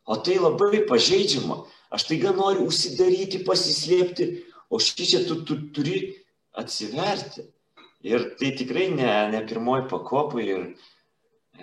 o 0.10 0.18
tai 0.18 0.40
labai 0.42 0.82
pažeidžiama. 0.90 1.62
Aš 1.94 2.06
taiga 2.10 2.34
noriu 2.34 2.68
užsidaryti 2.70 3.44
pasislėpti 3.46 4.26
o 4.70 4.80
šičia 4.80 5.26
tu, 5.28 5.42
tu 5.46 5.58
turi 5.74 6.00
atsiverti. 6.58 7.46
Ir 8.06 8.32
tai 8.40 8.54
tikrai 8.56 8.88
ne, 8.96 9.12
ne 9.34 9.42
pirmoji 9.48 9.90
pakopa 9.92 10.40
ir, 10.40 10.70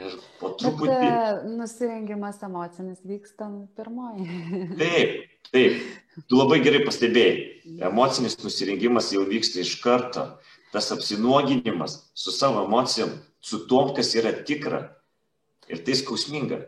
ir 0.01 0.17
po 0.41 0.53
truputį. 0.61 0.93
Bet, 0.93 1.47
nusirengimas 1.57 2.41
emocinis 2.47 3.01
vyksta 3.07 3.49
pirmoji. 3.79 4.27
taip, 4.83 5.17
taip, 5.51 5.81
tu 6.29 6.39
labai 6.39 6.61
gerai 6.65 6.85
pastebėjai 6.87 7.57
emocinis 7.89 8.39
nusirengimas 8.43 9.11
jau 9.15 9.25
vyksta 9.29 9.63
iš 9.65 9.77
karto. 9.83 10.29
Tas 10.75 10.91
apsinuoginimas 10.93 12.01
su 12.15 12.33
savo 12.35 12.65
emocijom, 12.67 13.15
su 13.41 13.63
tom, 13.71 13.95
kas 13.97 14.13
yra 14.19 14.33
tikra. 14.47 14.83
Ir 15.71 15.81
tai 15.87 15.97
skausminga. 15.99 16.61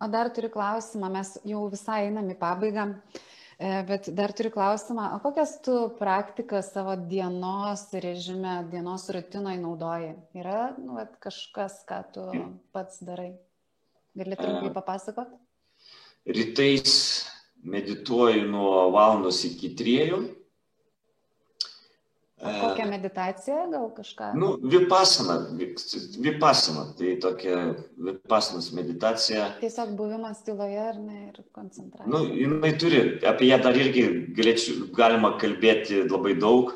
O 0.00 0.08
dar 0.08 0.30
turiu 0.34 0.50
klausimą, 0.52 1.10
mes 1.12 1.34
jau 1.46 1.62
visai 1.72 2.06
einam 2.08 2.28
į 2.32 2.36
pabaigą, 2.40 2.86
e, 2.90 3.20
bet 3.60 4.08
dar 4.16 4.32
turiu 4.32 4.52
klausimą, 4.54 5.10
o 5.16 5.20
kokias 5.20 5.58
tu 5.60 5.74
praktikas 5.98 6.70
savo 6.72 6.94
dienos 6.96 7.82
režime, 7.92 8.54
dienos 8.72 9.04
rutinoje 9.12 9.60
naudoji? 9.60 10.14
Yra 10.40 10.70
nu, 10.78 10.94
vat, 10.96 11.18
kažkas, 11.20 11.82
ką 11.88 12.00
tu 12.14 12.24
pats 12.72 13.02
darai? 13.04 13.34
Gali 14.16 14.38
trumpai 14.40 14.72
papasakot? 14.72 15.34
Rytais 16.24 17.28
medituoju 17.60 18.48
nuo 18.48 18.88
valandos 18.94 19.44
iki 19.44 19.74
triejų. 22.40 22.60
Kokią 22.62 22.86
meditaciją, 22.90 23.58
gal 23.72 23.86
kažką? 23.96 24.30
Nu, 24.40 24.50
vipasana, 24.72 25.36
vipasana, 26.24 26.84
tai 26.98 27.14
tokia 27.22 27.56
vipasanas 28.00 28.70
meditacija. 28.76 29.50
Tiesiog 29.60 29.94
buvimas 29.98 30.42
tyloje 30.46 30.80
ar 30.80 30.98
ne 31.00 31.26
ir 31.28 31.40
koncentracija. 31.56 32.08
Nu, 32.10 32.24
jinai 32.34 32.72
turi, 32.80 33.02
apie 33.28 33.50
ją 33.50 33.60
dar 33.64 33.76
irgi 33.76 34.06
galėčiau, 34.36 34.88
galima 34.96 35.34
kalbėti 35.40 36.04
labai 36.06 36.36
daug. 36.40 36.74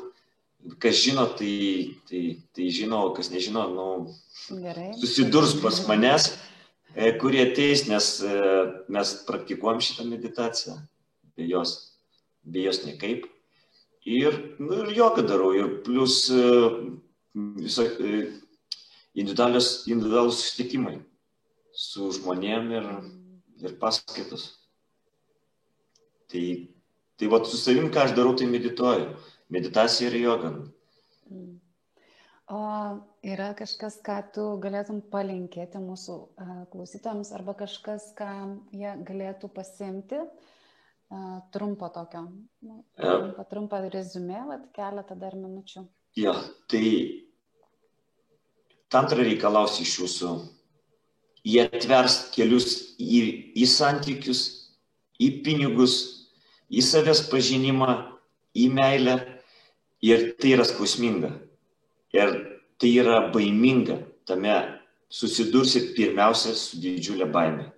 Kas 0.81 0.97
žino, 0.97 1.27
tai, 1.37 1.93
tai, 2.09 2.23
tai 2.57 2.71
žino, 2.73 3.03
kas 3.13 3.29
nežino, 3.29 3.67
nu, 3.69 3.87
Gerai. 4.49 4.95
susidurs 4.97 5.53
pas 5.61 5.83
manęs. 5.85 6.31
E, 6.95 7.11
kurie 7.19 7.41
ateis, 7.43 7.83
nes 7.89 8.05
e, 8.23 8.35
mes 8.89 9.09
praktikuojam 9.27 9.81
šitą 9.83 10.05
meditaciją, 10.07 10.77
be 11.35 11.45
jos, 11.49 11.73
be 12.41 12.63
jos 12.63 12.85
niekaip. 12.85 13.27
Ir, 14.05 14.35
nu, 14.61 14.83
ir 14.83 14.93
jogą 14.93 15.23
darau, 15.25 15.49
ir 15.57 15.79
plus 15.85 16.27
e, 16.29 16.41
visą 17.57 17.87
individualius, 19.15 19.69
individualus 19.89 20.43
susitikimai 20.43 20.99
su 21.75 22.11
žmonėm 22.19 22.69
ir, 22.77 22.87
ir 23.65 23.75
paskaitos. 23.81 24.45
Tai, 26.31 26.45
tai 27.17 27.29
va 27.31 27.41
su 27.49 27.57
savim, 27.59 27.89
ką 27.93 28.05
aš 28.05 28.15
darau, 28.17 28.35
tai 28.37 28.47
medituoju. 28.51 29.09
Meditacija 29.53 30.09
ir 30.09 30.19
joga. 30.21 30.53
O 32.45 32.61
yra 33.25 33.51
kažkas, 33.57 33.97
ką 34.05 34.19
tu 34.33 34.45
galėtum 34.61 35.01
palinkėti 35.13 35.81
mūsų 35.81 36.17
klausytojams 36.73 37.31
arba 37.33 37.55
kažkas, 37.57 38.11
ką 38.17 38.29
jie 38.69 38.91
galėtų 39.07 39.49
pasimti, 39.53 40.21
trumpo 41.53 41.89
tokio, 41.93 42.25
nu, 42.65 42.81
trumpo, 42.97 43.45
trumpo 43.49 43.79
rezumė, 43.93 44.41
vat, 44.49 44.65
keletą 44.75 45.17
dar 45.19 45.35
minučių. 45.39 45.85
Jo, 46.19 46.33
tai 46.71 46.85
tantra 48.91 49.23
reikalaus 49.23 49.79
iš 49.83 49.97
jūsų. 50.01 50.33
Jie 51.45 51.65
atvers 51.67 52.31
kelius 52.33 52.95
į, 52.97 53.19
į 53.53 53.67
santykius, 53.69 54.41
į 55.21 55.43
pinigus, 55.45 55.97
į 56.71 56.81
savęs 56.81 57.25
pažinimą, 57.29 57.91
į 58.55 58.69
meilę. 58.73 59.19
Ir 60.05 60.33
tai 60.39 60.53
yra 60.55 60.65
skausminga. 60.67 61.31
Ir 62.13 62.33
tai 62.81 62.91
yra 63.01 63.21
baiminga. 63.33 63.99
Tame 64.25 64.55
susidursit 65.09 65.93
pirmiausia 65.97 66.53
su 66.57 66.79
didžiulė 66.81 67.27
baime. 67.31 67.69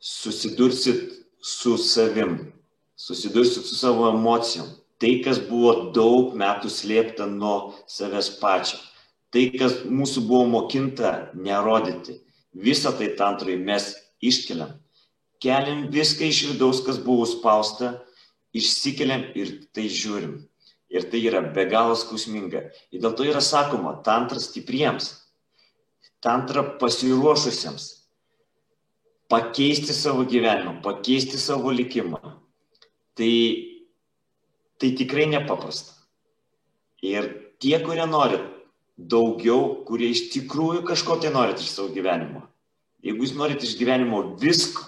Susidursit 0.00 1.15
su 1.40 1.76
savim. 1.78 2.52
Susidursit 2.96 3.64
su 3.64 3.76
savo 3.76 4.08
emocijom. 4.08 4.68
Tai, 4.98 5.12
kas 5.24 5.38
buvo 5.44 5.90
daug 5.92 6.36
metų 6.38 6.70
slėpta 6.72 7.26
nuo 7.28 7.74
savęs 7.90 8.30
pačio 8.40 8.80
tai, 9.36 9.50
kas 9.52 9.82
mūsų 9.84 10.24
buvo 10.28 10.46
mokinta 10.48 11.30
nerodyti. 11.36 12.20
Visą 12.56 12.94
tai 12.96 13.12
tantrai 13.18 13.58
mes 13.60 13.92
iškeliam. 14.24 14.72
Keliam 15.42 15.86
viską 15.92 16.30
iš 16.30 16.42
vidaus, 16.54 16.80
kas 16.86 16.96
buvo 17.04 17.26
spausta, 17.28 17.98
išsikeliam 18.56 19.26
ir 19.36 19.68
tai 19.76 19.90
žiūrim. 19.92 20.38
Ir 20.88 21.04
tai 21.10 21.20
yra 21.28 21.42
be 21.52 21.66
galo 21.68 21.96
skausminga. 21.98 22.70
Ir 22.94 23.02
dėl 23.02 23.12
to 23.18 23.26
yra 23.28 23.42
sakoma, 23.44 23.98
tantra 24.06 24.40
stipriems, 24.40 25.10
tantra 26.24 26.62
pasiruošusiems 26.80 27.90
pakeisti 29.28 29.94
savo 29.94 30.24
gyvenimą, 30.28 30.80
pakeisti 30.82 31.38
savo 31.38 31.72
likimą. 31.74 32.20
Tai, 33.16 33.32
tai 34.80 34.90
tikrai 34.98 35.26
nepaprasta. 35.30 35.94
Ir 37.04 37.28
tie, 37.62 37.78
kurie 37.84 38.04
norit 38.08 38.44
daugiau, 38.96 39.84
kurie 39.88 40.10
iš 40.12 40.28
tikrųjų 40.34 40.84
kažko 40.88 41.18
tai 41.20 41.32
norit 41.32 41.60
iš 41.60 41.72
savo 41.74 41.92
gyvenimo. 41.94 42.44
Jeigu 43.04 43.24
jūs 43.24 43.36
norit 43.38 43.62
iš 43.64 43.76
gyvenimo 43.78 44.22
visko, 44.40 44.84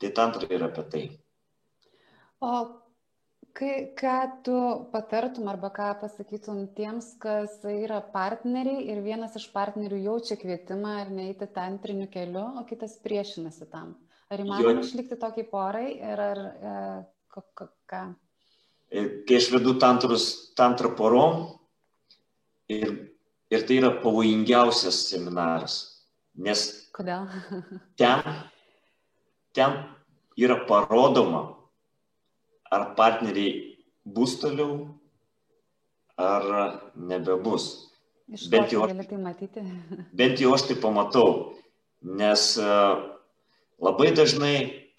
tai 0.00 0.12
tantra 0.14 0.48
yra 0.50 0.70
apie 0.70 0.84
tai. 0.90 1.04
O 2.40 2.52
kai, 3.56 3.72
ką 3.96 4.16
tu 4.46 4.58
patartum 4.92 5.48
arba 5.50 5.70
ką 5.74 5.88
pasakytum 6.02 6.66
tiems, 6.76 7.14
kas 7.22 7.56
yra 7.70 8.02
partneriai 8.12 8.84
ir 8.92 9.00
vienas 9.04 9.38
iš 9.40 9.48
partnerių 9.54 10.02
jaučia 10.04 10.38
kvietimą 10.40 10.98
ar 11.02 11.10
neįti 11.14 11.48
tantriniu 11.56 12.10
keliu, 12.12 12.44
o 12.60 12.66
kitas 12.68 12.98
priešinasi 13.04 13.70
tam. 13.72 13.96
Ar 14.30 14.42
įmanoma 14.42 14.80
jo... 14.80 14.86
išlikti 14.86 15.18
tokiai 15.22 15.48
porai 15.50 15.88
ir 15.96 16.22
ar 16.28 16.44
e, 16.44 16.76
ką? 17.32 18.04
E, 18.90 19.04
kai 19.26 19.40
aš 19.40 19.50
vedu 19.54 19.76
tantrus, 19.82 20.30
tantra 20.58 20.92
porom 20.98 21.46
ir 22.70 22.96
Ir 23.46 23.62
tai 23.62 23.76
yra 23.78 23.92
pavojingiausias 24.02 25.04
seminaras, 25.06 25.74
nes 26.34 26.64
Kodėl? 26.96 27.28
ten, 28.00 28.24
ten 29.54 29.76
yra 30.34 30.56
parodoma, 30.66 31.55
ar 32.70 32.94
partneriai 32.98 33.76
bus 34.04 34.38
toliau, 34.40 34.86
ar 36.16 36.44
nebebus. 36.94 37.86
Iš 38.26 38.48
bent 38.50 38.72
jau, 38.74 38.86
tai 38.86 39.18
matyti. 39.22 39.62
bent 40.12 40.40
jau 40.40 40.54
aš 40.54 40.66
tai 40.66 40.76
pamatau, 40.82 41.54
nes 42.02 42.56
uh, 42.58 43.14
labai 43.78 44.10
dažnai 44.14 44.56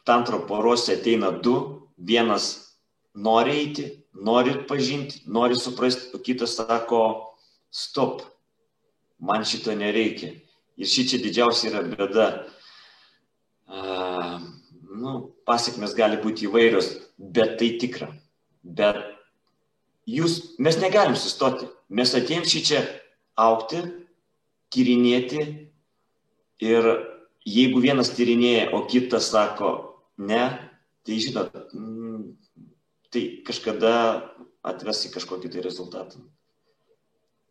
tantro 0.08 0.40
porose 0.48 0.94
ateina 0.96 1.32
du, 1.32 1.56
vienas 1.98 2.76
nori 3.16 3.52
eiti, 3.52 3.88
nori 4.14 4.54
pažinti, 4.70 5.24
nori 5.28 5.56
suprasti, 5.60 6.14
o 6.16 6.22
kitas 6.24 6.56
sako, 6.56 7.34
stop, 7.72 8.22
man 9.20 9.44
šito 9.44 9.76
nereikia. 9.76 10.32
Ir 10.78 10.88
šičia 10.88 11.20
didžiausia 11.20 11.72
yra 11.72 11.82
bėda. 11.90 12.28
Uh, 13.68 14.38
nu, 14.96 15.34
pasiekmes 15.44 15.96
gali 15.98 16.22
būti 16.22 16.48
įvairios, 16.48 16.94
bet 17.18 17.58
tai 17.60 17.74
tikra. 17.82 18.10
Bet 18.64 19.00
jūs, 20.10 20.58
mes 20.62 20.80
negalim 20.82 21.18
sustoti. 21.20 21.68
Mes 21.90 22.14
atėjom 22.16 22.48
šičia 22.48 22.82
aukti, 23.40 23.82
tyrinėti 24.74 25.44
ir 26.64 26.90
jeigu 27.48 27.84
vienas 27.84 28.12
tyrinėja, 28.16 28.72
o 28.76 28.84
kitas 28.92 29.32
sako 29.32 29.74
ne, 30.20 30.50
tai 31.08 31.20
žinot, 31.24 31.54
mm, 31.72 32.26
tai 33.14 33.28
kažkada 33.48 33.94
atves 34.68 35.06
į 35.08 35.14
kažkokį 35.16 35.54
tai 35.54 35.64
rezultatą 35.64 36.26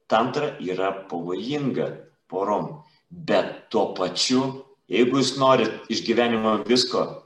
tantra 0.07 0.57
yra 0.61 0.93
pavojinga 1.11 1.91
porom, 2.31 2.83
bet 3.11 3.69
tuo 3.71 3.93
pačiu, 3.95 4.65
jeigu 4.91 5.21
jūs 5.21 5.37
norit 5.39 5.91
iš 5.91 6.03
gyvenimo 6.07 6.57
visko, 6.67 7.26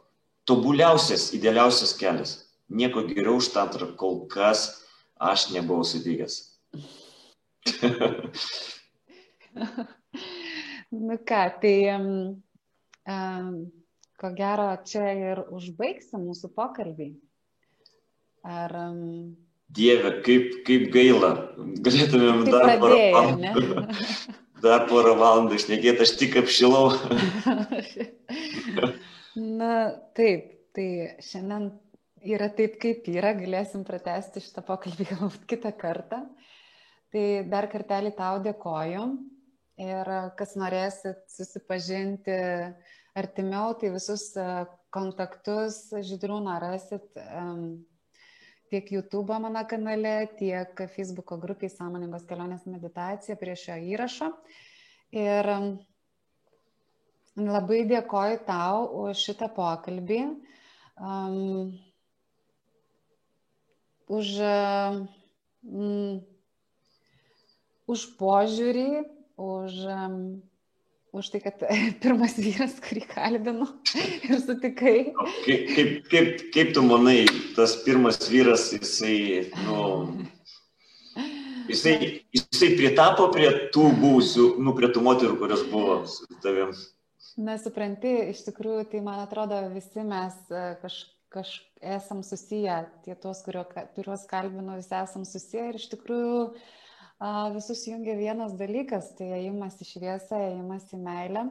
tobuliausias, 0.50 1.30
idealiausias 1.36 1.92
kelias. 1.94 2.30
Nieko 2.70 3.02
geriau 3.06 3.36
už 3.38 3.48
tantrą 3.54 3.86
kol 3.98 4.26
kas 4.30 4.82
aš 5.20 5.50
nebuvau 5.54 5.84
sutikęs. 5.86 6.34
nu 11.06 11.14
ką, 11.26 11.42
tai 11.62 11.76
um, 11.94 12.42
um, 13.06 13.70
ko 14.18 14.28
gero 14.38 14.68
čia 14.86 15.12
ir 15.14 15.38
užbaigsim 15.50 16.20
mūsų 16.26 16.48
pokalbį. 16.56 17.08
Ar 18.46 18.70
um, 18.88 19.36
Dieve, 19.70 20.10
kaip, 20.26 20.66
kaip 20.66 20.90
gaila. 20.94 21.32
Galėtumėm 21.84 22.40
dar 22.48 22.64
pradėjo, 22.66 22.80
porą 22.82 22.96
valandų, 23.14 23.62
dar 24.64 24.80
porą 24.90 25.12
valandų 25.20 25.52
išnekėti, 25.60 26.00
aš 26.06 26.12
tik 26.18 26.32
apšilau. 26.40 26.86
Na, 29.40 29.74
taip, 30.16 30.50
tai 30.76 30.88
šiandien 31.24 31.70
yra 32.28 32.50
taip, 32.52 32.76
kaip 32.82 33.06
yra, 33.08 33.32
galėsim 33.38 33.84
pratesti 33.88 34.42
šitą 34.44 34.64
pokalbį 34.66 35.06
galbūt 35.14 35.46
kitą 35.48 35.72
kartą. 35.80 36.24
Tai 37.10 37.24
dar 37.50 37.66
kartelį 37.72 38.12
tau 38.18 38.38
dėkoju 38.44 39.04
ir 39.80 40.10
kas 40.38 40.54
norėsit 40.60 41.24
susipažinti 41.32 42.36
artimiau, 43.18 43.72
tai 43.80 43.90
visus 43.94 44.28
kontaktus 44.94 45.88
žydrūną 46.06 46.58
rasit 46.62 47.18
um, 47.18 47.80
tiek 48.70 48.92
YouTube 48.94 49.38
mano 49.42 49.62
kanale, 49.66 50.28
tiek 50.38 50.84
Facebook 50.94 51.34
grupiai 51.42 51.72
Sąmoningos 51.72 52.26
kelionės 52.30 52.66
meditacija 52.70 53.38
prie 53.40 53.56
šio 53.58 53.78
įrašo. 53.94 54.30
Ir 55.16 55.50
um, 55.50 55.72
labai 57.38 57.84
dėkoju 57.90 58.40
tau 58.46 58.88
už 59.04 59.22
šitą 59.28 59.50
pokalbį, 59.54 60.20
um, 60.98 61.70
už, 64.10 64.34
um, 65.62 66.20
už 67.86 68.06
požiūrį, 68.18 68.90
už 69.40 69.82
um, 69.86 70.22
už 71.12 71.28
tai, 71.28 71.40
kad 71.42 71.58
pirmas 72.02 72.36
vyras, 72.38 72.76
kurį 72.82 73.04
kalbinu 73.10 73.66
ir 74.26 74.36
sutikai. 74.42 75.10
Kaip, 75.44 75.64
kaip, 75.74 75.90
kaip, 76.10 76.44
kaip 76.54 76.74
tu 76.76 76.84
manai, 76.86 77.24
tas 77.56 77.76
pirmas 77.84 78.20
vyras, 78.30 78.68
jisai, 78.74 79.50
nu, 79.66 79.80
jisai, 81.70 82.22
jisai 82.36 82.72
pritapo 82.78 83.30
prie 83.34 83.50
tų 83.74 83.90
buvusių, 83.98 84.54
nu, 84.62 84.74
prie 84.78 84.92
tų 84.94 85.04
moterų, 85.06 85.38
kurios 85.42 85.66
buvo 85.72 86.02
su 86.10 86.28
tavim? 86.44 86.74
Na, 87.36 87.56
supranti, 87.60 88.10
iš 88.32 88.44
tikrųjų, 88.48 88.84
tai 88.92 89.00
man 89.04 89.22
atrodo, 89.22 89.60
visi 89.74 90.04
mes 90.06 90.36
kažkaip 90.82 91.16
kaž, 91.30 91.50
esam 91.78 92.24
susiję, 92.26 92.74
tie 93.04 93.14
tos, 93.14 93.44
kurio, 93.46 93.62
kuriuos 93.94 94.24
kalbinu, 94.26 94.74
visi 94.80 94.96
esam 94.98 95.22
susiję 95.22 95.68
ir 95.70 95.76
iš 95.78 95.84
tikrųjų 95.92 96.40
uh, 96.42 96.80
visus 97.54 97.86
jungia 97.86 98.16
vienas 98.16 98.54
dalykas, 98.56 99.12
tai 99.18 99.32
ėjimas 99.36 99.76
į 99.80 99.88
šviesą, 99.92 100.40
ėjimas 100.50 100.88
į 100.94 101.00
meilę. 101.04 101.44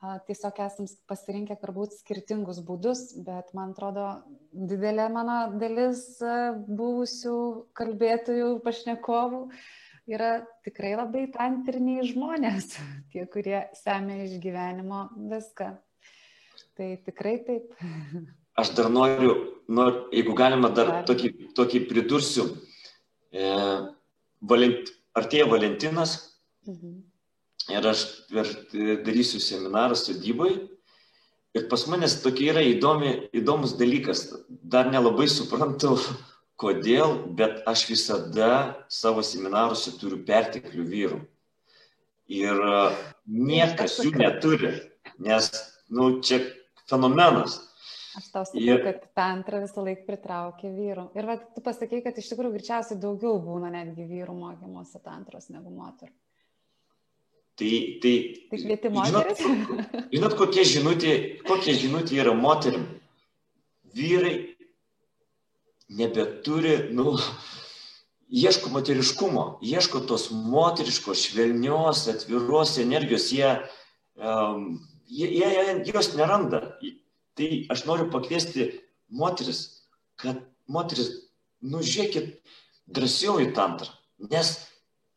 Tiesiog 0.00 0.56
esam 0.64 0.86
pasirinkę 1.10 1.58
turbūt 1.60 1.92
skirtingus 1.98 2.62
būdus, 2.64 3.10
bet 3.20 3.50
man 3.52 3.74
atrodo, 3.74 4.22
didelė 4.52 5.10
mano 5.12 5.58
dalis 5.60 6.16
buvusių 6.68 7.36
kalbėtojų, 7.76 8.54
pašnekovų 8.64 9.42
yra 10.08 10.40
tikrai 10.64 10.94
labai 10.96 11.26
tantriniai 11.34 12.06
žmonės, 12.08 12.74
tie, 13.12 13.26
kurie 13.30 13.64
semia 13.76 14.24
iš 14.26 14.38
gyvenimo 14.42 15.08
viską. 15.30 15.72
Tai 16.76 16.90
tikrai 17.04 17.36
taip. 17.44 17.74
aš 18.60 18.74
dar 18.76 18.90
noriu, 18.92 19.36
noriu 19.68 20.06
jeigu 20.14 20.34
galima, 20.36 20.70
dar 20.74 21.00
tokį, 21.08 21.52
tokį 21.56 21.84
pridursiu. 21.90 22.48
E, 23.30 23.46
valent, 24.40 24.90
artėja 25.14 25.46
Valentinas 25.50 26.16
mhm. 26.66 26.98
ir 27.70 27.86
aš 27.92 28.04
per, 28.30 28.50
darysiu 29.06 29.40
seminarą 29.42 29.98
sodybai. 29.98 30.54
Ir 31.50 31.64
pas 31.66 31.82
manęs 31.90 32.20
tokia 32.22 32.52
yra 32.52 32.62
įdomi, 32.62 33.30
įdomus 33.34 33.74
dalykas. 33.78 34.28
Dar 34.48 34.86
nelabai 34.90 35.26
suprantu, 35.30 35.96
kodėl, 36.60 37.16
bet 37.36 37.62
aš 37.70 37.86
visada 37.88 38.50
savo 38.92 39.24
seminaruose 39.24 39.94
turiu 40.00 40.20
perteklių 40.26 40.86
vyrų. 40.92 41.20
Ir 42.30 42.62
e, 42.62 42.76
niekas 43.26 43.96
jų 44.04 44.12
neturi, 44.20 44.76
nes, 45.24 45.50
nu, 45.90 46.12
čia 46.24 46.42
fenomenas. 46.90 47.58
Aš 48.18 48.26
tau 48.34 48.44
sakau, 48.46 48.62
ir... 48.62 48.82
kad 48.84 49.04
tantra 49.16 49.60
visą 49.62 49.84
laiką 49.86 50.06
pritraukia 50.06 50.70
vyrų. 50.74 51.06
Ir 51.18 51.28
va, 51.28 51.36
tu 51.40 51.62
pasakai, 51.64 52.02
kad 52.04 52.18
iš 52.18 52.32
tikrųjų 52.32 52.56
greičiausiai 52.58 52.98
daugiau 53.02 53.38
būna 53.42 53.70
netgi 53.74 54.06
vyrų 54.08 54.34
mokymuose 54.34 55.00
tantros 55.04 55.48
negu 55.54 55.72
moterų. 55.72 56.12
Tai, 57.60 57.74
tai, 58.00 58.14
tai 58.48 58.58
kvieti 58.62 58.90
moteris? 58.94 59.42
Žinot, 59.42 59.98
žinot 60.14 60.36
kokie, 60.38 60.64
žinutė, 60.64 61.12
kokie 61.44 61.74
žinutė 61.76 62.22
yra 62.22 62.32
moterim? 62.34 62.86
Vyrai 63.94 64.34
nebeturi, 65.90 66.76
nu, 66.94 67.16
ieško 68.30 68.70
moteriškumo, 68.70 69.44
ieško 69.62 70.04
tos 70.06 70.28
moteriškos, 70.30 71.26
švelnios, 71.26 72.06
atviros 72.12 72.76
energijos, 72.78 73.30
jie, 73.34 73.50
um, 74.16 74.78
jie, 75.10 75.28
jie 75.40 75.92
jos 75.94 76.14
neranda. 76.18 76.62
Tai 77.38 77.48
aš 77.72 77.84
noriu 77.88 78.10
pakviesti 78.12 78.68
moteris, 79.10 79.86
kad 80.20 80.42
moteris, 80.70 81.10
nu 81.62 81.82
žiūrėkit 81.82 82.36
drąsiau 82.90 83.40
į 83.42 83.50
tantrą. 83.56 83.90
Nes 84.30 84.52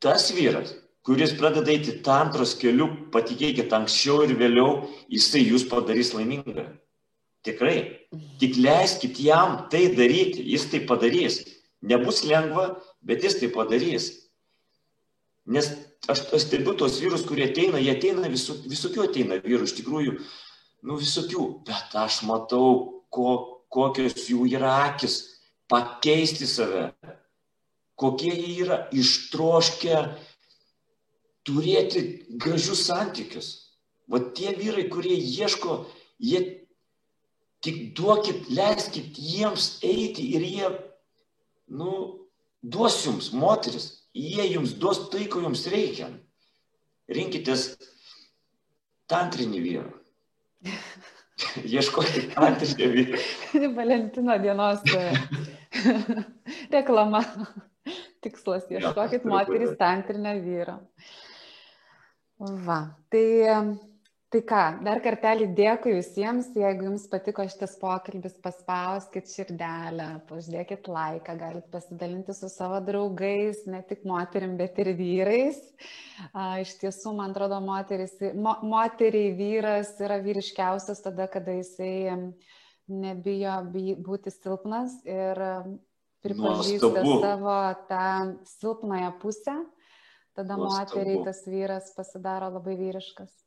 tas 0.03 0.29
vyras, 0.35 0.73
kuris 1.05 1.33
pradeda 1.37 1.73
eiti 1.73 1.97
tantros 2.05 2.55
keliu, 2.59 2.87
patikėkit, 3.13 3.73
anksčiau 3.75 4.23
ir 4.25 4.37
vėliau 4.39 4.87
jisai 5.11 5.43
jūs 5.43 5.67
padarys 5.69 6.13
laimingą. 6.15 6.69
Tikrai. 7.43 7.77
Tik 8.39 8.57
leiskit 8.61 9.19
jam 9.19 9.65
tai 9.71 9.89
daryti, 9.95 10.43
jis 10.47 10.69
tai 10.71 10.83
padarys. 10.87 11.41
Nebus 11.83 12.23
lengva, 12.23 12.77
bet 13.03 13.23
jis 13.23 13.39
tai 13.41 13.49
padarys. 13.51 14.11
Nes 15.45 15.67
aš, 16.07 16.23
stebiu 16.39 16.75
tos 16.79 17.01
vyrus, 17.03 17.25
kurie 17.27 17.49
ateina, 17.49 17.81
jie 17.83 17.91
ateina, 17.97 18.29
visų, 18.31 18.61
visokių 18.71 19.07
ateina 19.09 19.41
vyrų, 19.43 19.67
iš 19.67 19.75
tikrųjų, 19.81 20.15
nu 20.87 20.99
visokių, 20.99 21.47
bet 21.67 21.95
aš 21.99 22.21
matau, 22.29 23.03
ko, 23.11 23.35
kokios 23.73 24.29
jų 24.29 24.47
yra 24.55 24.71
akis, 24.87 25.17
pakeisti 25.67 26.47
save, 26.47 26.91
kokie 27.99 28.31
jie 28.31 28.55
yra 28.63 28.79
ištroškę 28.95 29.99
turėti 31.43 32.05
gražius 32.39 32.87
santykius. 32.87 33.51
Va 34.07 34.19
tie 34.35 34.55
vyrai, 34.55 34.87
kurie 34.91 35.15
ieško, 35.15 35.83
jie 36.23 36.62
tik 37.63 37.79
duokit, 37.97 38.49
leiskit 38.51 39.17
jiems 39.17 39.77
eiti 39.87 40.25
ir 40.35 40.45
jie, 40.47 40.69
nu, 41.79 41.93
duos 42.61 42.99
jums, 43.05 43.31
moteris, 43.35 43.87
jie 44.13 44.45
jums 44.51 44.75
duos 44.79 45.07
tai, 45.13 45.27
ko 45.31 45.43
jums 45.45 45.65
reikia. 45.71 46.09
Rinkitės 47.13 47.73
tantrinį 49.11 49.63
vyrą. 49.63 49.89
Ieškoti 51.75 52.29
antišką 52.39 52.89
vyrą. 52.93 53.21
Valentino 53.79 54.37
dienos 54.43 54.83
e, 54.95 55.03
reklama. 56.75 57.23
Tikslas, 58.23 58.69
ieškokit 58.71 59.25
ja, 59.25 59.29
moterys 59.29 59.73
tantrinę 59.79 60.37
vyrą. 60.39 60.77
Va, 62.63 62.79
tai 63.11 63.25
Tai 64.33 64.39
ką, 64.49 64.59
dar 64.81 64.97
kartelį 64.97 65.45
dėkui 65.53 65.91
visiems, 65.93 66.47
jeigu 66.57 66.87
jums 66.87 67.03
patiko 67.11 67.43
šitas 67.45 67.75
pokalbis, 67.77 68.33
paspauskit 68.41 69.27
širdelę, 69.29 70.07
pažiūrėkit 70.25 70.89
laiką, 70.89 71.35
galite 71.37 71.69
pasidalinti 71.69 72.33
su 72.33 72.49
savo 72.49 72.79
draugais, 72.81 73.59
ne 73.69 73.83
tik 73.85 74.01
moterim, 74.09 74.55
bet 74.57 74.79
ir 74.81 74.89
vyrais. 74.97 75.59
A, 76.31 76.63
iš 76.63 76.73
tiesų, 76.81 77.13
man 77.19 77.35
atrodo, 77.35 77.59
moteris, 77.61 78.15
mo, 78.33 78.55
moteriai 78.65 79.35
vyras 79.37 79.93
yra 80.01 80.17
vyriškiausias 80.25 81.05
tada, 81.05 81.29
kada 81.29 81.53
jisai 81.59 82.17
nebijo 82.89 83.61
būti 84.01 84.33
silpnas 84.33 84.97
ir 85.05 85.45
pripažįsta 86.25 86.89
Nuostabu. 86.89 87.21
savo 87.21 87.61
tą 87.85 88.09
silpnąją 88.57 89.13
pusę, 89.21 89.59
tada 90.33 90.57
Nuostabu. 90.57 90.73
moteriai 90.73 91.23
tas 91.29 91.45
vyras 91.45 91.93
pasidaro 91.93 92.49
labai 92.57 92.81
vyriškas. 92.81 93.43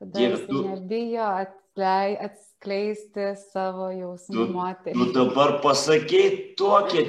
Tada 0.00 0.18
Dieve, 0.18 0.38
tu... 0.48 0.62
nebijo 0.64 1.26
atskleis, 1.28 2.16
atskleisti 2.24 3.26
savo 3.52 3.90
jausmų 3.92 4.46
moterį. 4.54 4.96
Tu 4.96 5.12
dabar 5.12 5.58
pasakėjai 5.60 6.30
tokį, 6.56 7.04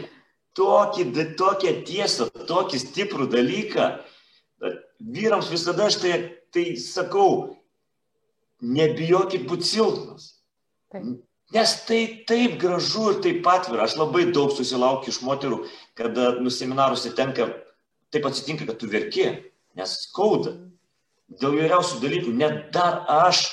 tokį, 0.59 1.05
tokią 1.39 1.73
tiesą, 1.87 2.27
tokį 2.49 2.81
stiprų 2.83 3.29
dalyką. 3.31 3.87
Vyrams 5.01 5.49
visada 5.51 5.87
aš 5.87 6.01
tai, 6.03 6.13
tai 6.51 6.65
sakau, 6.79 7.57
nebijokit 8.61 9.47
būti 9.49 9.71
silpnas. 9.71 10.33
Taip. 10.91 11.21
Nes 11.51 11.75
tai 11.87 12.01
taip 12.27 12.57
gražu 12.59 13.09
ir 13.11 13.21
taip 13.23 13.47
atvira. 13.51 13.83
Aš 13.87 13.97
labai 13.99 14.29
daug 14.31 14.51
susilaukiu 14.55 15.11
iš 15.11 15.21
moterų, 15.23 15.63
kada 15.99 16.33
nuseminaruose 16.43 17.11
tenka, 17.15 17.49
taip 18.11 18.27
atsitinka, 18.27 18.67
kad 18.67 18.79
tu 18.79 18.91
verki, 18.91 19.31
nes 19.79 19.95
skauda. 20.05 20.55
Mm 20.55 20.70
dėl 21.39 21.57
įvairiausių 21.57 22.01
dalykų, 22.01 22.33
net 22.35 22.71
dar 22.75 23.01
aš, 23.11 23.45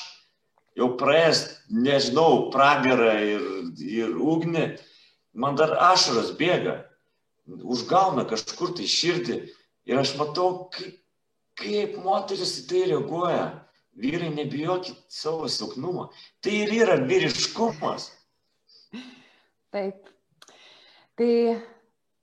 jau 0.78 0.90
praėjęs, 0.98 1.42
nežinau, 1.70 2.48
pragarą 2.54 3.14
ir, 3.22 3.46
ir 3.82 4.14
ugnį, 4.18 4.66
man 5.38 5.58
dar 5.58 5.76
ašaras 5.92 6.32
bėga, 6.38 6.80
užgauna 7.46 8.26
kažkur 8.28 8.74
tai 8.76 8.88
širdį 8.90 9.38
ir 9.88 10.00
aš 10.00 10.14
matau, 10.18 10.68
kaip, 10.74 10.98
kaip 11.58 11.96
moteris 12.04 12.58
į 12.62 12.68
tai 12.70 12.84
reaguoja. 12.92 13.48
Vyrai, 13.98 14.28
nebijokit 14.30 14.98
savo 15.10 15.48
silpnumo. 15.50 16.04
Tai 16.38 16.52
ir 16.54 16.70
yra 16.70 17.00
vyriškumas. 17.02 18.12
Taip. 19.74 20.12
Tai 21.18 21.32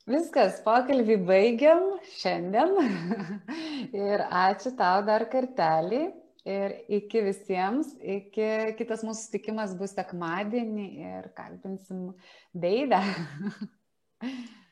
Viskas, 0.06 0.60
pokalbį 0.62 1.16
baigiam 1.26 1.86
šiandien. 2.20 2.76
ir 4.06 4.24
ačiū 4.41 4.76
tau 4.78 5.01
dar 5.08 5.26
kartelį. 5.32 6.03
Ir 6.45 6.76
iki 6.93 7.24
visiems, 7.26 7.88
iki 7.97 8.49
kitas 8.78 9.01
mūsų 9.01 9.18
sutikimas 9.18 9.74
bus 9.80 9.95
sekmadienį 9.97 10.86
ir 11.08 11.32
kalbinsim 11.34 12.12
Deidą. 12.53 13.01